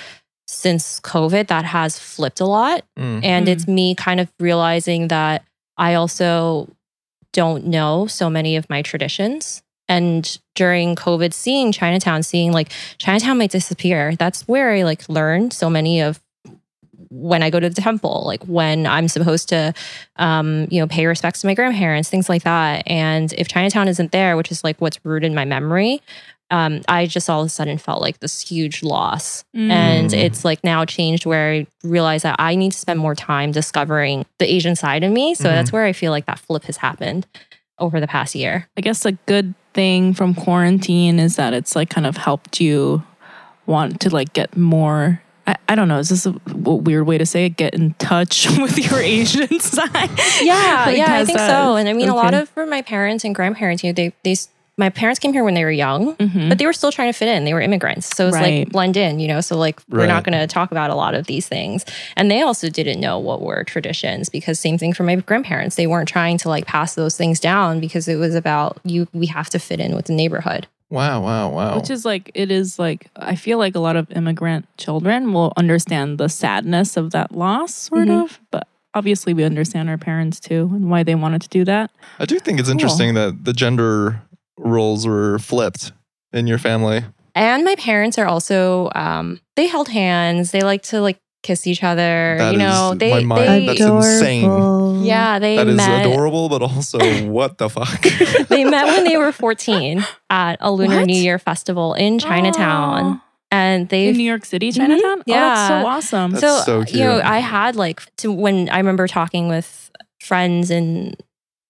since 0.47 1.01
covid 1.01 1.49
that 1.49 1.65
has 1.65 1.99
flipped 1.99 2.41
a 2.41 2.47
lot 2.47 2.83
Mm. 2.99 3.25
and 3.25 3.47
Mm. 3.47 3.51
it's 3.51 3.67
me 3.69 3.95
kind 3.95 4.21
of 4.21 4.31
realizing 4.41 5.09
that 5.09 5.45
I 5.79 5.95
also 5.95 6.69
don't 7.33 7.67
know 7.67 8.07
so 8.07 8.29
many 8.29 8.57
of 8.57 8.69
my 8.69 8.83
traditions. 8.83 9.63
And 9.89 10.39
during 10.55 10.97
COVID, 10.97 11.33
seeing 11.33 11.73
Chinatown, 11.73 12.23
seeing 12.23 12.53
like 12.53 12.71
Chinatown 12.99 13.39
might 13.39 13.51
disappear. 13.51 14.15
That's 14.17 14.47
where 14.47 14.73
I 14.73 14.83
like 14.83 15.09
learned 15.09 15.53
so 15.53 15.71
many 15.71 16.01
of 16.01 16.21
when 17.11 17.43
I 17.43 17.49
go 17.49 17.59
to 17.59 17.71
the 17.71 17.81
temple, 17.81 18.25
like 18.27 18.45
when 18.45 18.87
I'm 18.87 19.09
supposed 19.09 19.49
to, 19.49 19.73
um, 20.17 20.67
you 20.71 20.81
know, 20.81 20.87
pay 20.87 21.07
respects 21.07 21.41
to 21.41 21.47
my 21.47 21.55
grandparents, 21.55 22.11
things 22.11 22.29
like 22.29 22.43
that. 22.43 22.83
And 22.87 23.33
if 23.33 23.49
Chinatown 23.49 23.89
isn't 23.89 24.13
there, 24.13 24.37
which 24.37 24.51
is 24.51 24.63
like 24.63 24.79
what's 24.81 25.03
rooted 25.05 25.31
in 25.31 25.35
my 25.35 25.47
memory, 25.47 26.03
um, 26.51 26.81
I 26.89 27.07
just 27.07 27.29
all 27.29 27.41
of 27.43 27.47
a 27.47 27.51
sudden 27.51 27.77
felt 27.79 28.01
like 28.01 28.21
this 28.21 28.41
huge 28.41 28.83
loss. 28.83 29.45
Mm. 29.55 29.71
And 29.71 30.13
it's 30.15 30.45
like 30.45 30.65
now 30.65 30.85
changed 30.85 31.27
where 31.27 31.53
I 31.53 31.67
realize 31.85 32.23
that 32.23 32.37
I 32.39 32.55
need 32.55 32.73
to 32.73 32.79
spend 32.79 32.99
more 33.01 33.15
time 33.15 33.53
discovering 33.53 34.25
the 34.39 34.51
Asian 34.51 34.75
side 34.77 35.05
of 35.05 35.13
me. 35.13 35.35
So 35.35 35.45
Mhm. 35.45 35.53
that's 35.53 35.73
where 35.73 35.85
I 35.85 35.93
feel 35.93 36.11
like 36.11 36.27
that 36.27 36.39
flip 36.39 36.65
has 36.65 36.79
happened 36.79 37.27
over 37.79 38.01
the 38.01 38.09
past 38.09 38.35
year. 38.35 38.67
I 38.77 38.81
guess 38.81 39.05
a 39.05 39.13
good 39.13 39.55
thing 39.75 40.15
from 40.15 40.35
quarantine 40.35 41.19
is 41.21 41.37
that 41.37 41.53
it's 41.55 41.77
like 41.77 41.91
kind 41.91 42.07
of 42.07 42.17
helped 42.17 42.61
you 42.61 43.03
want 43.67 44.01
to 44.01 44.11
like 44.11 44.33
get 44.33 44.57
more. 44.57 45.21
I, 45.47 45.57
I 45.69 45.75
don't 45.75 45.89
know. 45.89 45.99
Is 45.99 46.09
this 46.09 46.27
a 46.27 46.33
weird 46.55 47.07
way 47.07 47.19
to 47.19 47.27
say 47.27 47.45
it? 47.47 47.57
Get 47.57 47.75
in 47.75 47.95
touch 47.95 48.49
with 48.59 48.79
your 48.79 49.01
Asian 49.01 49.61
side. 49.61 50.11
Yeah, 50.41 50.85
Like, 50.87 50.97
yeah, 50.97 51.15
I 51.15 51.25
think 51.25 51.39
that- 51.39 51.51
so. 51.51 51.77
And 51.77 51.89
I 51.89 51.93
mean, 51.93 52.09
a 52.09 52.15
lot 52.15 52.35
of 52.35 52.49
for 52.49 52.67
my 52.67 52.83
parents 52.83 53.25
and 53.25 53.35
grandparents, 53.35 53.85
you 53.85 53.91
know, 53.91 53.95
they 53.95 54.13
they 54.25 54.35
my 54.79 54.89
parents 54.89 55.19
came 55.19 55.33
here 55.33 55.45
when 55.45 55.55
they 55.55 55.65
were 55.65 55.71
young, 55.71 56.15
Mhm. 56.17 56.49
but 56.49 56.59
they 56.59 56.65
were 56.67 56.73
still 56.73 56.93
trying 56.93 57.09
to 57.13 57.19
fit 57.19 57.29
in. 57.29 57.45
They 57.45 57.53
were 57.53 57.61
immigrants, 57.61 58.15
so 58.17 58.29
it's 58.29 58.35
Right. 58.37 58.61
like 58.61 58.71
blend 58.71 58.97
in, 58.97 59.19
you 59.21 59.29
know. 59.29 59.41
So 59.41 59.57
like 59.59 59.81
we're 59.91 60.07
not 60.07 60.25
going 60.25 60.39
to 60.39 60.47
talk 60.47 60.71
about 60.71 60.91
a 60.91 60.95
lot 60.95 61.15
of 61.15 61.27
these 61.27 61.47
things, 61.49 61.85
and 62.17 62.31
they 62.31 62.41
also 62.43 62.69
didn't 62.71 63.01
know 63.01 63.19
what 63.19 63.43
were 63.43 63.65
traditions 63.65 64.29
because 64.29 64.59
same 64.59 64.79
thing 64.79 64.93
for 64.93 65.03
my 65.03 65.17
grandparents. 65.17 65.77
They 65.77 65.87
weren't 65.87 66.09
trying 66.09 66.39
to 66.39 66.49
like 66.49 66.67
pass 66.67 66.95
those 66.95 67.17
things 67.17 67.41
down 67.41 67.81
because 67.81 68.09
it 68.09 68.17
was 68.17 68.35
about 68.35 68.79
you. 68.85 69.09
We 69.13 69.27
have 69.27 69.51
to 69.51 69.59
fit 69.59 69.81
in 69.81 69.95
with 69.97 70.07
the 70.07 70.13
neighborhood. 70.15 70.67
Wow, 70.91 71.21
wow, 71.23 71.51
wow. 71.51 71.77
Which 71.77 71.91
is 71.91 72.07
like, 72.07 72.31
it 72.35 72.51
is 72.51 72.79
like, 72.79 73.09
I 73.15 73.35
feel 73.35 73.59
like 73.59 73.75
a 73.75 73.79
lot 73.79 73.97
of 73.97 74.11
immigrant 74.13 74.67
children 74.79 75.35
will 75.35 75.53
understand 75.57 76.17
the 76.17 76.31
sadness 76.31 76.97
of 76.97 77.11
that 77.11 77.31
loss, 77.35 77.75
sort 77.75 78.09
Mhm. 78.09 78.23
of. 78.25 78.41
But 78.51 78.67
obviously, 78.95 79.35
we 79.35 79.45
understand 79.45 79.91
our 79.91 79.99
parents 79.99 80.41
too 80.41 80.71
and 80.73 80.89
why 80.89 81.03
they 81.03 81.15
wanted 81.15 81.43
to 81.43 81.49
do 81.51 81.63
that. 81.67 81.91
I 82.19 82.25
do 82.25 82.39
think 82.39 82.59
it's 82.59 82.71
interesting 82.71 83.13
that 83.15 83.45
the 83.45 83.53
gender 83.53 84.23
roles 84.59 85.07
were 85.07 85.39
flipped 85.39 85.93
in 86.33 86.47
your 86.47 86.59
family. 86.59 87.05
And 87.35 87.65
my 87.65 87.77
parents 87.77 88.19
are 88.19 88.27
also 88.27 88.91
um, 88.95 89.41
they 89.57 89.67
held 89.67 89.89
hands. 89.89 90.51
They 90.51 90.63
like 90.63 90.83
to 90.85 91.01
like 91.01 91.19
kiss 91.45 91.67
each 91.67 91.85
other. 91.85 92.37
That 92.39 92.53
you 92.53 92.59
know, 92.59 92.93
is 92.93 92.99
they 92.99 93.11
my 93.25 93.37
mind. 93.37 93.49
they 93.49 93.67
That's 93.67 93.81
insane. 93.81 95.05
Yeah 95.05 95.39
they 95.39 95.57
That 95.57 95.69
is 95.69 95.77
met. 95.77 96.05
adorable, 96.07 96.49
but 96.49 96.63
also 96.63 96.99
what 97.29 97.59
the 97.59 97.69
fuck? 97.71 98.03
they 98.49 98.65
met 98.65 98.87
when 98.87 99.05
they 99.05 99.17
were 99.17 99.31
14 99.33 100.05
at 100.31 100.57
a 100.61 100.73
Lunar 100.73 100.97
What? 100.99 101.07
New 101.07 101.17
Year 101.21 101.39
festival 101.39 101.95
in 101.95 102.19
Chinatown. 102.19 103.23
And 103.51 103.85
Oh, 103.85 103.87
they 103.89 104.09
in 104.09 104.17
New 104.17 104.25
York 104.25 104.45
City, 104.45 104.73
Chinatown? 104.73 105.21
Oh, 105.21 105.23
that's 105.27 105.69
so 105.69 105.87
awesome. 105.87 106.31
That's 106.33 106.65
so, 106.67 106.85
so 106.85 106.93
you 106.93 107.05
know. 107.05 107.21
I 107.25 107.39
had 107.39 107.77
like 107.77 108.03
to 108.17 108.31
when 108.33 108.69
I 108.69 108.77
remember 108.79 109.07
talking 109.07 109.49
with 109.49 109.91
friends 110.21 110.71
in 110.71 111.15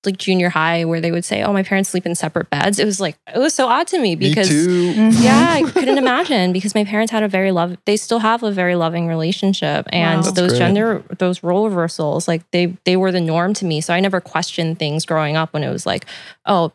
like 0.07 0.17
junior 0.17 0.49
high 0.49 0.85
where 0.85 1.01
they 1.01 1.11
would 1.11 1.25
say, 1.25 1.43
"Oh, 1.43 1.53
my 1.53 1.63
parents 1.63 1.91
sleep 1.91 2.07
in 2.07 2.15
separate 2.15 2.51
beds." 2.51 2.79
It 2.79 2.85
was 2.85 3.01
like 3.01 3.17
it 3.35 3.39
was 3.39 3.53
so 3.55 3.67
odd 3.67 3.87
to 3.89 3.99
me 3.99 4.15
because 4.15 4.49
Me 4.49 4.65
too. 4.65 4.93
Mhm. 4.95 5.23
yeah, 5.23 5.49
I 5.51 5.71
couldn't 5.71 5.99
imagine 5.99 6.53
because 6.53 6.75
my 6.75 6.85
parents 6.85 7.11
had 7.11 7.23
a 7.23 7.29
very 7.29 7.51
love. 7.53 7.77
They 7.85 7.97
still 7.97 8.21
have 8.21 8.43
a 8.43 8.51
very 8.51 8.77
loving 8.77 9.07
relationship, 9.09 9.87
and 9.93 10.23
Wow. 10.25 10.31
Those 10.31 10.51
great. 10.51 10.59
gender, 10.59 11.03
those 11.19 11.43
role 11.43 11.69
reversals, 11.69 12.29
like 12.29 12.49
they 12.53 12.77
they 12.85 12.97
were 12.97 13.11
the 13.13 13.21
norm 13.21 13.55
to 13.55 13.65
me. 13.65 13.81
So 13.81 13.93
I 13.93 14.01
never 14.01 14.21
questioned 14.21 14.79
things 14.79 15.05
growing 15.05 15.37
up 15.37 15.53
when 15.53 15.65
it 15.65 15.71
was 15.71 15.85
like, 15.87 16.07
oh, 16.47 16.73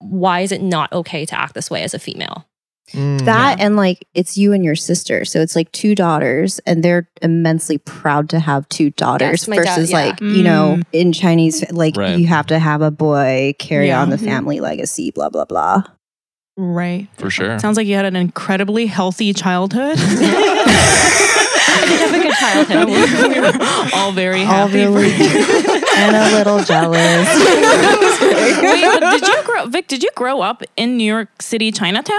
why 0.00 0.40
is 0.40 0.52
it 0.52 0.62
not 0.62 0.92
okay 0.92 1.24
to 1.26 1.38
act 1.38 1.54
this 1.54 1.70
way 1.70 1.82
as 1.82 1.94
a 1.94 1.98
female? 1.98 2.46
Mm. 2.92 3.24
That 3.26 3.60
and 3.60 3.76
like 3.76 4.06
it's 4.14 4.36
you 4.38 4.52
and 4.52 4.64
your 4.64 4.74
sister. 4.76 5.24
So 5.24 5.40
it's 5.40 5.54
like 5.54 5.70
two 5.72 5.94
daughters 5.94 6.58
and 6.66 6.82
they're 6.82 7.08
immensely 7.22 7.78
proud 7.78 8.28
to 8.30 8.40
have 8.40 8.68
two 8.70 8.90
daughters 8.90 9.42
Yes, 9.42 9.48
my 9.48 9.56
dad- 9.56 9.64
versus 9.66 9.90
yeah. 9.90 9.96
like, 10.06 10.20
you 10.20 10.42
know, 10.42 10.80
in 10.92 11.12
Chinese 11.12 11.70
like 11.70 11.96
Right. 11.96 12.18
you 12.18 12.26
have 12.28 12.46
to 12.46 12.58
have 12.58 12.80
a 12.82 12.90
boy 12.90 13.54
carry 13.58 13.88
Yeah. 13.88 14.00
on 14.00 14.10
the 14.10 14.16
Mhm. 14.16 14.24
family 14.24 14.60
legacy, 14.60 15.10
blah 15.10 15.28
blah 15.28 15.44
blah. 15.44 15.82
right. 16.56 17.06
for 17.18 17.30
sure. 17.30 17.58
Sounds 17.60 17.76
like 17.76 17.86
you 17.86 17.94
had 17.94 18.04
an 18.04 18.16
incredibly 18.16 18.86
healthy 18.86 19.32
childhood. 19.32 19.96
I 19.98 20.04
did 21.88 22.00
have 22.00 22.14
a 22.14 22.18
good 22.22 22.34
childhood. 22.34 22.88
we 23.34 23.40
were 23.40 23.90
all 23.94 24.12
very 24.12 24.40
All 24.40 24.46
happy 24.46 24.84
really 24.86 25.10
for 25.10 25.22
you. 25.22 25.67
And 25.98 26.16
a 26.16 26.36
little 26.38 26.62
jealous. 26.64 27.28
Wait, 28.20 29.00
but 29.00 29.10
did 29.12 29.26
you 29.26 29.42
grow, 29.44 29.66
Vic? 29.66 29.88
Did 29.88 30.02
you 30.02 30.10
grow 30.14 30.40
up 30.40 30.62
in 30.76 30.96
New 30.96 31.04
York 31.04 31.42
City, 31.42 31.72
Chinatown? 31.72 32.16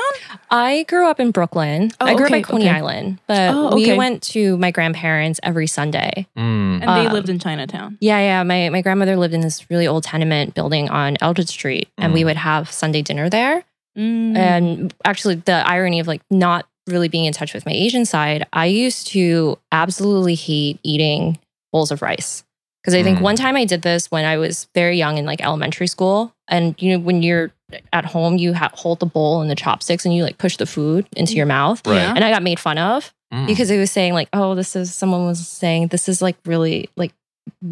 I 0.50 0.84
grew 0.88 1.08
up 1.10 1.20
in 1.20 1.32
Brooklyn. 1.32 1.92
Oh, 2.00 2.06
I 2.06 2.16
grew 2.16 2.26
okay, 2.26 2.36
up 2.36 2.38
in 2.40 2.44
Coney 2.44 2.66
okay. 2.66 2.76
Island, 2.76 3.20
but 3.28 3.54
Oh, 3.54 3.76
we 3.76 3.96
went 3.96 4.22
to 4.24 4.58
my 4.58 4.72
grandparents 4.72 5.40
every 5.44 5.68
Sunday. 5.68 6.28
Mm. 6.38 6.82
And 6.82 6.84
they 6.84 7.08
Um, 7.08 7.14
lived 7.14 7.30
in 7.30 7.40
Chinatown. 7.40 7.98
Yeah, 8.02 8.20
yeah. 8.20 8.44
My 8.44 8.70
my 8.70 8.82
grandmother 8.82 9.16
lived 9.16 9.34
in 9.34 9.42
this 9.42 9.70
really 9.70 9.88
old 9.88 10.04
tenement 10.04 10.54
building 10.54 10.90
on 10.90 11.18
Eldridge 11.22 11.50
Street, 11.50 11.88
and 11.98 12.14
we 12.14 12.22
Mm. 12.22 12.26
would 12.26 12.38
have 12.38 12.72
Sunday 12.72 13.02
dinner 13.02 13.30
there. 13.30 13.64
Mm. 13.98 14.36
And 14.38 14.94
actually, 15.06 15.36
the 15.36 15.64
irony 15.68 16.00
of 16.00 16.08
like 16.08 16.22
not 16.30 16.66
really 16.88 17.08
being 17.08 17.26
in 17.26 17.34
touch 17.34 17.54
with 17.54 17.66
my 17.66 17.72
Asian 17.72 18.06
side, 18.06 18.46
I 18.52 18.66
used 18.66 19.08
to 19.08 19.58
absolutely 19.72 20.36
hate 20.36 20.80
eating 20.84 21.38
bowls 21.72 21.92
of 21.92 22.02
rice. 22.02 22.44
Because 22.82 22.96
I 22.96 23.04
think 23.04 23.20
Mm. 23.20 23.24
one 23.24 23.36
time 23.36 23.56
I 23.58 23.66
did 23.66 23.82
this 23.82 24.10
when 24.10 24.24
I 24.26 24.38
was 24.38 24.68
very 24.74 24.98
young 24.98 25.18
in 25.18 25.26
like 25.26 25.42
elementary 25.44 25.88
school. 25.88 26.34
And 26.48 26.76
you 26.82 26.94
know, 26.94 27.00
when 27.04 27.22
you're 27.22 27.52
at 27.94 28.06
home, 28.06 28.38
you 28.38 28.54
ha- 28.54 28.72
hold 28.74 29.00
the 29.00 29.06
bowl 29.06 29.42
and 29.42 29.50
the 29.52 29.56
chopsticks 29.56 30.06
and 30.06 30.16
you 30.16 30.24
like 30.24 30.38
push 30.38 30.58
the 30.58 30.66
food 30.66 31.06
into 31.16 31.34
your 31.36 31.46
mouth. 31.46 31.86
Right. 31.86 31.98
And 32.00 32.24
I 32.24 32.32
got 32.32 32.42
made 32.44 32.60
fun 32.60 32.78
of 32.78 33.14
Mm. 33.34 33.46
because 33.48 33.70
it 33.70 33.78
was 33.78 33.92
saying 33.92 34.14
like, 34.14 34.28
oh, 34.34 34.56
this 34.56 34.76
is 34.76 34.94
someone 34.94 35.26
was 35.28 35.46
saying 35.48 35.88
this 35.90 36.10
is 36.10 36.22
like 36.22 36.36
really 36.46 36.90
like 36.98 37.12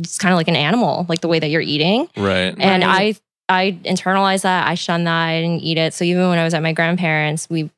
it's 0.01 0.17
kind 0.17 0.33
of 0.33 0.37
like 0.37 0.47
an 0.47 0.55
animal, 0.55 1.05
like 1.09 1.21
the 1.21 1.27
way 1.27 1.39
that 1.39 1.49
you're 1.49 1.61
eating. 1.61 2.07
right. 2.17 2.53
And 2.59 2.83
Right. 2.83 3.17
I 3.49 3.55
I 3.65 3.71
internalized 3.85 4.41
that. 4.41 4.67
I 4.67 4.75
shunned 4.75 5.07
that. 5.07 5.25
I 5.27 5.39
didn't 5.41 5.61
eat 5.63 5.77
it. 5.77 5.93
So 5.93 6.03
even 6.03 6.27
when 6.29 6.37
I 6.37 6.43
was 6.43 6.53
at 6.53 6.61
my 6.61 6.73
grandparents, 6.73 7.49
we 7.49 7.69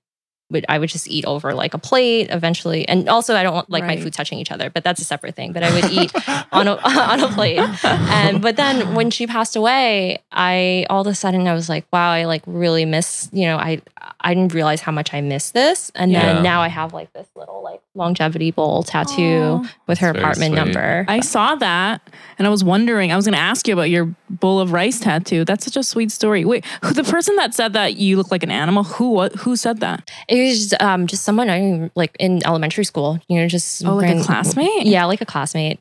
would 0.52 0.66
I 0.68 0.80
would 0.80 0.90
just 0.90 1.08
eat 1.08 1.26
over 1.26 1.54
like 1.54 1.74
a 1.74 1.78
plate 1.78 2.28
eventually. 2.32 2.88
And 2.88 3.08
also 3.08 3.36
I 3.36 3.44
don't 3.44 3.54
want 3.54 3.70
like 3.70 3.84
Right. 3.84 3.98
my 4.00 4.04
food 4.04 4.14
touching 4.14 4.40
each 4.40 4.52
other, 4.52 4.70
but 4.70 4.84
that's 4.84 5.00
a 5.00 5.04
separate 5.04 5.36
thing. 5.36 5.54
But 5.54 5.64
I 5.64 5.72
would 5.74 5.86
eat 5.86 6.12
on 6.52 6.68
a 6.68 6.76
on 6.84 7.20
a 7.22 7.28
plate. 7.30 7.60
And 7.84 8.42
but 8.42 8.56
then 8.56 8.96
when 8.96 9.12
she 9.12 9.28
passed 9.28 9.56
away, 9.56 10.20
I 10.32 10.86
all 10.90 11.02
of 11.02 11.08
a 11.08 11.16
sudden 11.16 11.48
I 11.48 11.54
was 11.54 11.70
like, 11.70 11.86
wow, 11.94 12.12
I 12.12 12.26
like 12.26 12.42
really 12.48 12.86
miss, 12.86 13.30
you 13.32 13.46
know, 13.46 13.58
I 13.58 13.82
I 14.22 14.34
didn't 14.34 14.54
realize 14.54 14.82
how 14.82 14.92
much 14.92 15.14
I 15.14 15.22
missed 15.22 15.54
this. 15.54 15.92
And 15.96 16.12
Yeah. 16.12 16.34
then 16.34 16.44
now 16.44 16.62
I 16.62 16.68
have 16.68 16.94
like 16.94 17.14
this 17.14 17.28
little 17.36 17.62
like 17.64 17.82
longevity 17.96 18.52
bowl 18.52 18.84
tattoo 18.84 19.62
Aw. 19.64 19.70
with 19.88 20.00
her 20.00 20.10
apartment 20.12 20.52
sweet. 20.54 20.56
number. 20.56 21.06
I 21.08 21.20
saw 21.20 21.56
that 21.56 22.02
and 22.38 22.48
I 22.48 22.50
was 22.50 22.64
wondering, 22.64 23.12
I 23.12 23.16
was 23.16 23.26
going 23.26 23.34
to 23.34 23.40
ask 23.40 23.68
you 23.68 23.74
about 23.74 23.90
your 23.90 24.14
bowl 24.30 24.60
of 24.60 24.72
rice 24.72 25.00
tattoo. 25.00 25.44
That's 25.46 25.66
such 25.66 25.76
a 25.76 25.84
sweet 25.84 26.12
story. 26.12 26.46
Wait, 26.46 26.66
who, 26.84 26.94
the 26.94 27.04
person 27.04 27.36
that 27.36 27.54
said 27.54 27.74
that 27.74 27.98
you 27.98 28.16
look 28.16 28.32
like 28.32 28.44
an 28.44 28.52
animal, 28.52 28.84
who 28.84 29.12
what, 29.12 29.36
who 29.36 29.56
said 29.56 29.80
that? 29.82 30.10
It 30.30 30.39
was 30.48 30.58
just, 30.70 30.82
um, 30.82 31.08
just 31.08 31.24
someone 31.24 31.50
I 31.50 31.60
knew, 31.60 31.92
like 31.96 32.16
in 32.20 32.46
elementary 32.46 32.86
school, 32.86 33.20
you 33.28 33.38
know, 33.40 33.48
just 33.48 33.84
Oh, 33.86 33.96
like 33.96 34.16
a 34.16 34.24
classmate? 34.24 34.86
Yeah, 34.86 35.06
like 35.06 35.22
a 35.22 35.26
classmate, 35.26 35.80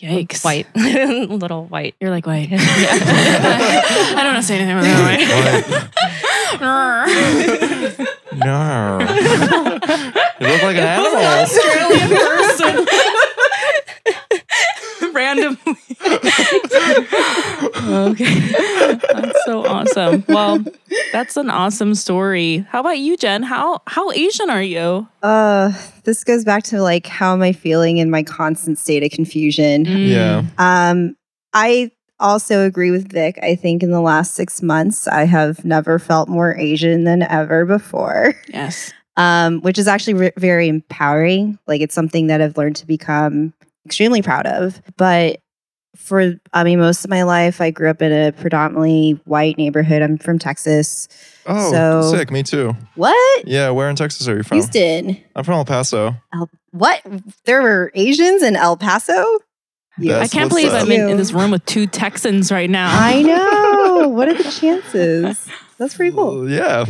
Yikes. 0.00 0.44
white, 0.44 0.66
little 0.76 1.64
white. 1.66 1.94
You're 2.00 2.10
like, 2.10 2.26
white. 2.26 2.48
Yeah. 2.50 2.58
I 2.60 4.14
don't 4.16 4.26
want 4.34 4.36
to 4.36 4.42
say 4.42 4.58
anything 4.58 4.76
about 4.78 4.84
that. 4.84 5.90
White. 6.60 8.06
No. 8.36 8.98
you 9.00 10.46
look 10.46 10.62
like 10.62 10.76
an 10.76 10.84
animal. 10.84 11.16
Australian 11.16 12.08
person. 12.10 12.86
Randomly. 15.16 15.58
okay. 17.76 18.38
That's 19.12 19.44
so 19.44 19.64
awesome. 19.66 20.24
Well, 20.28 20.62
that's 21.12 21.36
an 21.36 21.50
awesome 21.50 21.94
story. 21.94 22.58
How 22.70 22.80
about 22.80 22.98
you, 22.98 23.16
Jen? 23.16 23.42
How 23.42 23.80
how 23.86 24.10
Asian 24.12 24.50
are 24.50 24.62
you? 24.62 25.08
Uh 25.22 25.72
this 26.04 26.22
goes 26.24 26.44
back 26.44 26.62
to 26.64 26.82
like 26.82 27.06
how 27.06 27.32
am 27.32 27.42
I 27.42 27.52
feeling 27.52 27.96
in 27.98 28.10
my 28.10 28.22
constant 28.22 28.78
state 28.78 29.02
of 29.02 29.10
confusion. 29.10 29.84
Yeah. 29.86 30.44
Um, 30.58 31.16
I 31.52 31.90
also 32.20 32.64
agree 32.64 32.90
with 32.90 33.10
Vic. 33.10 33.38
I 33.42 33.54
think 33.56 33.82
in 33.82 33.90
the 33.90 34.00
last 34.00 34.34
six 34.34 34.62
months, 34.62 35.08
I 35.08 35.24
have 35.24 35.64
never 35.64 35.98
felt 35.98 36.28
more 36.28 36.56
Asian 36.56 37.04
than 37.04 37.22
ever 37.22 37.64
before, 37.66 38.34
Yes. 38.48 38.92
um, 39.16 39.60
which 39.60 39.78
is 39.78 39.86
actually 39.88 40.14
re- 40.14 40.32
very 40.38 40.68
empowering. 40.68 41.58
Like, 41.66 41.80
it's 41.82 41.94
something 41.94 42.28
that 42.28 42.40
I've 42.40 42.56
learned 42.56 42.76
to 42.76 42.86
become 42.86 43.52
extremely 43.86 44.20
proud 44.22 44.46
of. 44.46 44.82
But 44.96 45.40
for, 45.96 46.34
I 46.52 46.62
mean, 46.64 46.78
most 46.78 47.04
of 47.04 47.10
my 47.10 47.22
life, 47.22 47.60
I 47.60 47.70
grew 47.70 47.88
up 47.88 48.02
in 48.02 48.12
a 48.12 48.32
predominantly 48.32 49.18
white 49.24 49.56
neighborhood. 49.56 50.02
I'm 50.02 50.18
from 50.18 50.38
Texas. 50.38 51.08
Oh, 51.46 51.70
So- 51.72 52.14
sick. 52.14 52.30
Me 52.30 52.42
too. 52.42 52.76
What? 52.96 53.46
Yeah. 53.48 53.70
Where 53.70 53.88
in 53.88 53.96
Texas 53.96 54.28
are 54.28 54.36
you 54.36 54.42
from? 54.42 54.56
Houston. 54.58 55.16
I'm 55.34 55.44
from 55.44 55.54
El 55.54 55.64
Paso. 55.64 56.14
El- 56.34 56.50
what? 56.72 57.00
There 57.46 57.62
were 57.62 57.90
Asians 57.94 58.42
in 58.42 58.56
El 58.56 58.76
Paso? 58.76 59.24
You. 59.98 60.14
I 60.14 60.28
can't 60.28 60.50
believe 60.50 60.74
up. 60.74 60.82
I'm 60.82 60.90
in, 60.92 61.08
in 61.08 61.16
this 61.16 61.32
room 61.32 61.50
with 61.52 61.64
two 61.64 61.86
Texans 61.86 62.52
right 62.52 62.68
now. 62.68 62.90
I 62.92 63.22
know. 64.02 64.08
what 64.08 64.28
are 64.28 64.34
the 64.34 64.44
chances? 64.44 65.48
That's 65.78 65.96
pretty 65.96 66.14
cool. 66.14 66.50
Yeah. 66.50 66.84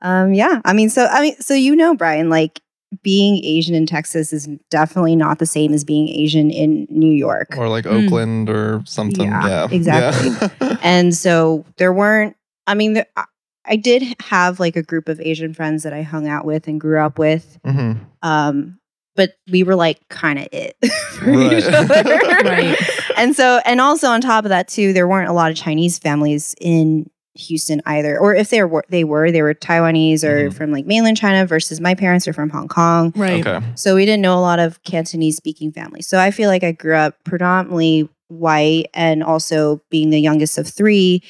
Um, 0.00 0.32
yeah. 0.32 0.62
I 0.64 0.72
mean, 0.72 0.88
so 0.88 1.04
I 1.06 1.20
mean, 1.20 1.36
so 1.40 1.52
you 1.52 1.76
know, 1.76 1.94
Brian, 1.94 2.30
like 2.30 2.60
being 3.02 3.42
Asian 3.44 3.74
in 3.74 3.86
Texas 3.86 4.32
is 4.32 4.48
definitely 4.70 5.16
not 5.16 5.38
the 5.38 5.46
same 5.46 5.72
as 5.72 5.84
being 5.84 6.08
Asian 6.08 6.50
in 6.50 6.86
New 6.90 7.12
York. 7.12 7.56
Or 7.56 7.68
like 7.68 7.84
Mm. 7.84 8.06
Oakland 8.06 8.50
or 8.50 8.82
something. 8.86 9.26
Yeah, 9.30 9.46
Yeah. 9.46 9.68
exactly. 9.70 10.48
Yeah. 10.60 10.76
and 10.82 11.14
so 11.14 11.64
there 11.76 11.92
weren't 11.92 12.36
i 12.66 12.74
mean 12.74 12.92
there, 12.94 13.06
I- 13.16 13.24
i 13.64 13.76
did 13.76 14.02
have 14.20 14.60
like 14.60 14.76
a 14.76 14.82
group 14.82 15.08
of 15.08 15.20
asian 15.20 15.54
friends 15.54 15.82
that 15.84 15.92
i 15.92 16.02
hung 16.02 16.28
out 16.28 16.44
with 16.44 16.68
and 16.68 16.78
grew 16.80 17.00
up 17.00 17.18
with 17.18 17.58
hmm 17.64 17.92
um 18.22 18.78
but 19.16 19.32
we 19.50 19.62
were 19.64 19.74
like 19.74 20.06
kind 20.10 20.38
of 20.38 20.46
it 20.52 20.76
for 21.12 21.24
Right. 21.32 21.58
each 21.58 21.64
other 21.72 22.18
Right. 22.44 22.76
and 23.16 23.34
so 23.34 23.60
and 23.64 23.80
also 23.80 24.06
on 24.08 24.20
top 24.20 24.44
of 24.44 24.50
that 24.50 24.68
too 24.68 24.92
there 24.92 25.08
weren't 25.08 25.28
a 25.28 25.32
lot 25.32 25.50
of 25.50 25.56
chinese 25.56 25.98
families 25.98 26.54
in 26.60 27.08
houston 27.38 27.80
either 27.86 28.18
or 28.18 28.34
if 28.34 28.50
they 28.50 28.62
were 28.64 28.84
they 28.88 29.04
were 29.04 29.30
they 29.30 29.42
were 29.42 29.54
taiwanese 29.54 30.24
or 30.24 30.48
Mhm. 30.50 30.52
from 30.54 30.72
like 30.72 30.86
mainland 30.86 31.16
china 31.16 31.46
versus 31.46 31.80
my 31.80 31.94
parents 31.94 32.26
are 32.26 32.32
from 32.32 32.50
hong 32.50 32.66
kong 32.68 33.12
Right. 33.16 33.46
Okay. 33.46 33.64
so 33.76 33.94
we 33.94 34.04
didn't 34.04 34.22
know 34.22 34.36
a 34.36 34.40
lot 34.40 34.58
of 34.58 34.82
Cantonese 34.82 35.36
speaking 35.36 35.70
families. 35.72 36.06
So 36.08 36.18
I 36.18 36.30
feel 36.32 36.48
like 36.50 36.64
I 36.64 36.72
grew 36.72 36.96
up 36.96 37.14
predominantly 37.24 38.08
white 38.28 38.86
and 38.92 39.22
also 39.22 39.80
being 39.90 40.10
the 40.10 40.20
youngest 40.20 40.58
of 40.58 40.66
three. 40.68 41.22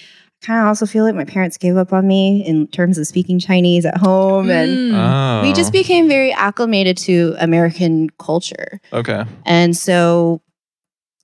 I 0.43 0.47
kind 0.47 0.61
of 0.61 0.67
also 0.67 0.87
feel 0.87 1.05
like 1.05 1.15
my 1.15 1.25
parents 1.25 1.57
gave 1.59 1.77
up 1.77 1.93
on 1.93 2.07
me 2.07 2.45
in 2.47 2.69
terms 2.69 2.97
of 2.97 3.07
speaking 3.07 3.39
Chinese 3.39 3.85
at 3.85 3.97
home. 3.99 4.51
And 4.51 4.93
Mm. 4.93 4.95
Oh. 4.95 5.43
we 5.43 5.53
just 5.53 5.73
became 5.73 6.09
very 6.09 6.33
acclimated 6.33 6.97
to 6.99 7.35
American 7.39 8.09
culture. 8.19 8.81
Okay. 8.93 9.25
And 9.45 9.77
so 9.77 10.41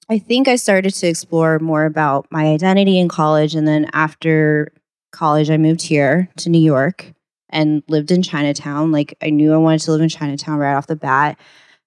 I 0.09 0.19
think 0.19 0.49
I 0.49 0.57
started 0.57 0.93
to 0.95 1.07
explore 1.07 1.59
more 1.59 1.85
about 1.85 2.27
my 2.31 2.47
identity 2.47 2.99
in 2.99 3.09
college. 3.09 3.55
And 3.55 3.67
then 3.67 3.89
after 3.93 4.73
college, 5.13 5.51
I 5.51 5.57
moved 5.57 5.83
here 5.83 6.29
to 6.39 6.51
New 6.51 6.61
York 6.61 7.13
and 7.51 7.83
lived 7.89 8.11
in 8.11 8.23
Chinatown. 8.23 8.93
Like 8.93 9.17
I 9.23 9.31
knew 9.31 9.53
I 9.55 9.59
wanted 9.59 9.81
to 9.83 9.93
live 9.93 10.01
in 10.01 10.09
Chinatown 10.09 10.59
right 10.59 10.75
off 10.75 10.87
the 10.87 10.97
bat. 10.97 11.39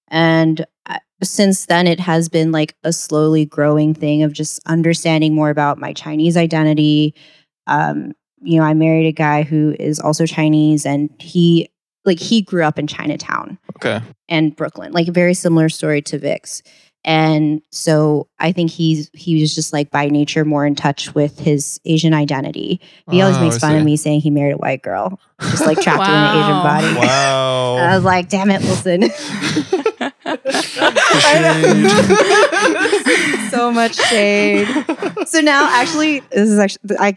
And 0.08 0.66
since 1.24 1.66
then, 1.66 1.88
it 1.88 2.00
has 2.00 2.30
been 2.30 2.52
like 2.52 2.76
a 2.84 2.94
slowly 2.94 3.46
growing 3.46 3.94
thing 3.94 4.24
of 4.24 4.34
just 4.34 4.60
understanding 4.66 5.34
more 5.34 5.50
about 5.50 5.80
my 5.80 5.94
Chinese 5.94 6.38
identity. 6.38 7.16
Um, 7.66 8.14
you 8.42 8.60
know, 8.60 8.66
I 8.66 8.74
married 8.74 9.08
a 9.08 9.12
guy 9.12 9.42
who 9.44 9.76
is 9.80 10.00
also 10.00 10.26
Chinese 10.26 10.86
and 10.86 11.10
he, 11.20 11.70
like, 12.06 12.20
he 12.20 12.42
grew 12.42 12.64
up 12.64 12.78
in 12.78 12.86
Chinatown 12.86 13.58
Okay. 13.78 14.00
and 14.30 14.56
Brooklyn, 14.56 14.92
like 14.94 15.08
a 15.08 15.12
very 15.12 15.34
similar 15.34 15.70
story 15.70 16.02
to 16.04 16.20
Vic's. 16.20 16.62
And 17.08 17.62
so 17.72 18.28
I 18.38 18.52
think 18.52 18.70
he's 18.70 19.10
he 19.14 19.40
was 19.40 19.56
just 19.56 19.72
like 19.72 19.90
by 19.92 20.10
nature 20.10 20.44
more 20.44 20.66
in 20.66 20.76
touch 20.76 21.16
with 21.16 21.40
his 21.40 21.80
Asian 21.86 22.14
identity. 22.14 22.82
He 23.10 23.22
always 23.22 23.38
Oh, 23.38 23.44
makes 23.46 23.58
fun 23.58 23.78
of 23.78 23.86
me 23.86 23.96
saying 23.96 24.20
he 24.20 24.30
married 24.30 24.56
a 24.56 24.58
white 24.58 24.82
girl, 24.84 25.18
just 25.40 25.66
like 25.66 25.78
trapped 25.82 26.06
in 26.08 26.14
an 26.14 26.38
Asian 26.38 26.62
body. 26.62 26.94
Wow. 27.08 27.76
I 27.78 27.96
was 27.96 28.04
like, 28.04 28.28
damn 28.28 28.52
it, 28.52 28.62
Wilson. 28.62 29.04
so 33.52 33.72
much 33.72 33.96
shade. 33.96 34.68
So 35.28 35.40
now, 35.42 35.68
actually, 35.80 36.20
this 36.32 36.50
is 36.50 36.60
actually 36.60 36.98
I. 37.00 37.14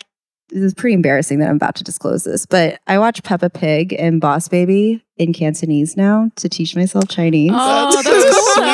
This 0.53 0.65
is 0.65 0.75
pretty 0.75 0.95
embarrassing 0.95 1.39
that 1.39 1.49
I'm 1.49 1.55
about 1.55 1.77
to 1.77 1.85
disclose 1.85 2.25
this, 2.25 2.45
but 2.45 2.81
I 2.89 2.99
watch 2.99 3.23
Peppa 3.23 3.51
Pig 3.51 3.95
and 3.97 4.21
Boss 4.21 4.49
Baby 4.49 5.01
in 5.17 5.33
Cantonese 5.33 5.97
now 5.97 6.29
to 6.35 6.49
teach 6.49 6.75
myself 6.75 7.07
Chinese. 7.07 7.53
Oh, 7.55 7.93
That's 7.93 8.05
that's 8.05 8.37
so 8.37 8.55
cool. 8.57 8.65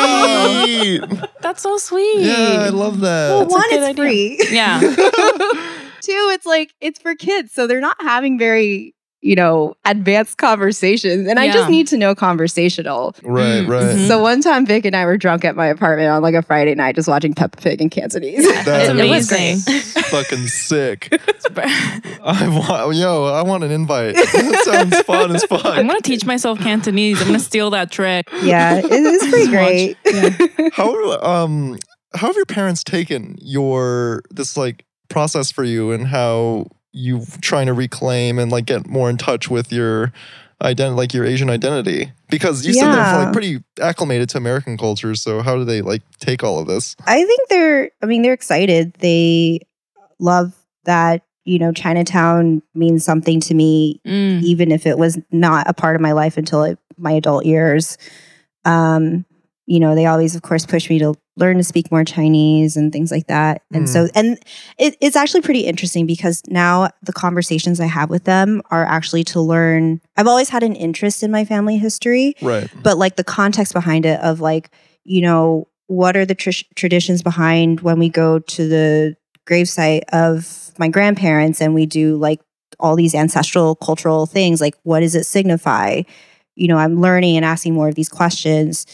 Sweet. 0.78 1.30
That's 1.40 1.62
so 1.62 1.76
sweet. 1.78 2.20
Yeah, 2.20 2.34
I 2.60 2.68
love 2.70 3.00
well, 3.00 3.40
that. 3.40 3.46
a 3.46 3.48
one, 3.48 3.62
good 3.70 3.72
it's 3.72 3.84
idea. 3.84 3.94
free. 3.94 4.40
Yeah. 4.50 4.80
Two, 6.00 6.30
it's 6.32 6.46
like 6.46 6.74
it's 6.80 7.00
for 7.00 7.14
kids, 7.14 7.52
so 7.52 7.66
they're 7.66 7.80
not 7.80 7.96
having 8.00 8.38
very 8.38 8.94
you 9.26 9.34
know 9.34 9.74
advanced 9.84 10.38
conversations, 10.38 11.28
and 11.28 11.38
I 11.38 11.50
just 11.50 11.68
need 11.70 11.86
to 11.88 11.96
know 11.96 12.14
conversational. 12.14 13.14
right, 13.22 13.62
Mm, 13.62 13.68
right. 13.68 13.96
mhm. 13.96 14.06
So 14.08 14.20
one 14.22 14.40
time, 14.40 14.64
Vic 14.66 14.84
and 14.84 14.94
I 14.96 15.04
were 15.04 15.16
drunk 15.16 15.44
at 15.44 15.56
my 15.56 15.66
apartment 15.66 16.08
on 16.10 16.22
like 16.22 16.34
a 16.34 16.42
Friday 16.42 16.74
night, 16.74 16.94
just 16.94 17.08
watching 17.08 17.34
Peppa 17.34 17.56
Pig 17.60 17.82
in 17.82 17.90
Cantonese. 17.90 18.44
That 18.64 18.90
It's 18.98 19.30
is 19.30 19.30
amazing. 19.32 19.82
fucking 20.04 20.46
sick. 20.48 21.08
I 21.56 22.48
want, 22.48 22.96
yo, 22.96 23.24
I 23.26 23.42
want 23.42 23.64
an 23.64 23.70
invite. 23.70 24.14
That 24.14 24.62
sounds 24.64 25.00
fun 25.02 25.34
as 25.34 25.44
fuck. 25.44 25.64
I'm 25.64 25.86
gonna 25.86 26.00
teach 26.00 26.24
myself 26.24 26.58
Cantonese. 26.60 27.20
I'm 27.20 27.26
gonna 27.28 27.38
steal 27.40 27.70
that 27.70 27.90
trick. 27.90 28.28
yeah, 28.42 28.78
it 28.78 28.90
is 28.90 29.22
pretty 29.28 29.48
great. 29.48 30.72
how 30.74 31.20
um 31.22 31.76
how 32.14 32.28
have 32.28 32.36
your 32.36 32.46
parents 32.46 32.82
taken 32.84 33.36
your 33.40 34.22
this 34.30 34.56
like 34.56 34.84
process 35.08 35.50
for 35.52 35.64
you 35.64 35.92
and 35.92 36.06
how 36.06 36.66
you 36.99 37.22
trying 37.42 37.66
to 37.66 37.72
reclaim 37.74 38.38
and 38.38 38.51
like 38.51 38.64
get 38.64 38.86
more 38.86 39.11
in 39.11 39.16
touch 39.18 39.51
with 39.51 39.70
your 39.70 40.12
identity 40.62 40.97
like 40.97 41.12
your 41.12 41.26
asian 41.26 41.51
identity 41.51 42.11
because 42.30 42.64
you 42.66 42.72
said 42.72 42.86
they're 42.90 42.97
Yeah. 42.97 43.24
like 43.24 43.32
pretty 43.34 43.62
acclimated 43.82 44.30
to 44.30 44.38
american 44.38 44.78
culture 44.78 45.14
so 45.14 45.42
how 45.42 45.57
do 45.57 45.64
they 45.64 45.82
like 45.82 46.01
take 46.18 46.42
all 46.42 46.59
of 46.59 46.66
this 46.66 46.97
I 47.07 47.22
think 47.24 47.49
they're. 47.51 47.90
I 48.03 48.07
mean, 48.07 48.22
they're 48.22 48.32
excited. 48.32 48.94
They 48.94 49.61
love 50.18 50.55
that 50.84 51.22
you 51.44 51.59
know 51.59 51.72
Chinatown 51.72 52.62
means 52.74 53.05
something 53.05 53.40
to 53.40 53.55
me 53.55 54.01
Mm. 54.07 54.42
even 54.42 54.72
if 54.72 54.86
it 54.86 54.97
was 54.97 55.18
not 55.30 55.68
a 55.68 55.74
part 55.74 55.94
of 55.97 56.01
my 56.03 56.12
life 56.12 56.38
until 56.38 56.62
it, 56.64 56.78
my 56.97 57.12
adult 57.12 57.44
years. 57.44 57.99
Um, 58.64 59.26
you 59.66 59.80
know, 59.80 59.94
they 59.94 60.06
always, 60.06 60.34
of 60.36 60.42
course, 60.42 60.64
push 60.64 60.88
me 60.88 60.98
to 61.00 61.14
learn 61.36 61.58
to 61.58 61.64
speak 61.64 61.90
more 61.90 62.04
Chinese 62.04 62.76
and 62.76 62.92
things 62.92 63.10
like 63.10 63.26
that. 63.26 63.62
And 63.72 63.88
so, 63.88 64.06
mm. 64.06 64.10
and 64.14 64.38
it, 64.78 64.96
it's 65.00 65.16
actually 65.16 65.42
pretty 65.42 65.66
interesting 65.66 66.06
because 66.06 66.42
now 66.46 66.88
the 67.02 67.12
conversations 67.12 67.80
I 67.80 67.86
have 67.86 68.08
with 68.08 68.24
them 68.24 68.62
are 68.70 68.84
actually 68.84 69.24
to 69.24 69.40
learn. 69.40 70.00
I've 70.16 70.28
always 70.28 70.48
had 70.48 70.62
an 70.62 70.76
interest 70.76 71.22
in 71.22 71.30
my 71.30 71.44
family 71.44 71.76
history, 71.76 72.34
right 72.40 72.70
but 72.82 72.96
like 72.96 73.16
the 73.16 73.24
context 73.24 73.74
behind 73.74 74.06
it 74.06 74.20
of 74.20 74.40
like, 74.40 74.70
you 75.04 75.20
know, 75.20 75.68
what 75.88 76.16
are 76.16 76.24
the 76.24 76.34
tr- 76.34 76.64
traditions 76.74 77.22
behind 77.22 77.80
when 77.80 77.98
we 77.98 78.08
go 78.08 78.38
to 78.38 78.68
the 78.68 79.16
gravesite 79.46 80.02
of 80.12 80.72
my 80.78 80.88
grandparents 80.88 81.60
and 81.60 81.74
we 81.74 81.86
do 81.86 82.16
like 82.16 82.40
all 82.78 82.96
these 82.96 83.14
ancestral 83.14 83.74
cultural 83.76 84.26
things 84.26 84.60
like 84.60 84.74
what 84.82 85.00
does 85.00 85.14
it 85.14 85.24
signify 85.24 86.02
you 86.56 86.66
know 86.66 86.76
i'm 86.76 87.00
learning 87.00 87.36
and 87.36 87.44
asking 87.44 87.72
more 87.72 87.88
of 87.88 87.94
these 87.94 88.08
questions 88.08 88.86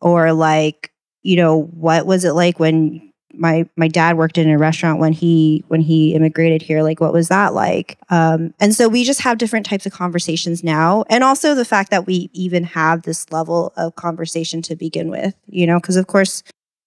or 0.00 0.32
like 0.32 0.90
you 1.22 1.36
know 1.36 1.62
what 1.62 2.06
was 2.06 2.24
it 2.24 2.32
like 2.32 2.58
when 2.60 3.02
my 3.34 3.68
my 3.76 3.88
dad 3.88 4.16
worked 4.16 4.38
in 4.38 4.48
a 4.48 4.56
restaurant 4.56 4.98
when 4.98 5.12
he 5.12 5.62
when 5.68 5.80
he 5.82 6.14
immigrated 6.14 6.62
here? 6.62 6.82
Like 6.82 7.00
what 7.00 7.12
was 7.12 7.28
that 7.28 7.52
like? 7.52 7.98
Um 8.08 8.54
and 8.60 8.74
so 8.74 8.88
we 8.88 9.04
just 9.04 9.20
have 9.22 9.36
different 9.36 9.66
types 9.66 9.84
of 9.86 9.92
conversations 9.92 10.64
now 10.64 11.04
and 11.10 11.22
also 11.22 11.54
the 11.54 11.64
fact 11.64 11.90
that 11.90 12.06
we 12.06 12.30
even 12.32 12.64
have 12.64 13.02
this 13.02 13.30
level 13.30 13.72
of 13.76 13.94
conversation 13.96 14.62
to 14.62 14.76
begin 14.76 15.10
with 15.10 15.34
you 15.46 15.66
know 15.66 15.78
because 15.78 15.96
of 15.96 16.06
course 16.06 16.42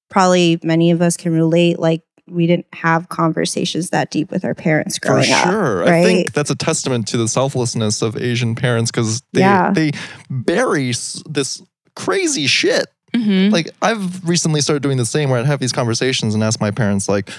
probably 0.10 0.60
many 0.64 0.90
of 0.90 1.02
us 1.04 1.16
can 1.18 1.32
relate 1.34 1.78
like 1.78 2.02
we 2.28 2.48
didn't 2.48 2.68
have 2.74 3.10
conversations 3.10 3.90
that 3.92 4.10
deep 4.12 4.32
with 4.32 4.44
our 4.46 4.56
parents 4.56 4.98
for 4.98 5.08
growing 5.08 5.32
up 5.32 5.50
sure. 5.50 5.84
I 5.84 6.04
think 6.04 6.34
that's 6.34 6.50
a 6.50 6.56
testament 6.56 7.08
to 7.10 7.18
the 7.18 7.28
selflessness 7.28 8.02
of 8.02 8.18
asian 8.18 8.56
parents 8.56 8.90
because 8.90 9.22
they 9.34 9.42
Yeah. 9.42 9.72
they 9.72 9.92
bury 10.32 10.94
this 11.30 11.62
crazy 11.96 12.48
shit 12.48 12.88
Mhm. 13.14 13.52
like 13.52 13.70
I've 13.82 14.28
recently 14.28 14.62
started 14.62 14.84
doing 14.84 14.98
the 14.98 15.06
same 15.06 15.30
where 15.30 15.40
I'd 15.40 15.46
have 15.46 15.60
these 15.60 15.72
conversations 15.74 16.34
and 16.36 16.44
ask 16.44 16.60
my 16.62 16.72
parents 16.72 17.10
like 17.10 17.30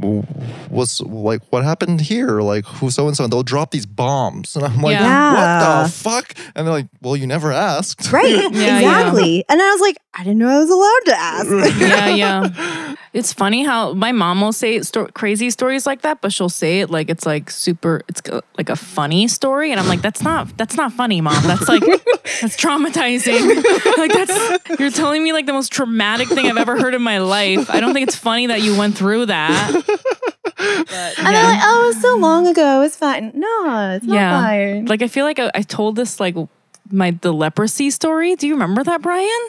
"W- 0.00 0.22
what's 0.68 1.00
like 1.00 1.42
what 1.50 1.62
happened 1.64 2.00
here 2.00 2.40
like 2.40 2.64
who 2.64 2.90
so 2.90 3.06
and 3.06 3.16
so 3.16 3.24
and 3.24 3.32
they'll 3.32 3.42
drop 3.42 3.70
these 3.70 3.86
bombs 3.86 4.56
and 4.56 4.64
I'm 4.64 4.80
like 4.80 4.94
Yeah. 4.98 5.34
what 5.34 5.84
the 5.86 5.92
fuck 5.92 6.34
and 6.54 6.66
they're 6.66 6.72
like 6.74 6.86
well 7.02 7.16
you 7.16 7.26
never 7.26 7.52
asked 7.52 8.10
right 8.12 8.28
Yeah, 8.52 8.78
yeah. 8.78 8.78
exactly 8.78 9.44
and 9.48 9.60
i 9.60 9.70
was 9.72 9.80
like 9.80 9.96
i 10.14 10.22
didn't 10.24 10.38
know 10.38 10.48
i 10.48 10.58
was 10.58 10.70
allowed 10.70 11.04
to 11.06 11.16
ask 11.16 11.80
yeah, 11.80 12.08
yeah. 12.08 12.94
It's 13.12 13.32
funny 13.32 13.64
how 13.64 13.92
my 13.92 14.12
mom 14.12 14.40
will 14.40 14.52
say 14.52 14.80
sto- 14.82 15.08
crazy 15.08 15.50
stories 15.50 15.84
like 15.84 16.02
that, 16.02 16.20
but 16.20 16.32
she'll 16.32 16.48
say 16.48 16.78
it 16.80 16.90
like 16.90 17.10
it's 17.10 17.26
like 17.26 17.50
super. 17.50 18.02
It's 18.06 18.22
like 18.56 18.68
a 18.70 18.76
funny 18.76 19.26
story, 19.26 19.72
and 19.72 19.80
I'm 19.80 19.88
like, 19.88 20.00
that's 20.00 20.22
not 20.22 20.56
that's 20.56 20.76
not 20.76 20.92
funny, 20.92 21.20
mom. 21.20 21.42
That's 21.42 21.66
like 21.68 21.82
that's 22.40 22.54
traumatizing. 22.56 23.64
like 23.98 24.12
that's 24.12 24.78
you're 24.78 24.92
telling 24.92 25.24
me 25.24 25.32
like 25.32 25.46
the 25.46 25.52
most 25.52 25.72
traumatic 25.72 26.28
thing 26.28 26.46
I've 26.46 26.56
ever 26.56 26.78
heard 26.78 26.94
in 26.94 27.02
my 27.02 27.18
life. 27.18 27.68
I 27.68 27.80
don't 27.80 27.92
think 27.94 28.06
it's 28.06 28.14
funny 28.16 28.46
that 28.46 28.62
you 28.62 28.78
went 28.78 28.96
through 28.96 29.26
that. 29.26 29.72
But, 30.56 31.18
And 31.18 31.26
they're 31.26 31.44
like, 31.44 31.60
oh, 31.62 31.82
it 31.84 31.94
was 31.94 32.02
so 32.02 32.16
long 32.18 32.46
ago. 32.46 32.82
It's 32.82 32.96
fine. 32.96 33.32
No, 33.34 33.92
it's 33.96 34.04
not 34.04 34.14
Yeah. 34.14 34.42
fine. 34.42 34.84
Like 34.86 35.00
I 35.02 35.08
feel 35.08 35.24
like 35.24 35.38
I, 35.38 35.50
I 35.54 35.62
told 35.62 35.96
this 35.96 36.20
like 36.20 36.34
my 36.90 37.12
the 37.12 37.32
leprosy 37.32 37.90
story. 37.90 38.34
Do 38.36 38.46
you 38.46 38.54
remember 38.54 38.84
that, 38.84 39.00
Brian? 39.02 39.40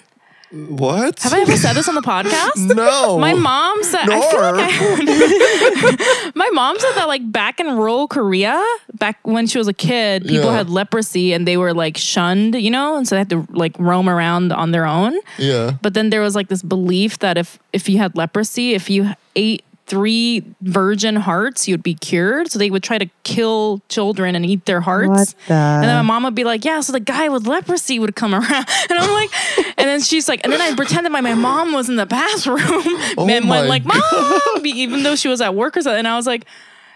what 0.53 1.17
Have 1.21 1.33
I 1.33 1.39
ever 1.41 1.55
said 1.55 1.73
this 1.73 1.87
on 1.87 1.95
the 1.95 2.01
podcast? 2.01 2.57
no 2.75 3.17
My 3.17 3.33
mom 3.33 3.81
said, 3.83 4.09
I 4.09 4.19
feel 4.31 4.41
like 4.41 4.69
I, 4.69 6.31
my 6.35 6.49
mom 6.51 6.77
said 6.77 6.91
that 6.95 7.07
like 7.07 7.29
back 7.31 7.61
in 7.61 7.67
rural 7.77 8.07
Korea, 8.09 8.61
back 8.93 9.17
when 9.25 9.47
she 9.47 9.57
was 9.57 9.69
a 9.69 9.73
kid, 9.73 10.23
people 10.27 10.51
Yeah. 10.51 10.57
had 10.57 10.69
leprosy 10.69 11.31
and 11.31 11.47
they 11.47 11.55
were 11.55 11.73
like 11.73 11.95
shunned, 11.97 12.55
you 12.55 12.69
know, 12.69 12.97
and 12.97 13.07
so 13.07 13.15
they 13.15 13.19
had 13.19 13.29
to 13.29 13.47
like 13.51 13.73
roam 13.79 14.09
around 14.09 14.51
on 14.51 14.71
their 14.71 14.85
own. 14.85 15.13
yeah 15.37 15.75
But 15.81 15.93
then 15.93 16.09
there 16.09 16.21
was 16.21 16.35
like 16.35 16.49
this 16.49 16.61
belief 16.63 17.19
that 17.19 17.37
if 17.37 17.57
if 17.71 17.87
you 17.87 17.97
had 17.99 18.17
leprosy, 18.17 18.73
if 18.73 18.89
you 18.89 19.11
ate 19.37 19.63
three 19.91 20.41
virgin 20.61 21.17
hearts, 21.17 21.67
you'd 21.67 21.83
be 21.83 21.93
cured. 21.93 22.49
So 22.49 22.57
they 22.57 22.71
would 22.71 22.81
try 22.81 22.97
to 22.97 23.09
kill 23.23 23.81
children 23.89 24.37
and 24.37 24.45
eat 24.45 24.65
their 24.65 24.79
hearts. 24.79 25.09
What 25.09 25.35
the? 25.49 25.53
And 25.53 25.83
then 25.83 25.97
my 25.97 26.01
mom 26.01 26.23
would 26.23 26.33
be 26.33 26.45
like, 26.45 26.63
Yeah, 26.63 26.79
so 26.79 26.93
the 26.93 27.01
guy 27.01 27.27
with 27.27 27.45
leprosy 27.45 27.99
would 27.99 28.15
come 28.15 28.33
around. 28.41 28.65
And 28.89 28.97
I'm 28.97 29.11
like, 29.11 29.29
and 29.77 29.89
then 29.89 29.99
she's 29.99 30.29
like, 30.29 30.39
and 30.45 30.53
then 30.53 30.61
I 30.61 30.73
pretended 30.73 31.11
my, 31.11 31.19
my 31.19 31.33
mom 31.33 31.73
was 31.73 31.89
in 31.89 31.97
the 31.97 32.05
bathroom 32.05 32.61
Oh 33.17 33.27
and 33.29 33.45
my 33.45 33.57
went 33.57 33.67
like, 33.67 33.83
Mom, 33.83 34.65
even 34.65 35.03
though 35.03 35.17
she 35.17 35.27
was 35.27 35.41
at 35.41 35.55
work 35.55 35.75
or 35.75 35.81
something. 35.81 35.99
And 35.99 36.07
I 36.07 36.15
was 36.15 36.25
like, 36.25 36.45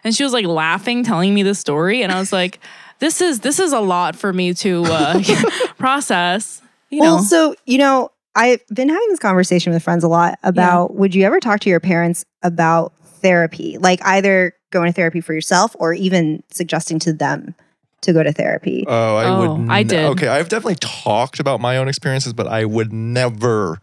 and 0.05 0.15
she 0.15 0.23
was 0.23 0.31
like 0.31 0.45
laughing, 0.45 1.03
telling 1.03 1.33
me 1.33 1.43
the 1.43 1.53
story. 1.53 2.01
And 2.01 2.13
I 2.13 2.19
was 2.19 2.31
like, 2.31 2.59
this 2.99 3.19
is 3.19 3.41
this 3.41 3.59
is 3.59 3.73
a 3.73 3.81
lot 3.81 4.15
for 4.15 4.31
me 4.31 4.53
to 4.53 4.85
uh, 4.85 5.21
process. 5.77 6.61
You 6.89 7.01
know, 7.01 7.15
well, 7.15 7.23
so 7.23 7.55
you 7.65 7.77
know, 7.77 8.11
I've 8.35 8.59
been 8.67 8.89
having 8.89 9.07
this 9.09 9.19
conversation 9.19 9.71
with 9.73 9.81
friends 9.83 10.03
a 10.03 10.07
lot 10.07 10.37
about 10.43 10.95
would 10.95 11.15
you 11.15 11.23
ever 11.25 11.39
talk 11.39 11.59
to 11.61 11.69
your 11.69 11.79
parents 11.79 12.25
about 12.43 12.93
therapy, 13.21 13.77
like 13.79 14.05
either 14.05 14.53
going 14.71 14.87
to 14.87 14.93
therapy 14.93 15.21
for 15.21 15.33
yourself 15.33 15.75
or 15.79 15.93
even 15.93 16.43
suggesting 16.51 16.99
to 16.99 17.13
them 17.13 17.55
to 18.01 18.13
go 18.13 18.21
to 18.21 18.31
therapy. 18.33 18.83
Oh, 18.87 19.15
I 19.15 19.25
Oh, 19.25 19.55
would. 19.55 19.69
I 19.71 19.79
n- 19.79 19.87
did. 19.87 20.05
Okay, 20.11 20.27
I've 20.27 20.49
definitely 20.49 20.75
talked 20.75 21.39
about 21.39 21.59
my 21.61 21.77
own 21.77 21.87
experiences, 21.87 22.33
but 22.33 22.45
I 22.47 22.65
would 22.65 22.91
never 22.93 23.79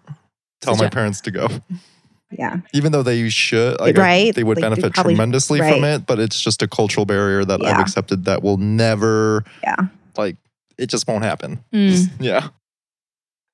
tell 0.61 0.75
my 0.75 0.79
Suggest- 0.79 0.93
parents 0.93 1.21
to 1.23 1.31
go, 1.33 1.49
yeah, 2.31 2.59
even 2.73 2.93
though 2.93 3.03
they 3.03 3.29
should. 3.31 3.81
Like, 3.81 3.97
Right, 3.97 4.35
They 4.35 4.45
would 4.45 4.59
like, 4.59 4.63
benefit 4.63 4.93
probably- 4.95 5.15
tremendously 5.15 5.61
right. 5.61 5.75
from 5.75 5.85
it, 5.85 6.07
but 6.07 6.21
it's 6.21 6.41
just 6.41 6.63
a 6.63 6.69
cultural 6.69 7.05
barrier 7.07 7.45
that 7.45 7.65
I've 7.65 7.81
accepted 7.81 8.27
that 8.27 8.43
will 8.43 8.59
never. 8.59 9.45
Yeah. 9.63 9.77
Like, 10.17 10.37
it 10.79 10.87
just 10.87 11.09
won't 11.09 11.25
happen. 11.25 11.65
Mm. 11.73 12.11
Yeah. 12.21 12.49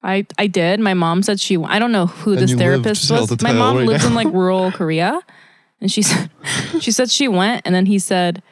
I 0.02 0.26
I 0.38 0.46
did. 0.46 0.80
My 0.80 0.94
mom 0.94 1.22
said 1.22 1.40
she. 1.40 1.56
I 1.56 1.78
don't 1.78 1.92
know 1.92 2.06
who 2.06 2.32
And 2.32 2.40
this 2.40 2.50
you 2.50 2.56
lived 2.56 2.82
therapist 2.84 3.08
tell 3.08 3.20
was. 3.22 3.30
the 3.30 3.38
My 3.42 3.50
tale 3.50 3.58
mom 3.58 3.76
right 3.78 3.86
lives 3.86 4.04
now. 4.04 4.08
in 4.10 4.14
like 4.14 4.28
rural 4.32 4.70
Korea, 4.72 5.20
and 5.80 5.90
she 5.90 6.02
said 6.02 6.30
she 6.80 6.90
said 6.92 7.10
she 7.10 7.26
went, 7.28 7.62
and 7.64 7.74
then 7.74 7.86
he 7.86 7.98
said 7.98 8.42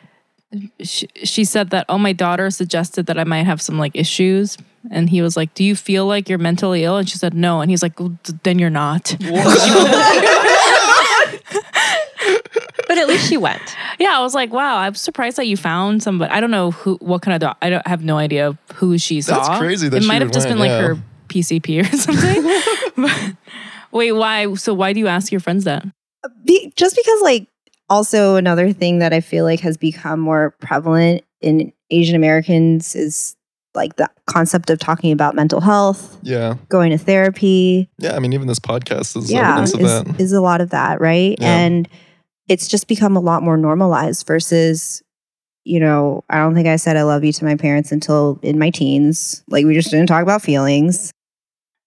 she, 0.83 1.07
she 1.25 1.45
said 1.45 1.71
that 1.71 1.87
oh 1.89 1.99
my 1.99 2.13
daughter 2.13 2.51
suggested 2.51 3.07
that 3.07 3.19
I 3.19 3.25
might 3.25 3.45
have 3.45 3.61
some 3.63 3.79
like 3.79 3.93
issues, 3.95 4.57
and 4.91 5.09
he 5.11 5.23
was 5.23 5.37
like, 5.37 5.55
"Do 5.55 5.63
you 5.63 5.77
feel 5.77 6.07
like 6.07 6.29
you're 6.29 6.39
mentally 6.39 6.83
ill?" 6.85 6.97
And 6.97 7.09
she 7.09 7.17
said 7.19 7.33
no, 7.35 7.61
and 7.61 7.71
he's 7.71 7.83
like, 7.83 7.99
well, 8.01 8.17
d- 8.25 8.35
"Then 8.43 8.59
you're 8.59 8.71
not." 8.71 9.15
But 12.89 12.99
at 12.99 13.09
least 13.09 13.29
she 13.29 13.37
went. 13.37 13.61
Yeah, 13.99 14.17
I 14.17 14.21
was 14.23 14.33
like, 14.35 14.53
"Wow, 14.53 14.77
I'm 14.79 14.95
surprised 14.95 15.37
that 15.39 15.47
you 15.49 15.57
found 15.57 16.03
somebody." 16.05 16.33
I 16.33 16.41
don't 16.41 16.53
know 16.53 16.71
who, 16.71 16.95
what 16.97 17.21
kind 17.21 17.35
of 17.35 17.41
dog. 17.41 17.57
I 17.61 17.69
don't 17.69 17.87
have 17.87 18.05
no 18.05 18.17
idea 18.17 18.57
who 18.75 18.97
she 18.97 19.21
saw. 19.21 19.37
That's 19.45 19.59
crazy 19.59 19.89
that 19.89 19.97
it 19.99 20.03
she 20.03 20.09
might 20.09 20.23
have 20.23 20.31
just 20.31 20.47
went, 20.49 20.61
been 20.61 20.69
like 20.69 20.71
yeah. 20.71 20.81
her 20.95 20.97
PCP 21.29 21.83
or 21.83 21.97
something. 21.97 22.43
But- 22.97 23.37
wait, 23.93 24.13
why? 24.13 24.55
So 24.55 24.73
why 24.75 24.93
do 24.93 25.01
you 25.01 25.07
ask 25.07 25.31
your 25.31 25.41
friends 25.41 25.65
that? 25.65 25.85
Be, 26.45 26.73
just 26.77 26.97
because 26.97 27.23
like 27.23 27.47
also 27.89 28.37
another 28.37 28.73
thing 28.73 28.99
that 29.01 29.13
I 29.13 29.21
feel 29.21 29.45
like 29.45 29.61
has 29.61 29.77
become 29.77 30.19
more 30.21 30.55
prevalent 30.61 31.23
in 31.41 31.73
Asian 31.91 32.17
Americans 32.17 32.95
is 32.97 33.37
like 33.75 33.97
the 33.97 34.09
concept 34.27 34.71
of 34.71 34.79
talking 34.79 35.13
about 35.13 35.35
mental 35.35 35.61
health, 35.61 36.19
Yeah. 36.23 36.55
going 36.71 36.91
to 36.91 36.99
therapy. 36.99 37.89
Yeah. 37.99 38.17
I 38.17 38.19
mean, 38.19 38.33
even 38.33 38.49
this 38.49 38.59
podcast 38.59 39.17
is 39.17 39.31
yeah, 39.31 39.51
evidence 39.59 39.75
of 39.75 39.81
is, 39.81 39.87
that. 40.05 40.21
is 40.21 40.33
a 40.33 40.41
lot 40.41 40.61
of 40.63 40.71
that, 40.71 41.01
right? 41.01 41.37
Yeah. 41.39 41.57
And 41.59 41.89
it's 42.49 42.69
just 42.69 42.89
become 42.89 43.17
a 43.17 43.21
lot 43.21 43.43
more 43.43 43.57
normalized 43.59 44.27
versus, 44.27 45.03
you 45.65 45.79
know, 45.79 46.25
I 46.31 46.39
don't 46.39 46.55
think 46.55 46.67
I 46.69 46.77
said 46.77 46.97
I 46.97 47.03
love 47.03 47.23
you 47.23 47.33
to 47.35 47.45
my 47.45 47.55
parents 47.57 47.93
until 47.93 48.39
in 48.43 48.59
my 48.59 48.71
teens. 48.71 49.45
Like 49.49 49.67
we 49.67 49.75
just 49.75 49.91
didn't 49.91 50.07
talk 50.07 50.23
about 50.23 50.41
feelings. 50.43 51.13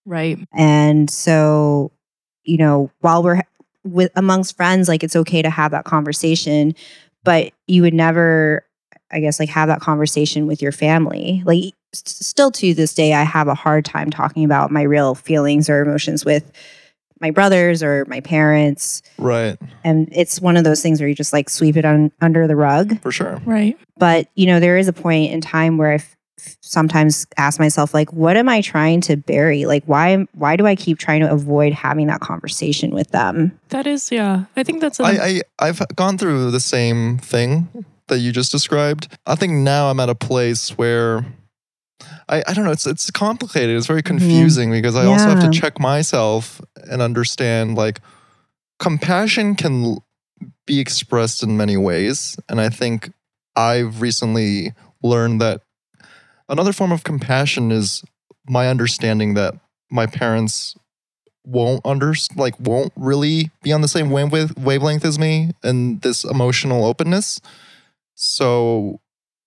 Right. 0.09 0.39
And 0.53 1.09
so, 1.09 1.91
you 2.43 2.57
know, 2.57 2.91
while 3.01 3.21
we're 3.23 3.41
with 3.83 4.11
amongst 4.15 4.57
friends, 4.57 4.87
like 4.87 5.03
it's 5.03 5.15
okay 5.15 5.41
to 5.43 5.49
have 5.49 5.71
that 5.71 5.85
conversation, 5.85 6.73
but 7.23 7.53
you 7.67 7.83
would 7.83 7.93
never, 7.93 8.65
I 9.11 9.19
guess, 9.19 9.39
like 9.39 9.49
have 9.49 9.67
that 9.67 9.81
conversation 9.81 10.47
with 10.47 10.61
your 10.61 10.71
family. 10.71 11.43
Like, 11.45 11.73
s- 11.93 12.03
still 12.05 12.51
to 12.51 12.73
this 12.73 12.93
day, 12.93 13.13
I 13.13 13.23
have 13.23 13.47
a 13.47 13.53
hard 13.55 13.85
time 13.85 14.09
talking 14.09 14.43
about 14.43 14.71
my 14.71 14.81
real 14.81 15.13
feelings 15.15 15.69
or 15.69 15.81
emotions 15.81 16.25
with 16.25 16.51
my 17.21 17.31
brothers 17.31 17.83
or 17.83 18.05
my 18.07 18.21
parents. 18.21 19.01
right. 19.17 19.57
And 19.83 20.07
it's 20.11 20.39
one 20.39 20.55
of 20.57 20.63
those 20.63 20.81
things 20.81 20.99
where 21.01 21.09
you 21.09 21.15
just 21.15 21.33
like 21.33 21.49
sweep 21.49 21.75
it 21.77 21.83
on, 21.85 22.11
under 22.21 22.47
the 22.47 22.55
rug 22.55 22.99
For 23.01 23.11
sure. 23.11 23.41
Right. 23.45 23.77
but 23.97 24.27
you 24.35 24.47
know 24.47 24.59
there 24.61 24.77
is 24.77 24.87
a 24.87 24.93
point 24.93 25.33
in 25.33 25.41
time 25.41 25.77
where 25.77 25.91
i 25.91 25.95
f- 25.95 26.15
sometimes 26.61 27.25
ask 27.37 27.59
myself 27.59 27.93
like 27.93 28.11
what 28.13 28.37
am 28.37 28.49
i 28.49 28.61
trying 28.61 29.01
to 29.01 29.15
bury 29.15 29.65
like 29.65 29.83
why 29.85 30.25
why 30.33 30.55
do 30.55 30.65
i 30.65 30.75
keep 30.75 30.97
trying 30.97 31.21
to 31.21 31.31
avoid 31.31 31.73
having 31.73 32.07
that 32.07 32.19
conversation 32.19 32.91
with 32.91 33.09
them 33.11 33.51
That 33.69 33.87
is, 33.87 34.11
yeah. 34.11 34.45
I 34.55 34.63
think 34.63 34.81
that's 34.81 34.99
a, 34.99 35.03
I, 35.03 35.11
I 35.11 35.41
I've 35.59 35.81
gone 35.95 36.17
through 36.17 36.51
the 36.51 36.59
same 36.59 37.17
thing 37.19 37.67
that 38.07 38.19
you 38.19 38.31
just 38.31 38.51
described. 38.51 39.07
I 39.25 39.35
think 39.35 39.53
now 39.53 39.89
I'm 39.89 39.99
at 39.99 40.09
a 40.09 40.15
place 40.15 40.71
where 40.71 41.25
I, 42.27 42.43
I 42.47 42.53
don't 42.53 42.65
know, 42.65 42.71
it's 42.71 42.85
it's 42.85 43.09
complicated. 43.11 43.75
It's 43.75 43.87
very 43.87 44.01
mm-hmm. 44.01 44.17
confusing 44.17 44.71
because 44.71 44.95
I 44.95 45.05
also 45.05 45.25
have 45.25 45.41
to 45.41 45.49
check 45.49 45.79
myself 45.79 46.61
and 46.89 47.01
understand 47.01 47.75
like 47.75 48.01
compassion 48.79 49.55
can 49.55 49.97
be 50.65 50.79
expressed 50.79 51.43
in 51.43 51.57
many 51.57 51.77
ways. 51.77 52.37
And 52.47 52.61
I 52.61 52.69
think 52.69 53.11
I've 53.55 54.01
recently 54.01 54.73
learned 55.01 55.41
that 55.41 55.61
another 56.49 56.73
form 56.73 56.91
of 56.91 57.03
compassion 57.03 57.71
is 57.71 58.03
my 58.47 58.67
understanding 58.67 59.35
that 59.35 59.53
my 59.91 60.05
parents 60.05 60.75
won't 61.45 61.81
under 61.85 62.13
like 62.35 62.59
won't 62.59 62.91
really 62.95 63.49
be 63.63 63.71
on 63.71 63.81
the 63.81 63.87
same 63.87 64.09
wave- 64.11 64.55
wavelength 64.57 65.05
as 65.05 65.17
me 65.17 65.51
and 65.63 66.01
this 66.01 66.23
emotional 66.23 66.83
openness 66.85 67.39
so 68.15 68.99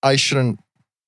i 0.02 0.16
shouldn't 0.16 0.58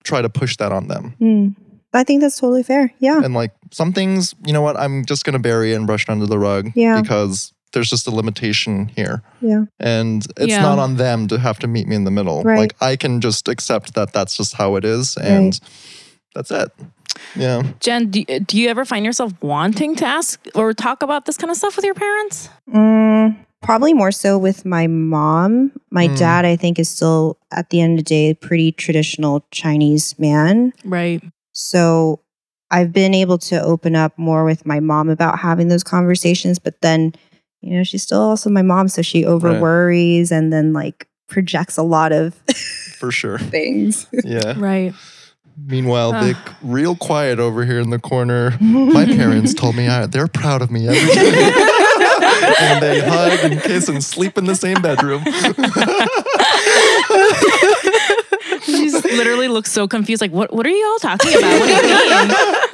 try 0.04 0.20
to 0.20 0.28
push 0.28 0.56
that 0.58 0.70
on 0.72 0.86
them 0.88 1.14
Hmm. 1.18 1.48
i 1.94 2.04
think 2.04 2.20
that's 2.20 2.38
totally 2.38 2.62
fair 2.62 2.92
yeah 2.98 3.22
and 3.24 3.32
like 3.34 3.52
some 3.72 3.92
things 3.92 4.34
you 4.46 4.52
know 4.52 4.60
what 4.60 4.76
i'm 4.76 5.04
just 5.06 5.24
gonna 5.24 5.38
bury 5.38 5.72
and 5.72 5.86
brush 5.86 6.02
it 6.04 6.10
under 6.10 6.26
the 6.26 6.38
rug 6.38 6.70
Yeah. 6.74 7.00
because 7.00 7.52
there's 7.74 7.90
just 7.90 8.06
a 8.06 8.10
limitation 8.10 8.88
here 8.96 9.22
yeah 9.42 9.64
and 9.80 10.24
it's 10.38 10.52
Yeah. 10.52 10.62
not 10.62 10.78
on 10.78 10.96
them 10.96 11.28
to 11.28 11.38
have 11.38 11.58
to 11.58 11.66
meet 11.66 11.86
me 11.86 11.94
in 11.96 12.04
the 12.04 12.10
middle 12.10 12.42
Right. 12.42 12.58
like 12.58 12.74
i 12.80 12.96
can 12.96 13.20
just 13.20 13.48
accept 13.48 13.94
that 13.94 14.12
that's 14.14 14.36
just 14.36 14.54
how 14.54 14.76
it 14.76 14.84
is 14.84 15.16
and 15.18 15.60
that's 16.34 16.50
it 16.50 16.70
yeah 17.36 17.62
Jen, 17.80 18.10
do, 18.10 18.24
do 18.24 18.56
you 18.60 18.68
ever 18.70 18.84
find 18.84 19.04
yourself 19.04 19.32
wanting 19.42 19.94
to 19.96 20.06
ask 20.06 20.40
or 20.54 20.72
talk 20.72 21.02
about 21.02 21.26
this 21.26 21.36
kind 21.36 21.50
of 21.50 21.56
stuff 21.56 21.76
with 21.76 21.84
your 21.84 21.94
parents? 21.94 22.48
Mm, 22.72 23.36
probably 23.62 23.92
more 23.94 24.12
so 24.12 24.38
with 24.38 24.64
my 24.64 24.86
mom 24.86 25.72
my 25.90 26.08
Mm. 26.08 26.16
dad 26.18 26.44
i 26.44 26.56
think 26.56 26.78
is 26.78 26.88
still 26.88 27.36
at 27.50 27.70
the 27.70 27.80
end 27.80 27.98
of 27.98 28.04
the 28.04 28.08
day 28.08 28.30
a 28.30 28.34
pretty 28.34 28.72
traditional 28.72 29.44
chinese 29.50 30.18
man 30.18 30.72
Right. 30.84 31.22
So 31.52 32.20
I've 32.70 32.92
been 32.92 33.14
able 33.14 33.38
to 33.50 33.62
open 33.62 33.94
up 33.94 34.18
more 34.18 34.44
with 34.44 34.66
my 34.66 34.80
mom 34.80 35.08
about 35.08 35.38
having 35.38 35.68
those 35.68 35.84
conversations, 35.84 36.58
but 36.58 36.80
then, 36.80 37.12
you 37.64 37.76
know, 37.76 37.82
she's 37.84 38.02
still 38.02 38.20
also 38.20 38.50
my 38.50 38.62
mom. 38.62 38.88
So 38.88 39.02
she 39.02 39.24
over 39.24 39.50
Right. 39.50 39.60
worries 39.60 40.30
and 40.32 40.52
then 40.52 40.72
like 40.72 41.08
projects 41.28 41.76
a 41.76 41.82
lot 41.82 42.12
of 42.12 42.34
for 42.98 43.10
sure 43.10 43.38
things. 43.38 44.06
yeah 44.24 44.54
Right. 44.56 44.92
Meanwhile, 45.56 46.12
Ah. 46.16 46.20
Vic, 46.24 46.36
real 46.62 46.96
quiet 46.96 47.38
over 47.38 47.64
here 47.64 47.78
in 47.78 47.90
the 47.90 48.00
corner. 48.00 48.56
My 48.60 49.04
parents 49.04 49.54
told 49.54 49.76
me 49.76 49.86
I, 49.86 50.06
they're 50.06 50.26
proud 50.26 50.62
of 50.62 50.70
me 50.72 50.88
every 50.88 51.14
day. 51.14 51.30
and 52.60 52.82
they 52.82 53.00
hug 53.08 53.38
and 53.52 53.62
kiss 53.62 53.88
and 53.88 54.02
sleep 54.02 54.36
in 54.36 54.46
the 54.46 54.56
same 54.56 54.82
bedroom. 54.82 55.22
She 58.64 58.90
just 58.90 59.04
literally 59.04 59.48
looks 59.48 59.70
so 59.70 59.86
confused. 59.86 60.20
Like, 60.20 60.30
what? 60.32 60.52
What 60.52 60.66
are 60.66 60.70
you 60.70 60.84
all 60.86 60.98
talking 60.98 61.36
about? 61.36 61.60
What 61.60 61.66
do 61.68 61.72
you 61.74 61.82
mean? 61.82 62.28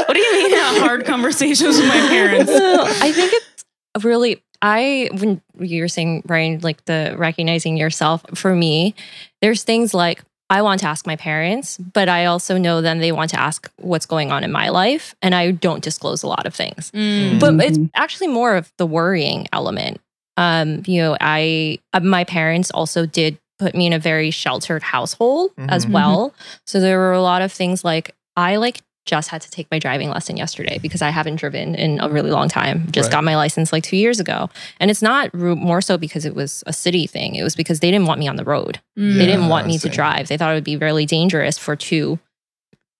What 0.06 0.14
do 0.14 0.20
you 0.20 0.32
mean? 0.32 0.52
Have 0.52 0.76
hard 0.78 1.04
conversations 1.04 1.76
with 1.78 1.86
my 1.88 1.98
parents. 2.08 2.50
I 2.50 3.12
think 3.12 3.32
it's 3.34 3.59
really 4.02 4.42
I 4.62 5.08
when 5.12 5.40
you 5.58 5.82
were 5.82 5.88
saying 5.88 6.22
Brian 6.26 6.60
like 6.60 6.84
the 6.84 7.14
recognizing 7.16 7.76
yourself 7.76 8.24
for 8.34 8.54
me 8.54 8.94
there's 9.40 9.62
things 9.64 9.94
like 9.94 10.22
I 10.50 10.62
want 10.62 10.80
to 10.80 10.86
ask 10.86 11.06
my 11.06 11.16
parents 11.16 11.78
but 11.78 12.08
I 12.08 12.26
also 12.26 12.58
know 12.58 12.80
then 12.82 12.98
they 12.98 13.12
want 13.12 13.30
to 13.30 13.40
ask 13.40 13.70
what's 13.76 14.06
going 14.06 14.30
on 14.32 14.44
in 14.44 14.52
my 14.52 14.68
life 14.68 15.14
and 15.22 15.34
I 15.34 15.52
don't 15.52 15.82
disclose 15.82 16.22
a 16.22 16.26
lot 16.26 16.46
of 16.46 16.54
things 16.54 16.90
Mm. 16.92 17.40
but 17.40 17.54
it's 17.64 17.78
Mhm. 17.78 17.90
actually 17.94 18.28
more 18.28 18.54
of 18.56 18.70
the 18.76 18.86
worrying 18.86 19.46
element 19.52 20.00
um 20.36 20.82
you 20.86 21.00
know 21.00 21.16
I 21.20 21.78
uh, 21.92 22.00
my 22.00 22.24
parents 22.24 22.70
also 22.70 23.06
did 23.06 23.38
put 23.58 23.74
me 23.74 23.86
in 23.86 23.92
a 23.92 23.98
very 23.98 24.30
sheltered 24.30 24.82
household 24.82 25.50
as 25.68 25.86
Mhm. 25.86 25.90
well 25.92 26.34
so 26.66 26.80
there 26.80 26.98
were 26.98 27.12
a 27.12 27.22
lot 27.22 27.42
of 27.42 27.50
things 27.52 27.84
like 27.84 28.14
I 28.36 28.56
like 28.56 28.80
just 29.06 29.28
had 29.30 29.40
to 29.40 29.50
take 29.50 29.66
my 29.70 29.78
driving 29.78 30.10
lesson 30.10 30.36
yesterday 30.36 30.78
because 30.78 31.02
I 31.02 31.10
haven't 31.10 31.36
driven 31.36 31.74
in 31.74 32.00
a 32.00 32.08
really 32.08 32.30
long 32.30 32.48
time. 32.48 32.86
Just 32.92 33.06
Right. 33.06 33.12
got 33.12 33.24
my 33.24 33.34
license 33.36 33.72
like 33.72 33.82
two 33.82 33.96
years 33.96 34.20
ago. 34.20 34.50
And 34.78 34.90
it's 34.90 35.02
not 35.02 35.32
more 35.34 35.80
so 35.80 35.96
because 35.98 36.24
it 36.24 36.34
was 36.34 36.62
a 36.66 36.72
city 36.72 37.06
thing. 37.06 37.34
It 37.34 37.42
was 37.42 37.56
because 37.56 37.80
they 37.80 37.90
didn't 37.90 38.06
want 38.06 38.20
me 38.20 38.28
on 38.28 38.36
the 38.36 38.44
road. 38.44 38.78
Mm. 38.98 39.16
They 39.18 39.26
didn't 39.26 39.48
want 39.48 39.66
me 39.66 39.78
to 39.78 39.88
drive. 39.88 40.28
They 40.28 40.36
thought 40.36 40.52
it 40.52 40.54
would 40.54 40.64
be 40.64 40.76
really 40.76 41.06
dangerous 41.06 41.56
for 41.58 41.76
two, 41.76 42.18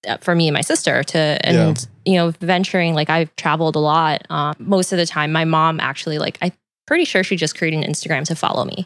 uh, 0.09 0.16
for 0.18 0.34
me 0.34 0.48
and 0.48 0.55
my 0.55 0.62
sister 0.62 1.03
to, 1.05 1.18
and, 1.46 1.86
you 2.07 2.14
know, 2.14 2.30
venturing, 2.40 2.94
like 2.94 3.11
I've 3.11 3.34
traveled 3.36 3.76
a 3.76 3.80
lot. 3.80 4.26
Um, 4.30 4.55
most 4.59 4.92
of 4.92 4.98
the 4.98 5.07
time, 5.07 5.32
my 5.32 5.44
mom 5.44 5.80
actually, 5.80 6.18
like, 6.18 6.38
I 6.40 6.53
pretty 6.86 7.05
sure 7.05 7.22
she 7.22 7.36
just 7.36 7.57
created 7.57 7.84
an 7.84 7.92
Instagram 7.92 8.24
to 8.24 8.34
follow 8.34 8.64
me 8.64 8.84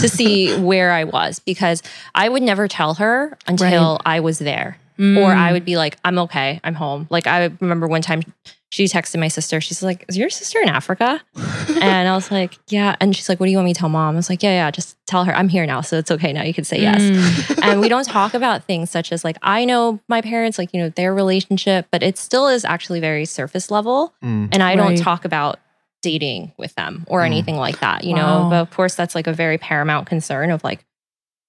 to 0.00 0.08
see 0.08 0.56
where 0.60 0.90
I 0.90 1.04
was 1.04 1.38
because 1.38 1.82
I 2.12 2.28
would 2.28 2.42
never 2.42 2.66
tell 2.66 2.94
her 2.94 3.38
until 3.46 4.00
I 4.04 4.18
was 4.20 4.40
there. 4.40 4.76
Mm. 4.98 5.18
Or 5.20 5.32
I 5.32 5.52
would 5.52 5.64
be 5.64 5.76
like, 5.76 5.96
I'm 6.04 6.18
okay, 6.20 6.60
I'm 6.62 6.74
home. 6.74 7.06
Like 7.10 7.26
I 7.26 7.50
remember 7.60 7.86
one 7.88 8.02
time 8.02 8.22
she 8.70 8.84
texted 8.86 9.20
my 9.20 9.28
sister, 9.28 9.60
she's 9.60 9.82
like, 9.82 10.04
Is 10.08 10.16
your 10.18 10.30
sister 10.30 10.60
in 10.60 10.68
Africa? 10.68 11.20
and 11.80 12.08
I 12.08 12.14
was 12.14 12.30
like, 12.30 12.58
Yeah. 12.68 12.96
And 13.00 13.14
she's 13.14 13.28
like, 13.28 13.38
What 13.40 13.46
do 13.46 13.50
you 13.52 13.56
want 13.58 13.66
me 13.66 13.74
to 13.74 13.78
tell 13.80 13.88
mom? 13.88 14.14
I 14.14 14.16
was 14.16 14.28
like, 14.30 14.42
Yeah, 14.42 14.50
yeah, 14.50 14.70
just 14.70 14.96
tell 15.06 15.24
her 15.24 15.34
I'm 15.34 15.48
here 15.48 15.64
now. 15.66 15.80
So 15.80 15.96
it's 15.98 16.10
okay 16.10 16.32
now. 16.32 16.42
You 16.42 16.54
can 16.54 16.64
say 16.64 16.80
yes 16.80 17.02
Mm. 17.02 17.58
and 17.62 17.80
we 17.80 17.88
don't 17.88 18.04
talk 18.06 18.34
about 18.34 18.64
things 18.64 18.90
such 18.90 19.12
as 19.12 19.24
like 19.24 19.36
I 19.42 19.64
know 19.64 20.00
my 20.08 20.20
parents, 20.20 20.58
like 20.58 20.70
you 20.72 20.80
know 20.80 20.88
their 20.90 21.14
relationship, 21.14 21.86
but 21.90 22.02
it 22.02 22.16
still 22.18 22.48
is 22.48 22.64
actually 22.64 23.00
very 23.00 23.24
surface 23.24 23.70
level, 23.70 24.14
Mm. 24.24 24.48
and 24.52 24.62
I 24.62 24.74
don't 24.76 24.96
talk 24.96 25.24
about 25.24 25.58
dating 26.02 26.52
with 26.58 26.74
them 26.74 27.04
or 27.08 27.20
Mm. 27.22 27.26
anything 27.26 27.56
like 27.56 27.80
that, 27.80 28.04
you 28.04 28.14
Wow. 28.14 28.42
know. 28.44 28.50
But 28.50 28.60
of 28.60 28.70
course, 28.70 28.94
that's 28.94 29.14
like 29.14 29.26
a 29.26 29.32
very 29.32 29.56
paramount 29.58 30.06
concern 30.06 30.50
of 30.50 30.62
like 30.62 30.84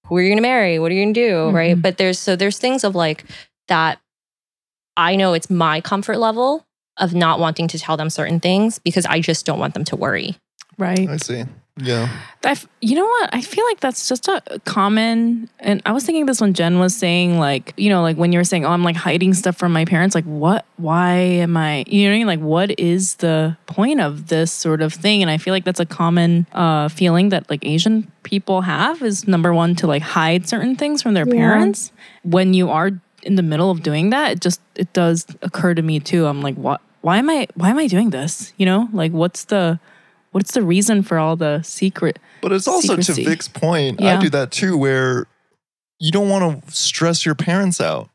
who 0.06 0.16
are 0.16 0.22
you 0.22 0.28
going 0.28 0.38
to 0.38 0.42
marry, 0.42 0.78
what 0.78 0.90
are 0.90 0.94
you 0.94 1.02
going 1.04 1.14
to 1.14 1.28
do, 1.28 1.50
right? 1.50 1.76
Mhm. 1.76 1.82
But 1.82 1.96
there's 1.98 2.18
so 2.18 2.36
there's 2.36 2.58
things 2.58 2.84
of 2.84 2.94
like 2.94 3.24
that. 3.68 3.98
I 4.96 5.16
know 5.16 5.34
it's 5.34 5.50
my 5.50 5.80
comfort 5.80 6.18
level 6.18 6.64
of 6.96 7.14
not 7.14 7.38
wanting 7.38 7.68
to 7.68 7.78
tell 7.78 7.96
them 7.96 8.08
certain 8.08 8.40
things 8.40 8.78
because 8.78 9.04
I 9.04 9.20
just 9.20 9.44
don't 9.44 9.58
want 9.58 9.74
them 9.74 9.84
to 9.84 9.96
worry. 9.96 10.36
right. 10.78 11.08
I 11.08 11.16
see. 11.18 11.44
Yeah. 11.78 12.08
I 12.42 12.52
f- 12.52 12.66
you 12.80 12.94
know 12.94 13.04
what? 13.04 13.30
I 13.34 13.42
feel 13.42 13.64
like 13.66 13.80
that's 13.80 14.08
just 14.08 14.28
a 14.28 14.40
common. 14.64 15.50
And 15.58 15.82
I 15.84 15.92
was 15.92 16.04
thinking 16.04 16.24
this 16.24 16.40
when 16.40 16.54
Jen 16.54 16.78
was 16.78 16.96
saying, 16.96 17.38
like, 17.38 17.74
you 17.76 17.90
know, 17.90 18.00
like 18.02 18.16
when 18.16 18.32
you 18.32 18.38
were 18.38 18.44
saying, 18.44 18.64
oh, 18.64 18.70
I'm 18.70 18.82
like 18.82 18.96
hiding 18.96 19.34
stuff 19.34 19.56
from 19.56 19.72
my 19.72 19.84
parents. 19.84 20.14
Like, 20.14 20.24
what? 20.24 20.64
Why 20.76 21.14
am 21.16 21.56
I? 21.56 21.84
You 21.86 22.04
know 22.04 22.10
what 22.10 22.14
I 22.14 22.18
mean? 22.18 22.26
Like, 22.26 22.40
what 22.40 22.78
is 22.80 23.16
the 23.16 23.56
point 23.66 24.00
of 24.00 24.28
this 24.28 24.52
sort 24.52 24.80
of 24.80 24.94
thing? 24.94 25.20
And 25.20 25.30
I 25.30 25.36
feel 25.36 25.52
like 25.52 25.64
that's 25.64 25.80
a 25.80 25.84
common 25.86 26.46
uh, 26.52 26.88
feeling 26.88 27.28
that 27.28 27.50
like 27.50 27.64
Asian 27.66 28.10
people 28.22 28.62
have 28.62 29.02
is 29.02 29.28
number 29.28 29.52
one 29.52 29.74
to 29.76 29.86
like 29.86 30.02
hide 30.02 30.48
certain 30.48 30.76
things 30.76 31.02
from 31.02 31.12
their 31.14 31.26
Yeah. 31.26 31.34
parents. 31.34 31.92
When 32.22 32.54
you 32.54 32.70
are 32.70 32.90
in 33.22 33.34
the 33.34 33.42
middle 33.42 33.70
of 33.70 33.82
doing 33.82 34.10
that, 34.10 34.32
it 34.32 34.40
just 34.40 34.60
it 34.76 34.90
does 34.94 35.26
occur 35.42 35.74
to 35.74 35.82
me 35.82 36.00
too. 36.00 36.26
I'm 36.26 36.40
like, 36.40 36.54
what? 36.54 36.80
Why 37.02 37.18
am 37.18 37.28
I? 37.28 37.48
Why 37.54 37.68
am 37.68 37.78
I 37.78 37.86
doing 37.86 38.10
this? 38.10 38.54
You 38.56 38.64
know, 38.66 38.88
like, 38.94 39.12
what's 39.12 39.44
the 39.44 39.78
What's 40.36 40.52
the 40.52 40.60
reason 40.62 41.02
for 41.02 41.16
all 41.18 41.34
the 41.34 41.62
secret? 41.62 42.18
But 42.42 42.52
it's 42.52 42.68
also 42.68 42.88
Secrecy. 42.88 43.24
to 43.24 43.30
Vic's 43.30 43.48
point. 43.48 44.02
I 44.02 44.20
do 44.20 44.28
that 44.28 44.50
too, 44.50 44.76
where 44.76 45.26
you 45.98 46.12
don't 46.12 46.28
want 46.28 46.62
to 46.66 46.70
stress 46.76 47.24
your 47.24 47.34
parents 47.34 47.80
out. 47.80 48.10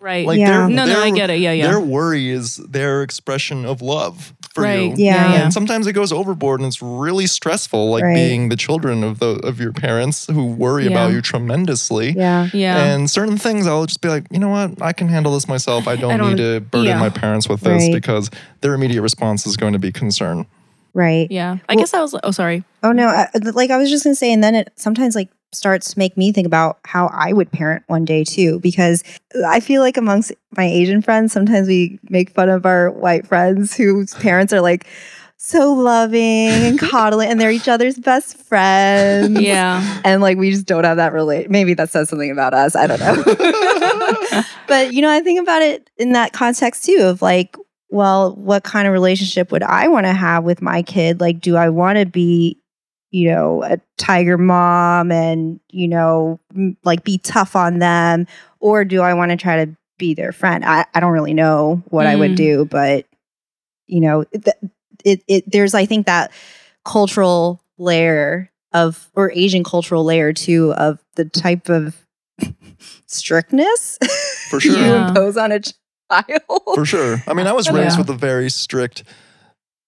Right. 0.00 0.26
Like 0.26 0.38
Yeah. 0.38 0.60
their, 0.60 0.68
no, 0.70 0.86
no, 0.86 1.02
I 1.02 1.10
get 1.10 1.28
it. 1.28 1.40
Yeah, 1.40 1.52
yeah. 1.52 1.66
Their 1.66 1.80
worry 1.80 2.30
is 2.30 2.56
their 2.56 3.02
expression 3.02 3.66
of 3.66 3.82
love 3.82 4.32
for 4.54 4.62
right. 4.62 4.96
you. 4.96 5.04
Yeah. 5.04 5.42
And 5.42 5.52
sometimes 5.52 5.86
it 5.86 5.92
goes 5.92 6.12
overboard 6.12 6.60
and 6.60 6.66
it's 6.66 6.80
really 6.80 7.26
stressful, 7.26 7.90
like 7.90 8.04
Right. 8.04 8.14
being 8.14 8.48
the 8.48 8.56
children 8.56 9.04
of 9.04 9.18
the 9.18 9.38
of 9.44 9.60
your 9.60 9.74
parents 9.74 10.26
who 10.28 10.46
worry 10.46 10.86
about 10.86 11.12
you 11.12 11.20
tremendously. 11.20 12.12
Yeah. 12.12 12.48
Yeah. 12.54 12.84
And 12.84 13.10
certain 13.10 13.36
things 13.36 13.66
I'll 13.66 13.84
just 13.84 14.00
be 14.00 14.08
like, 14.08 14.24
you 14.30 14.38
know 14.38 14.48
what, 14.48 14.80
I 14.80 14.94
can 14.94 15.08
handle 15.08 15.34
this 15.34 15.46
myself. 15.46 15.86
I 15.86 15.96
don't, 16.00 16.16
don't- 16.18 16.30
need 16.30 16.38
to 16.38 16.60
burden 16.60 16.86
yeah. 16.86 16.98
my 16.98 17.10
parents 17.10 17.50
with 17.50 17.60
this 17.60 17.82
Right. 17.82 17.92
because 17.92 18.30
their 18.62 18.72
immediate 18.72 19.02
response 19.02 19.46
is 19.46 19.58
going 19.58 19.74
to 19.74 19.78
be 19.78 19.92
concern. 19.92 20.46
Right. 20.96 21.30
yeah. 21.30 21.58
I 21.68 21.74
Well- 21.74 21.82
guess 21.82 21.92
I 21.94 22.00
was. 22.00 22.14
Oh, 22.24 22.30
sorry. 22.30 22.64
Oh 22.82 22.90
no, 22.92 23.08
I, 23.08 23.28
like 23.52 23.70
I 23.70 23.76
was 23.76 23.90
just 23.90 24.04
gonna 24.04 24.16
say, 24.16 24.32
and 24.32 24.42
then 24.42 24.54
it 24.54 24.72
sometimes 24.76 25.14
like 25.14 25.28
starts 25.52 25.92
to 25.92 25.98
make 25.98 26.16
me 26.16 26.32
think 26.32 26.46
about 26.46 26.78
how 26.84 27.06
I 27.12 27.32
would 27.32 27.52
parent 27.52 27.84
one 27.86 28.04
day 28.06 28.24
too, 28.24 28.60
because 28.60 29.04
I 29.46 29.60
feel 29.60 29.82
like 29.82 29.96
amongst 29.98 30.32
my 30.56 30.64
Asian 30.64 31.02
friends, 31.02 31.32
sometimes 31.32 31.68
we 31.68 31.98
make 32.08 32.30
fun 32.30 32.48
of 32.48 32.64
our 32.64 32.90
white 32.90 33.26
friends 33.26 33.74
whose 33.76 34.14
parents 34.14 34.52
are 34.54 34.60
like 34.62 34.86
so 35.36 35.74
loving 35.74 36.48
and 36.48 36.78
coddling, 36.90 37.28
and 37.28 37.38
they're 37.38 37.50
each 37.50 37.68
other's 37.68 37.98
best 37.98 38.38
friends. 38.38 39.38
Yeah. 39.38 40.00
And 40.04 40.22
like 40.22 40.38
we 40.38 40.50
just 40.50 40.64
don't 40.66 40.84
have 40.84 40.96
that 40.96 41.12
relate. 41.12 41.50
Maybe 41.50 41.74
that 41.74 41.90
says 41.90 42.08
something 42.08 42.30
about 42.30 42.54
us. 42.54 42.74
I 42.74 42.86
don't 42.86 43.00
know. 43.00 44.42
but 44.66 44.94
you 44.94 45.02
know, 45.02 45.10
I 45.10 45.20
think 45.20 45.40
about 45.40 45.60
it 45.60 45.90
in 45.98 46.12
that 46.12 46.32
context 46.32 46.84
too 46.86 47.00
of 47.02 47.20
like, 47.22 47.54
well, 47.88 48.34
what 48.34 48.64
kind 48.64 48.86
of 48.86 48.92
relationship 48.92 49.52
would 49.52 49.62
I 49.62 49.88
want 49.88 50.06
to 50.06 50.12
have 50.12 50.44
with 50.44 50.60
my 50.62 50.82
kid? 50.82 51.20
Like, 51.20 51.40
do 51.40 51.56
I 51.56 51.68
want 51.68 51.98
to 51.98 52.06
be, 52.06 52.58
you 53.10 53.30
know, 53.30 53.62
a 53.62 53.78
tiger 53.96 54.36
mom 54.38 55.12
and, 55.12 55.60
you 55.70 55.88
know, 55.88 56.40
m- 56.54 56.76
like 56.84 57.04
be 57.04 57.18
tough 57.18 57.54
on 57.56 57.78
them? 57.78 58.26
Or 58.60 58.84
do 58.84 59.02
I 59.02 59.14
want 59.14 59.30
to 59.30 59.36
try 59.36 59.64
to 59.64 59.76
be 59.98 60.14
their 60.14 60.32
friend? 60.32 60.64
I, 60.64 60.84
I 60.94 61.00
don't 61.00 61.12
really 61.12 61.34
know 61.34 61.82
what 61.86 62.06
I 62.06 62.16
would 62.16 62.32
Mm. 62.32 62.36
do, 62.36 62.64
but, 62.64 63.06
you 63.86 64.00
know, 64.00 64.24
it, 64.32 64.48
it, 65.04 65.22
it, 65.28 65.50
there's, 65.50 65.74
I 65.74 65.86
think, 65.86 66.06
that 66.06 66.32
cultural 66.84 67.60
layer 67.78 68.50
of, 68.72 69.08
or 69.14 69.30
Asian 69.32 69.62
cultural 69.64 70.04
layer 70.04 70.32
too, 70.32 70.72
of 70.74 70.98
the 71.14 71.24
type 71.24 71.68
of 71.68 71.96
strictness 73.06 73.98
For 74.50 74.60
sure. 74.60 74.76
you 74.76 74.94
Yeah. 74.94 75.08
impose 75.08 75.36
on 75.36 75.52
a 75.52 75.60
child. 75.60 75.74
For 76.74 76.84
sure. 76.84 77.22
I 77.26 77.34
mean, 77.34 77.46
I 77.46 77.52
was 77.52 77.66
Yeah. 77.66 77.74
raised 77.74 77.98
with 77.98 78.08
a 78.10 78.14
very 78.14 78.48
strict, 78.50 79.02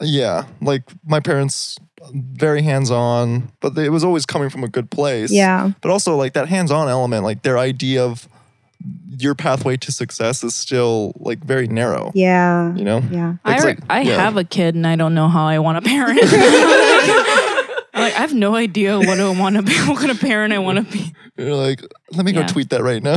yeah, 0.01 0.45
like 0.61 0.83
my 1.07 1.21
parents, 1.21 1.77
very 2.13 2.63
hands 2.63 2.91
on, 2.91 3.51
but 3.61 3.77
it 3.79 3.91
was 3.91 4.05
always 4.05 4.25
coming 4.27 4.51
from 4.51 4.63
a 4.65 4.69
good 4.69 4.91
place. 4.91 5.31
yeah. 5.33 5.71
But 5.81 5.91
also, 5.91 6.17
like 6.17 6.33
that 6.35 6.49
hands 6.49 6.71
on 6.71 6.89
element, 6.89 7.25
like 7.25 7.43
their 7.43 7.59
idea 7.59 8.05
of 8.05 8.29
your 9.19 9.35
pathway 9.35 9.77
to 9.77 9.91
success 9.91 10.45
is 10.45 10.55
still 10.55 11.13
like 11.19 11.41
very 11.45 11.67
narrow, 11.67 12.13
Yeah. 12.15 12.73
you 12.77 12.85
know? 12.85 13.03
Yeah. 13.11 13.35
I, 13.45 13.59
like- 13.59 13.81
I 13.91 14.03
yeah. 14.03 14.17
have 14.17 14.37
a 14.37 14.45
kid 14.45 14.77
and 14.77 14.87
I 14.87 14.95
don't 14.95 15.15
know 15.15 15.29
how 15.29 15.47
I 15.47 15.59
want 15.59 15.83
to 15.83 15.89
parent. 15.89 16.21
I'm 17.95 18.03
like 18.05 18.15
I 18.15 18.21
have 18.21 18.35
no 18.35 18.55
idea 18.55 18.97
what 18.99 19.19
I 19.19 19.29
want 19.31 19.57
to 19.57 19.63
be, 19.63 19.73
what 19.89 19.99
kind 19.99 20.13
of 20.13 20.21
parent 20.21 20.53
I 20.53 20.59
want 20.59 20.79
to 20.79 20.85
be. 20.93 21.13
You're 21.37 21.55
like, 21.57 21.83
let 22.13 22.25
me 22.25 22.31
go 22.31 22.41
Yeah. 22.41 22.47
tweet 22.47 22.71
that 22.71 22.83
right 22.85 23.03
now. 23.03 23.17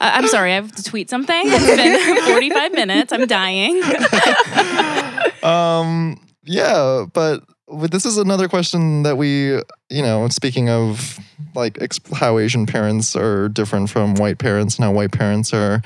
I- 0.00 0.18
I'm 0.18 0.28
sorry, 0.28 0.52
I 0.52 0.56
have 0.56 0.72
to 0.72 0.82
tweet 0.82 1.10
something. 1.10 1.42
It's 1.44 1.66
been 1.76 2.24
45 2.32 2.72
minutes. 2.72 3.12
I'm 3.12 3.26
dying. 3.26 3.82
um, 5.42 6.20
yeah, 6.44 7.06
but 7.12 7.42
with- 7.68 7.90
this 7.90 8.04
is 8.06 8.18
another 8.18 8.48
question 8.48 9.02
that 9.02 9.16
we, 9.16 9.54
you 9.90 10.02
know, 10.02 10.28
speaking 10.28 10.68
of 10.68 11.18
like 11.54 11.74
exp- 11.74 12.12
how 12.16 12.38
Asian 12.38 12.66
parents 12.66 13.16
are 13.16 13.48
different 13.48 13.90
from 13.90 14.14
white 14.14 14.38
parents 14.38 14.76
and 14.76 14.84
how 14.84 14.92
white 14.92 15.12
parents 15.12 15.52
are, 15.54 15.80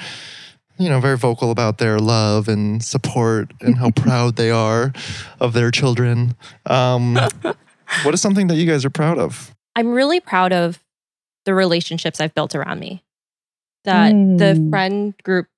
you 0.79 0.89
know, 0.89 1.01
very 1.01 1.17
vocal 1.17 1.51
about 1.51 1.79
their 1.79 1.99
love 1.99 2.49
and 2.49 2.83
support 2.83 3.53
and 3.61 3.77
how 3.79 3.91
proud 3.97 4.37
they 4.37 4.51
are 4.51 4.93
of 5.39 5.53
their 5.53 5.71
children. 5.71 6.35
Um, 6.67 7.19
what 8.03 8.15
is 8.15 8.21
something 8.21 8.47
that 8.49 8.57
you 8.57 8.67
guys 8.67 8.85
are 8.85 8.91
proud 8.91 9.19
of? 9.19 9.55
I'm 9.77 9.89
really 9.93 10.21
proud 10.21 10.53
of 10.53 10.79
the 11.45 11.55
relationships 11.55 12.21
I've 12.21 12.35
built 12.35 12.55
around 12.55 12.81
me. 12.81 13.03
That 13.85 14.11
the 14.13 14.55
Mm. 14.59 14.71
friend 14.71 15.15
groups 15.23 15.49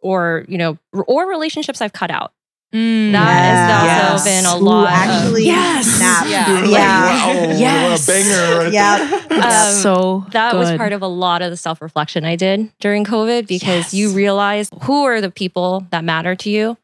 or, 0.00 0.44
you 0.48 0.58
know, 0.58 0.78
or 1.06 1.28
relationships 1.28 1.80
I've 1.80 1.92
cut 1.92 2.10
out. 2.10 2.32
Mm. 2.74 3.12
That 3.12 3.28
has 3.28 4.12
also 4.12 4.30
Yes. 4.30 4.42
been 4.42 4.46
a 4.50 4.56
Ooh, 4.56 4.60
lot 4.64 5.26
of- 5.26 5.38
Yes. 5.40 5.86
snap. 5.86 6.26
Yeah. 6.26 6.48
You're 6.48 6.60
like, 6.62 6.70
Yeah. 6.70 7.26
wow, 7.26 7.58
Yes. 7.58 8.08
a 8.08 8.12
banger. 8.12 8.58
Right 8.64 8.72
Yeah. 8.72 9.18
Um, 9.32 9.74
so 9.82 10.26
that 10.30 10.54
was 10.56 10.70
part 10.72 10.92
of 10.92 11.02
a 11.02 11.06
lot 11.06 11.42
of 11.42 11.50
the 11.50 11.56
self 11.56 11.82
reflection 11.82 12.24
I 12.24 12.36
did 12.36 12.70
during 12.80 13.04
COVID 13.04 13.46
because 13.46 13.92
Yes. 13.92 13.94
you 13.94 14.10
realize 14.10 14.70
who 14.82 15.04
are 15.04 15.20
the 15.20 15.30
people 15.30 15.84
that 15.90 16.02
matter 16.04 16.34
to 16.36 16.50
you 16.50 16.76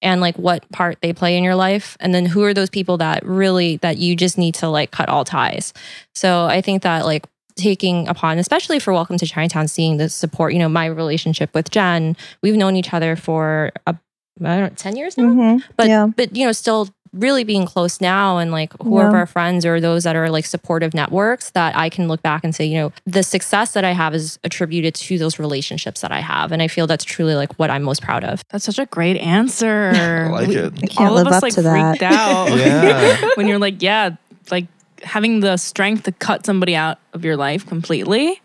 and 0.00 0.20
like 0.20 0.36
what 0.36 0.68
part 0.70 0.98
they 1.02 1.12
play 1.12 1.36
in 1.36 1.42
your 1.44 1.54
life. 1.56 1.96
And 2.00 2.14
then 2.14 2.26
who 2.26 2.42
are 2.44 2.54
those 2.54 2.70
people 2.70 2.96
that 2.98 3.24
really, 3.26 3.78
that 3.78 3.98
you 3.98 4.14
just 4.14 4.38
need 4.38 4.54
to 4.56 4.68
like 4.68 4.90
cut 4.92 5.08
all 5.08 5.24
ties. 5.24 5.72
So 6.14 6.46
I 6.46 6.60
think 6.60 6.82
that 6.82 7.04
like 7.04 7.26
taking 7.56 8.08
upon, 8.08 8.38
especially 8.38 8.78
for 8.78 8.92
Welcome 8.92 9.18
to 9.18 9.26
Chinatown, 9.26 9.68
seeing 9.68 9.96
the 9.96 10.08
support, 10.08 10.52
you 10.52 10.58
know, 10.58 10.68
my 10.68 10.86
relationship 10.86 11.54
with 11.54 11.70
Jen, 11.70 12.16
we've 12.42 12.56
known 12.56 12.76
each 12.76 12.92
other 12.92 13.16
for, 13.16 13.70
a, 13.86 13.94
I 14.42 14.56
don't 14.56 14.60
know, 14.60 14.68
10 14.76 14.96
years 14.96 15.16
now? 15.18 15.24
Mhm. 15.24 15.62
but 15.76 15.88
yeah. 15.88 16.06
but 16.16 16.34
you 16.36 16.46
know 16.46 16.52
still 16.52 16.88
really 17.12 17.44
being 17.44 17.66
close 17.66 18.00
now 18.00 18.38
and 18.38 18.50
like 18.50 18.72
who 18.82 18.96
Yeah. 18.98 19.04
are 19.04 19.16
our 19.18 19.26
friends 19.26 19.66
or 19.66 19.78
those 19.82 20.04
that 20.04 20.16
are 20.16 20.30
like 20.30 20.46
supportive 20.46 20.94
networks 20.94 21.50
that 21.50 21.76
I 21.76 21.90
can 21.90 22.08
look 22.08 22.22
back 22.22 22.42
and 22.42 22.54
say 22.54 22.64
you 22.64 22.78
know 22.78 22.92
the 23.04 23.22
success 23.22 23.72
that 23.74 23.84
I 23.84 23.90
have 23.92 24.14
is 24.14 24.38
attributed 24.44 24.94
to 24.94 25.18
those 25.18 25.38
relationships 25.38 26.00
that 26.00 26.10
I 26.10 26.20
have 26.20 26.52
and 26.52 26.62
I 26.62 26.68
feel 26.68 26.86
that's 26.86 27.04
truly 27.04 27.34
like 27.34 27.52
what 27.58 27.68
I'm 27.68 27.82
most 27.82 28.00
proud 28.00 28.24
of 28.24 28.42
That's 28.48 28.64
such 28.64 28.78
a 28.78 28.86
great 28.86 29.18
answer. 29.18 29.92
I 29.94 30.28
like 30.30 30.48
We- 30.48 30.56
it. 30.56 30.72
I 30.82 30.86
can't 30.86 31.10
all 31.10 31.16
live 31.16 31.26
of 31.26 31.32
us 31.34 31.36
up 31.36 31.42
like 31.42 31.52
to 31.54 31.62
that. 31.62 31.88
freaked 31.98 32.02
out. 32.02 32.48
Yeah. 32.56 33.28
when 33.34 33.46
you're 33.46 33.58
like, 33.58 33.82
yeah, 33.82 34.16
like 34.50 34.66
having 35.02 35.40
the 35.40 35.56
strength 35.56 36.04
to 36.04 36.12
cut 36.12 36.46
somebody 36.46 36.74
out 36.76 36.98
of 37.12 37.24
your 37.24 37.36
life 37.36 37.66
completely. 37.66 38.40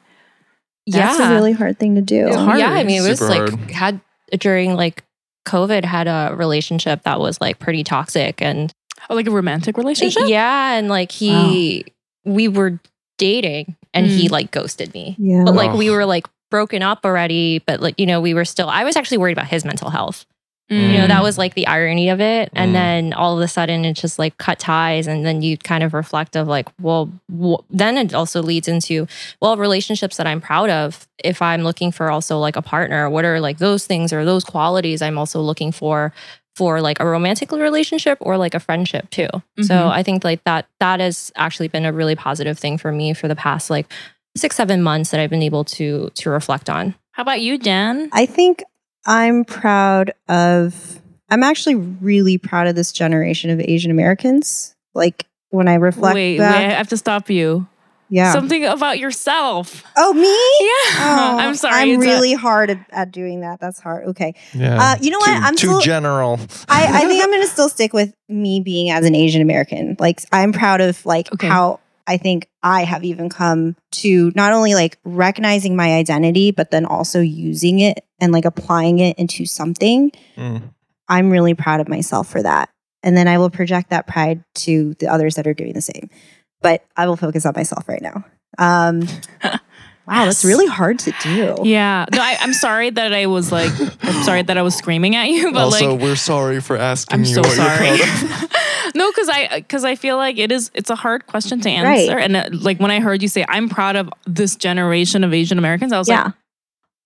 Yeah. 0.85 1.07
That's 1.07 1.19
a 1.19 1.33
really 1.33 1.51
hard 1.51 1.77
thing 1.79 1.95
to 1.95 2.01
do. 2.01 2.27
It's 2.27 2.35
hard. 2.35 2.59
yeah 2.59 2.71
I 2.71 2.83
mean 2.83 3.03
it 3.03 3.09
was 3.09 3.19
Super 3.19 3.31
like 3.47 3.49
hard. 3.49 3.71
had 3.71 4.01
during 4.39 4.75
like 4.75 5.03
COVID 5.47 5.83
had 5.85 6.07
a 6.07 6.33
relationship 6.35 7.03
that 7.03 7.19
was 7.19 7.39
like 7.41 7.59
pretty 7.59 7.83
toxic 7.83 8.41
and 8.41 8.71
Oh, 9.09 9.15
like 9.15 9.27
a 9.27 9.31
romantic 9.31 9.77
relationship? 9.77 10.23
yeah 10.27 10.73
and 10.73 10.87
like 10.89 11.11
he 11.11 11.85
we 12.25 12.47
were 12.47 12.79
dating 13.17 13.75
and 13.93 14.07
he 14.07 14.27
Mm. 14.27 14.31
like 14.31 14.51
ghosted 14.51 14.93
me 14.93 15.15
Yeah. 15.19 15.43
but 15.45 15.53
like 15.55 15.73
we 15.77 15.89
were 15.91 16.05
like 16.05 16.25
broken 16.49 16.81
up 16.81 17.05
already 17.05 17.59
but 17.59 17.79
like 17.79 17.99
you 17.99 18.05
know 18.05 18.19
we 18.21 18.33
were 18.33 18.43
still 18.45 18.69
i 18.69 18.83
was 18.83 18.95
actually 18.95 19.17
worried 19.19 19.33
about 19.37 19.47
his 19.47 19.63
mental 19.65 19.89
health 19.89 20.25
You 20.69 20.97
know, 20.97 21.05
Mm. 21.05 21.07
that 21.07 21.23
was 21.23 21.37
like 21.37 21.53
the 21.53 21.65
irony 21.67 22.09
of 22.09 22.19
it. 22.19 22.49
And 22.53 22.71
Mm. 22.71 22.73
then 22.73 23.13
all 23.13 23.37
of 23.37 23.41
a 23.41 23.47
sudden 23.47 23.85
it's 23.85 24.01
just 24.01 24.19
like 24.19 24.37
cut 24.37 24.59
ties. 24.59 25.07
And 25.07 25.25
then 25.25 25.41
you 25.41 25.57
kind 25.57 25.81
of 25.81 25.93
reflect 25.93 26.35
of 26.35 26.47
like, 26.49 26.67
well, 26.81 27.09
wh- 27.31 27.63
then 27.69 27.97
it 27.97 28.13
also 28.13 28.41
leads 28.43 28.67
into, 28.67 29.07
well, 29.41 29.55
relationships 29.55 30.17
that 30.17 30.27
I'm 30.27 30.41
proud 30.41 30.69
of. 30.69 31.07
If 31.23 31.41
I'm 31.41 31.63
looking 31.63 31.93
for 31.93 32.11
also 32.11 32.37
like 32.37 32.57
a 32.57 32.61
partner, 32.61 33.09
what 33.09 33.23
are 33.23 33.39
like 33.39 33.59
those 33.59 33.85
things 33.85 34.11
or 34.11 34.25
those 34.25 34.43
qualities 34.43 35.01
I'm 35.01 35.17
also 35.17 35.39
looking 35.41 35.71
for 35.71 36.11
for 36.57 36.81
like 36.81 36.99
a 36.99 37.05
romantic 37.05 37.51
relationship 37.51 38.17
or 38.19 38.35
like 38.35 38.55
a 38.55 38.59
friendship 38.59 39.09
too. 39.11 39.27
So 39.61 39.73
Mhm. 39.75 39.91
I 39.91 40.01
think 40.03 40.23
like 40.23 40.43
that 40.45 40.65
that 40.79 40.99
has 40.99 41.31
actually 41.35 41.67
been 41.67 41.85
a 41.85 41.93
really 41.93 42.15
positive 42.15 42.57
thing 42.59 42.77
for 42.79 42.91
me 42.91 43.13
for 43.13 43.27
the 43.27 43.35
past 43.35 43.69
like 43.69 43.85
six, 44.35 44.55
seven 44.55 44.81
months 44.81 45.11
that 45.11 45.19
I've 45.19 45.29
been 45.29 45.43
able 45.43 45.63
to 45.65 46.09
to 46.15 46.29
reflect 46.31 46.67
on. 46.69 46.95
How 47.11 47.21
about 47.23 47.41
you, 47.41 47.57
Jen? 47.57 48.09
I 48.11 48.25
think 48.25 48.63
I'm 49.07 49.45
proud 49.45 50.11
of, 50.27 50.99
I'm 51.29 51.41
actually 51.41 51.75
really 51.75 52.37
proud 52.37 52.67
of 52.67 52.75
this 52.75 52.91
generation 52.91 53.49
of 53.49 53.59
Asian 53.59 53.89
Americans. 53.89 54.75
Like 54.93 55.25
when 55.49 55.67
I 55.67 55.75
reflect 55.75 56.13
wait, 56.15 56.37
back. 56.37 56.55
wait, 56.55 56.65
I 56.65 56.71
have 56.73 56.89
to 56.89 56.97
stop 56.97 57.29
you. 57.29 57.65
yeah. 58.09 58.33
Something 58.33 58.65
about 58.65 58.99
yourself. 58.99 59.83
oh, 59.95 60.13
me? 60.13 60.21
Yeah. 60.67 60.99
Oh, 60.99 61.37
I'm 61.39 61.55
sorry. 61.55 61.75
I'm 61.75 61.89
it's 61.89 62.03
a- 62.03 62.07
really 62.07 62.33
hard 62.33 62.69
at, 62.69 62.85
at 62.91 63.11
doing 63.11 63.41
that. 63.41 63.59
That's 63.59 63.79
hard. 63.79 64.05
Okay. 64.07 64.33
Yeah. 64.53 64.77
Uh, 64.81 64.95
you 65.01 65.09
know 65.11 65.19
what? 65.19 65.29
I'm 65.29 65.55
too 65.55 65.67
still- 65.67 65.81
general. 65.81 66.39
I, 66.67 66.85
I 67.03 67.07
think 67.07 67.23
I'm 67.23 67.29
going 67.29 67.41
to 67.41 67.47
still 67.47 67.69
stick 67.69 67.93
with 67.93 68.13
me 68.29 68.59
being 68.59 68.89
as 68.89 69.05
an 69.05 69.15
Asian 69.15 69.41
American. 69.41 69.95
Like 69.99 70.21
I'm 70.33 70.51
proud 70.53 70.81
of 70.81 71.05
like 71.05 71.31
Okay. 71.33 71.47
how 71.47 71.79
I 72.07 72.17
think 72.17 72.49
I 72.63 72.85
have 72.85 73.03
even 73.03 73.29
come 73.29 73.75
to 73.93 74.31
not 74.33 74.53
only 74.53 74.73
like 74.73 74.97
recognizing 75.03 75.75
my 75.75 75.95
identity, 75.95 76.51
but 76.51 76.71
then 76.71 76.85
also 76.85 77.19
using 77.19 77.79
it 77.79 78.05
and 78.19 78.31
like 78.31 78.45
applying 78.45 78.99
it 78.99 79.19
into 79.19 79.45
something. 79.45 80.11
Mm. 80.37 80.73
I'm 81.09 81.29
really 81.29 81.53
proud 81.53 81.81
of 81.81 81.89
myself 81.89 82.29
for 82.29 82.41
that. 82.41 82.69
And 83.03 83.15
then 83.15 83.27
I 83.27 83.37
will 83.37 83.49
project 83.49 83.89
that 83.89 84.07
pride 84.07 84.43
to 84.55 84.95
the 84.95 85.07
others 85.07 85.35
that 85.35 85.47
are 85.47 85.53
doing 85.53 85.73
the 85.73 85.81
same. 85.81 86.09
But 86.61 86.83
I 86.95 87.07
will 87.07 87.17
focus 87.17 87.45
on 87.45 87.53
myself 87.55 87.87
right 87.87 88.01
now. 88.01 88.25
Um, 88.57 89.01
wow, 89.43 90.25
that's 90.25 90.43
really 90.43 90.65
hard 90.65 90.99
to 90.99 91.13
do. 91.21 91.57
Yeah. 91.63 92.05
No, 92.11 92.19
I, 92.19 92.37
I'm 92.39 92.53
sorry 92.53 92.89
that 92.89 93.13
I 93.13 93.27
was 93.27 93.51
like, 93.51 93.71
I'm 94.01 94.23
sorry 94.23 94.41
that 94.41 94.57
I 94.57 94.61
was 94.61 94.75
screaming 94.75 95.15
at 95.15 95.29
you, 95.29 95.51
but 95.51 95.61
also, 95.61 95.91
like, 95.91 96.01
we're 96.01 96.15
sorry 96.15 96.61
for 96.61 96.77
asking 96.77 97.13
I'm 97.13 97.25
you 97.25 97.33
so 97.33 97.41
what 97.41 97.51
sorry. 97.51 97.97
you're 98.87 98.91
proud 98.91 98.95
of. 98.95 98.95
no, 98.95 99.11
because 99.11 99.29
I 99.29 99.59
because 99.59 99.83
I 99.83 99.95
feel 99.95 100.17
like 100.17 100.37
it 100.37 100.51
is 100.51 100.71
it's 100.73 100.89
a 100.89 100.95
hard 100.95 101.27
question 101.27 101.59
to 101.61 101.69
Right. 101.69 102.09
answer, 102.09 102.17
and 102.17 102.35
uh, 102.35 102.49
like 102.51 102.79
when 102.79 102.91
I 102.91 102.99
heard 102.99 103.21
you 103.21 103.27
say 103.27 103.45
I'm 103.47 103.69
proud 103.69 103.95
of 103.95 104.09
this 104.25 104.55
generation 104.55 105.23
of 105.23 105.33
Asian 105.33 105.57
Americans, 105.57 105.91
I 105.93 105.99
was 105.99 106.07
Yeah. 106.09 106.23
like, 106.25 106.33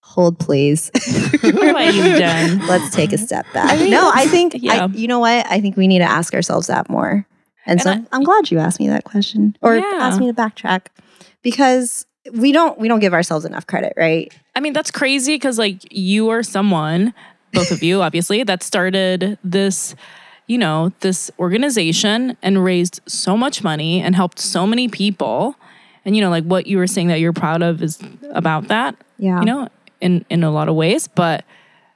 Hold, 0.04 0.40
please. 0.40 0.92
what 1.42 1.94
you, 1.94 2.18
Jen? 2.18 2.60
Let's 2.68 2.90
take 2.94 3.14
a 3.14 3.18
step 3.18 3.52
back. 3.54 3.72
I 3.72 3.78
mean, 3.78 3.92
no, 3.92 4.12
I 4.14 4.28
think, 4.28 4.56
yeah. 4.58 4.86
I, 4.86 4.88
you 4.88 5.08
know 5.08 5.20
what? 5.20 5.46
I 5.50 5.62
think 5.62 5.78
we 5.78 5.88
need 5.88 6.00
to 6.00 6.06
ask 6.10 6.34
ourselves 6.34 6.68
that 6.68 6.90
more. 6.90 7.26
And, 7.66 7.80
And 7.80 7.82
so 7.82 7.92
I, 7.92 8.16
am 8.18 8.24
glad 8.24 8.52
you 8.52 8.60
asked 8.60 8.80
me 8.82 8.90
that 8.90 9.06
question 9.06 9.56
or 9.62 9.78
Yeah. 9.78 9.84
asked 10.02 10.20
me 10.20 10.28
to 10.28 10.34
backtrack 10.34 10.88
because 11.44 12.06
we 12.34 12.52
don't 12.52 12.78
we 12.78 12.88
don't 12.88 13.00
give 13.00 13.14
ourselves 13.14 13.46
enough 13.46 13.68
credit, 13.68 13.94
right? 13.96 14.34
I 14.56 14.60
mean, 14.60 14.74
that's 14.74 14.92
crazy 14.92 15.36
because 15.36 15.58
like 15.58 15.78
you 15.92 16.30
are 16.30 16.44
someone, 16.44 17.14
both 17.54 17.72
of 17.72 17.82
you, 17.82 18.02
obviously, 18.02 18.44
that 18.44 18.64
started 18.64 19.38
this, 19.44 19.96
you 20.52 20.58
know, 20.58 20.92
this 21.00 21.32
organization 21.40 22.36
and 22.42 22.64
raised 22.64 23.00
so 23.08 23.38
much 23.38 23.64
money 23.64 24.02
and 24.02 24.16
helped 24.16 24.40
so 24.40 24.68
many 24.68 24.88
people. 24.90 25.56
And 26.04 26.16
you 26.16 26.22
know, 26.22 26.30
like 26.30 26.44
what 26.44 26.68
you 26.68 26.78
were 26.78 26.88
saying 26.88 27.08
that 27.08 27.20
you're 27.22 27.32
proud 27.46 27.62
of 27.62 27.82
is 27.82 28.00
about 28.34 28.68
that, 28.68 28.96
Yeah. 29.18 29.40
you 29.40 29.46
know, 29.46 29.70
in 30.02 30.26
in 30.30 30.44
a 30.44 30.52
lot 30.52 30.68
of 30.68 30.76
ways. 30.76 31.08
But 31.08 31.46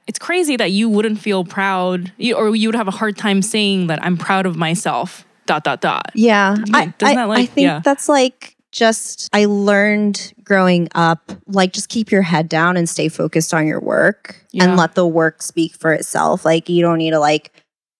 it's 0.06 0.18
crazy 0.18 0.56
that 0.56 0.70
you 0.70 0.88
wouldn't 0.88 1.18
feel 1.18 1.44
proud, 1.44 2.12
or 2.34 2.54
you 2.56 2.68
would 2.68 2.76
have 2.76 2.88
a 2.88 2.96
hard 3.02 3.16
time 3.18 3.42
saying 3.42 3.88
that 3.88 3.98
I'm 4.06 4.16
proud 4.16 4.46
of 4.46 4.56
myself. 4.56 5.24
Dot 5.44 5.62
dot 5.64 5.80
dot. 5.80 6.10
Yeah. 6.14 6.54
Doesn't 6.56 6.74
I, 6.74 7.14
that, 7.14 7.28
like- 7.28 7.38
I 7.38 7.46
think 7.46 7.64
yeah. 7.66 7.80
that's 7.84 8.08
like 8.08 8.56
just 8.72 9.28
I 9.32 9.44
learned 9.46 10.32
growing 10.44 10.88
up, 10.94 11.32
like 11.46 11.72
just 11.72 11.88
keep 11.88 12.10
your 12.10 12.22
head 12.22 12.48
down 12.48 12.76
and 12.76 12.88
stay 12.88 13.08
focused 13.08 13.52
on 13.54 13.66
your 13.66 13.80
work 13.80 14.44
Yeah. 14.52 14.64
and 14.64 14.76
let 14.76 14.94
the 14.94 15.06
work 15.06 15.42
speak 15.42 15.74
for 15.74 15.92
itself. 15.92 16.44
Like 16.44 16.68
you 16.68 16.82
don't 16.82 16.98
need 16.98 17.12
to 17.12 17.18
like 17.20 17.52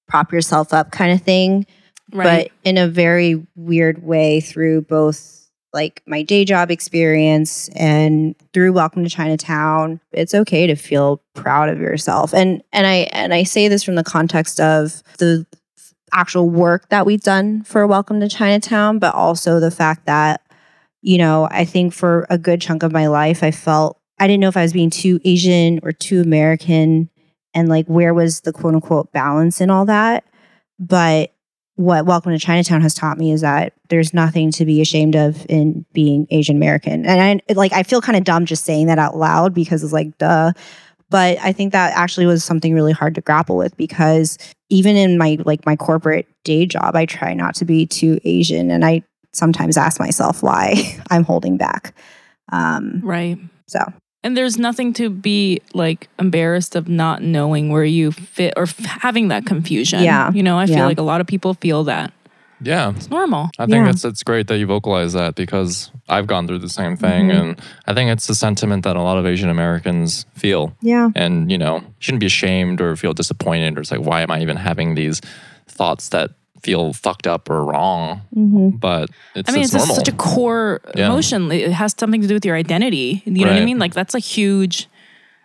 prop 0.07 0.33
yourself 0.33 0.73
up 0.73 0.91
kind 0.91 1.13
of 1.13 1.23
thing. 1.23 1.67
Right. 2.13 2.53
but 2.53 2.69
in 2.69 2.79
a 2.79 2.87
very 2.87 3.45
weird 3.57 4.05
way 4.05 4.41
through 4.41 4.83
both 4.83 5.37
like 5.73 6.03
my 6.07 6.23
day 6.23 6.45
job 6.45 6.71
experience 6.71 7.69
and 7.75 8.37
through 8.53 8.73
welcome 8.73 9.03
to 9.03 9.11
chinatown 9.11 10.01
it's 10.13 10.33
okay 10.33 10.69
to 10.69 10.77
feel 10.77 11.21
proud 11.35 11.69
of 11.69 11.79
yourself 11.81 12.33
and 12.33 12.63
and 12.73 12.87
i 12.87 13.09
and 13.13 13.35
i 13.35 13.43
say 13.43 13.67
this 13.67 13.83
from 13.83 13.97
the 13.97 14.05
context 14.05 14.61
of 14.61 15.03
the 15.19 15.45
actual 16.13 16.49
work 16.49 16.89
that 16.91 17.05
we've 17.05 17.23
done 17.23 17.63
for 17.65 17.87
welcome 17.89 18.21
to 18.21 18.29
chinatown 18.29 19.01
but 19.01 19.13
also 19.15 19.59
the 19.59 19.73
fact 19.73 20.07
that 20.07 20.41
you 21.03 21.19
know 21.19 21.49
i 21.51 21.65
think 21.65 21.93
for 21.93 22.25
a 22.31 22.39
good 22.39 22.61
chunk 22.61 22.85
of 22.85 22.93
my 22.93 23.09
life 23.09 23.43
i 23.43 23.51
felt 23.51 24.01
i 24.21 24.27
didn't 24.29 24.41
know 24.41 24.49
if 24.49 24.57
i 24.57 24.63
was 24.63 24.73
being 24.73 24.91
too 24.91 25.21
asian 25.25 25.81
or 25.83 25.91
too 25.91 26.21
american 26.21 27.11
and 27.57 27.69
like 27.69 27.87
where 27.87 28.15
was 28.15 28.43
the 28.43 28.53
quote 28.53 28.75
unquote 28.75 29.11
balance 29.11 29.61
in 29.61 29.71
all 29.71 29.85
that 29.85 30.25
but 30.79 31.33
what 31.77 32.07
Welcome 32.07 32.33
to 32.33 32.39
Chinatown 32.39 32.81
has 32.81 32.95
taught 32.95 33.19
me 33.19 33.31
is 33.31 33.43
that 33.43 33.75
there's 33.91 34.15
nothing 34.15 34.51
to 34.53 34.65
be 34.65 34.81
ashamed 34.81 35.15
of 35.15 35.45
in 35.49 35.85
being 35.93 36.27
Asian 36.31 36.57
American. 36.57 37.05
And 37.05 37.21
I 37.21 37.53
like 37.53 37.73
I 37.73 37.83
feel 37.83 38.01
kind 38.01 38.17
of 38.17 38.25
dumb 38.25 38.47
just 38.47 38.65
saying 38.65 38.87
that 38.87 38.99
out 38.99 39.17
loud 39.17 39.53
because 39.53 39.85
it's 39.85 39.93
like 39.93 40.17
duh. 40.19 40.53
But 41.11 41.39
I 41.41 41.53
think 41.53 41.73
that 41.73 41.95
actually 41.95 42.27
was 42.27 42.43
something 42.43 42.75
really 42.75 42.93
hard 42.93 43.15
to 43.15 43.21
grapple 43.21 43.57
with 43.59 43.77
because 43.77 44.39
even 44.71 44.97
in 44.97 45.19
my 45.19 45.37
like 45.45 45.67
my 45.67 45.77
corporate 45.77 46.27
day 46.45 46.65
job, 46.65 46.97
I 46.97 47.05
try 47.05 47.35
not 47.35 47.55
to 47.57 47.67
be 47.67 47.87
too 47.87 48.19
Asian 48.25 48.71
and 48.71 48.85
I 48.85 49.03
sometimes 49.33 49.77
ask 49.77 50.01
myself 50.01 50.43
why 50.43 50.99
I'm 51.11 51.25
holding 51.25 51.59
back. 51.59 51.95
Um 52.51 53.01
right. 53.05 53.39
so 53.67 53.81
And 54.27 54.37
there's 54.37 54.59
nothing 54.59 54.93
to 54.95 55.09
be 55.09 55.61
like 55.73 56.09
embarrassed 56.19 56.75
of 56.75 56.89
not 56.89 57.23
knowing 57.23 57.71
where 57.71 57.85
you 57.85 58.11
fit 58.11 58.55
or 58.57 58.65
f- 58.65 58.77
having 58.79 59.29
that 59.29 59.47
confusion. 59.47 60.03
Yeah. 60.03 60.33
You 60.33 60.43
know, 60.43 60.59
I 60.59 60.67
feel 60.67 60.79
Yeah. 60.79 60.87
like 60.87 60.99
a 60.99 61.03
lot 61.03 61.21
of 61.21 61.29
people 61.29 61.55
feel 61.55 61.85
that. 61.85 62.13
Yeah. 62.61 62.91
It's 62.97 63.09
normal. 63.09 63.51
I 63.59 63.67
think 63.67 63.85
Yeah. 63.85 63.91
it's 63.91 64.05
it's 64.05 64.25
great 64.25 64.49
that 64.49 64.59
you 64.59 64.67
vocalize 64.67 65.13
that 65.13 65.37
because 65.37 65.93
I've 66.09 66.27
gone 66.27 66.49
through 66.49 66.59
the 66.59 66.69
same 66.69 66.97
thing, 66.97 67.29
Mhm. 67.29 67.39
and 67.41 67.61
I 67.87 67.95
think 67.95 68.11
it's 68.11 68.27
the 68.27 68.35
sentiment 68.35 68.83
that 68.83 68.97
a 68.97 69.03
lot 69.03 69.17
of 69.17 69.27
Asian 69.27 69.49
Americans 69.49 70.27
feel. 70.35 70.73
yeah. 70.83 71.11
And 71.15 71.49
you 71.53 71.59
know, 71.59 71.83
shouldn't 72.01 72.21
be 72.21 72.27
ashamed 72.27 72.81
or 72.81 72.97
feel 72.97 73.13
disappointed 73.13 73.79
or 73.79 73.81
it's 73.83 73.93
like, 73.93 74.01
why 74.01 74.23
am 74.23 74.31
I 74.33 74.41
even 74.43 74.57
having 74.57 74.97
these 74.97 75.21
thoughts 75.69 76.09
that 76.09 76.31
feel 76.63 76.93
fucked 76.93 77.27
up 77.27 77.49
or 77.51 77.65
wrong? 77.65 78.23
hmm 78.33 78.71
But 78.71 79.11
it's, 79.35 79.49
I 79.49 79.53
mean, 79.53 79.63
it's, 79.65 79.75
it's, 79.75 79.85
just 79.85 79.97
such 79.97 80.09
a 80.09 80.13
core 80.17 80.81
Yeah. 80.95 81.07
emotion. 81.07 81.51
It 81.53 81.73
has 81.73 81.95
something 81.99 82.21
to 82.23 82.27
do 82.29 82.35
with 82.35 82.45
your 82.45 82.57
identity. 82.57 83.23
You 83.25 83.45
know 83.45 83.53
what 83.53 83.61
I 83.61 83.65
mean? 83.65 83.79
Like 83.79 83.95
that's 83.95 84.15
a 84.15 84.19
huge, 84.19 84.89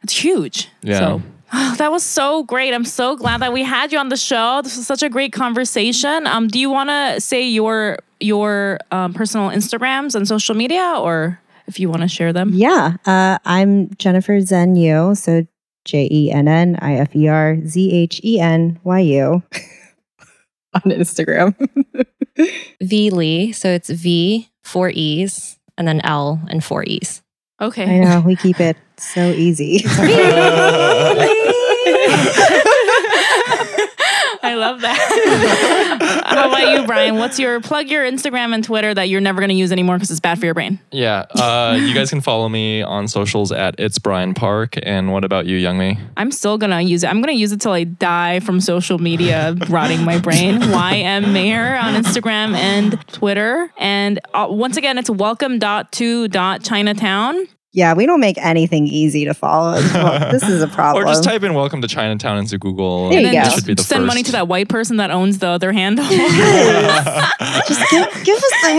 it's 0.03 0.13
huge. 0.23 0.69
Yeah. 0.81 0.99
So 0.99 1.21
that 1.77 1.91
was 1.91 2.03
so 2.03 2.43
great. 2.43 2.73
I'm 2.73 2.85
so 2.85 3.15
glad 3.15 3.41
that 3.41 3.51
we 3.53 3.63
had 3.63 3.91
you 3.91 3.99
on 3.99 4.09
the 4.09 4.17
show. 4.17 4.61
This 4.63 4.77
was 4.77 4.87
such 4.87 5.03
a 5.03 5.09
great 5.09 5.33
conversation. 5.33 6.25
Um, 6.27 6.47
do 6.47 6.59
you 6.59 6.69
want 6.69 6.89
to 6.89 7.19
say 7.21 7.47
your 7.47 7.99
your 8.19 8.79
um, 8.91 9.13
personal 9.13 9.49
Instagrams 9.49 10.13
and 10.15 10.27
social 10.27 10.55
media, 10.55 10.95
or 10.97 11.39
if 11.67 11.79
you 11.79 11.89
want 11.89 12.01
to 12.03 12.07
share 12.07 12.31
them? 12.31 12.51
Yeah. 12.53 12.95
Uh, 13.05 13.37
I'm 13.45 13.89
Jennifer 13.95 14.33
Zhen 14.39 14.77
Yu. 14.79 15.15
So 15.15 15.45
J 15.83 16.07
E 16.11 16.31
N 16.31 16.47
N 16.47 16.77
I 16.81 16.95
F 16.95 17.15
E 17.15 17.27
R 17.27 17.57
Z 17.65 17.91
H 17.91 18.21
E 18.23 18.39
N 18.39 18.79
Y 18.83 18.99
U 18.99 19.43
on 20.85 20.91
Instagram. 20.91 21.55
V 22.81 23.09
Lee. 23.09 23.51
So 23.51 23.69
it's 23.69 23.89
V, 23.89 24.49
four 24.63 24.89
E's, 24.89 25.59
and 25.77 25.87
then 25.87 26.01
L 26.01 26.41
and 26.49 26.63
four 26.63 26.83
E's. 26.83 27.21
Okay. 27.59 28.01
I 28.01 28.03
know 28.03 28.21
we 28.21 28.35
keep 28.35 28.59
it 28.59 28.77
so 28.97 29.21
easy. 29.21 29.83
I 34.43 34.55
love 34.55 34.81
that. 34.81 36.23
How 36.25 36.49
about 36.49 36.71
you, 36.71 36.85
Brian? 36.87 37.17
What's 37.17 37.37
your 37.39 37.61
plug 37.61 37.87
your 37.89 38.03
Instagram 38.03 38.53
and 38.53 38.61
Twitter 38.63 38.93
that 38.93 39.09
you're 39.09 39.21
never 39.21 39.39
going 39.39 39.49
to 39.49 39.55
use 39.55 39.71
anymore 39.71 39.95
because 39.97 40.11
it's 40.11 40.19
bad 40.19 40.39
for 40.39 40.45
your 40.45 40.53
brain? 40.53 40.79
yeah. 40.91 41.25
Uh, 41.35 41.77
you 41.79 41.93
guys 41.93 42.09
can 42.09 42.21
follow 42.21 42.49
me 42.49 42.81
on 42.81 43.07
socials 43.07 43.51
at 43.51 43.75
it's 43.77 43.99
Brian 43.99 44.33
Park. 44.33 44.75
And 44.83 45.11
what 45.11 45.23
about 45.23 45.45
you, 45.45 45.57
Young 45.57 45.77
Mi? 45.77 45.97
I'm 46.17 46.31
still 46.31 46.57
gonna 46.57 46.81
use 46.81 47.03
it. 47.03 47.07
I'm 47.07 47.21
gonna 47.21 47.33
use 47.33 47.51
it 47.51 47.61
till 47.61 47.71
I 47.73 47.83
die 47.83 48.39
from 48.39 48.59
social 48.61 48.97
media 48.99 49.55
rotting 49.69 50.03
my 50.03 50.17
brain. 50.19 50.59
YM 50.59 51.31
Mayer 51.33 51.75
on 51.77 51.93
Instagram 51.95 52.55
and 52.55 52.99
Twitter. 53.07 53.71
And 53.77 54.19
uh, 54.33 54.47
once 54.49 54.77
again, 54.77 54.97
it's 54.97 55.09
welcome.to.chinatown. 55.09 57.47
yeah, 57.73 57.93
we 57.93 58.05
don't 58.05 58.19
make 58.19 58.37
anything 58.37 58.85
easy 58.87 59.25
to 59.25 59.33
follow. 59.33 59.79
this 60.31 60.43
is 60.43 60.61
a 60.61 60.67
problem. 60.67 61.03
Or 61.03 61.07
just 61.07 61.23
type 61.23 61.43
in 61.43 61.53
"Welcome 61.53 61.81
to 61.81 61.87
Chinatown" 61.87 62.37
into 62.37 62.57
Google. 62.57 63.09
There 63.09 63.19
and 63.19 63.21
you 63.21 63.27
And 63.27 63.35
then 63.37 63.43
go. 63.43 63.45
just 63.45 63.55
should 63.57 63.67
be 63.67 63.73
the 63.75 63.83
send 63.83 64.01
first. 64.01 64.07
money 64.07 64.23
to 64.23 64.31
that 64.33 64.47
white 64.47 64.67
person 64.69 64.97
that 64.97 65.11
owns 65.11 65.39
the 65.39 65.47
other 65.47 65.71
handle. 65.71 66.05
just 67.67 67.91
give, 67.91 68.23
give 68.25 68.37
us 68.37 68.53
the 68.61 68.69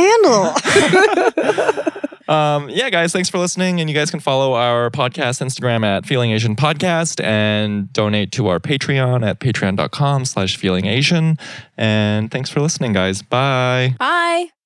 handle. 1.44 1.82
Um, 2.28 2.70
yeah, 2.70 2.88
guys, 2.88 3.12
thanks 3.12 3.28
for 3.28 3.38
listening. 3.38 3.80
And 3.80 3.90
you 3.90 3.96
guys 3.96 4.10
can 4.10 4.20
follow 4.20 4.54
our 4.54 4.90
podcast 4.90 5.42
Instagram 5.44 5.84
at 5.84 6.06
Feeling 6.06 6.30
Asian 6.30 6.54
Podcast 6.56 7.22
and 7.22 7.92
donate 7.92 8.32
to 8.32 8.46
our 8.46 8.60
Patreon 8.60 9.26
at 9.26 9.40
patreon.com 9.40 10.24
slash 10.24 10.56
feeling 10.56 10.86
Asian. 10.86 11.36
And 11.76 12.30
thanks 12.30 12.48
for 12.48 12.60
listening, 12.60 12.92
guys. 12.92 13.22
Bye. 13.22 13.96
Bye. 13.98 14.61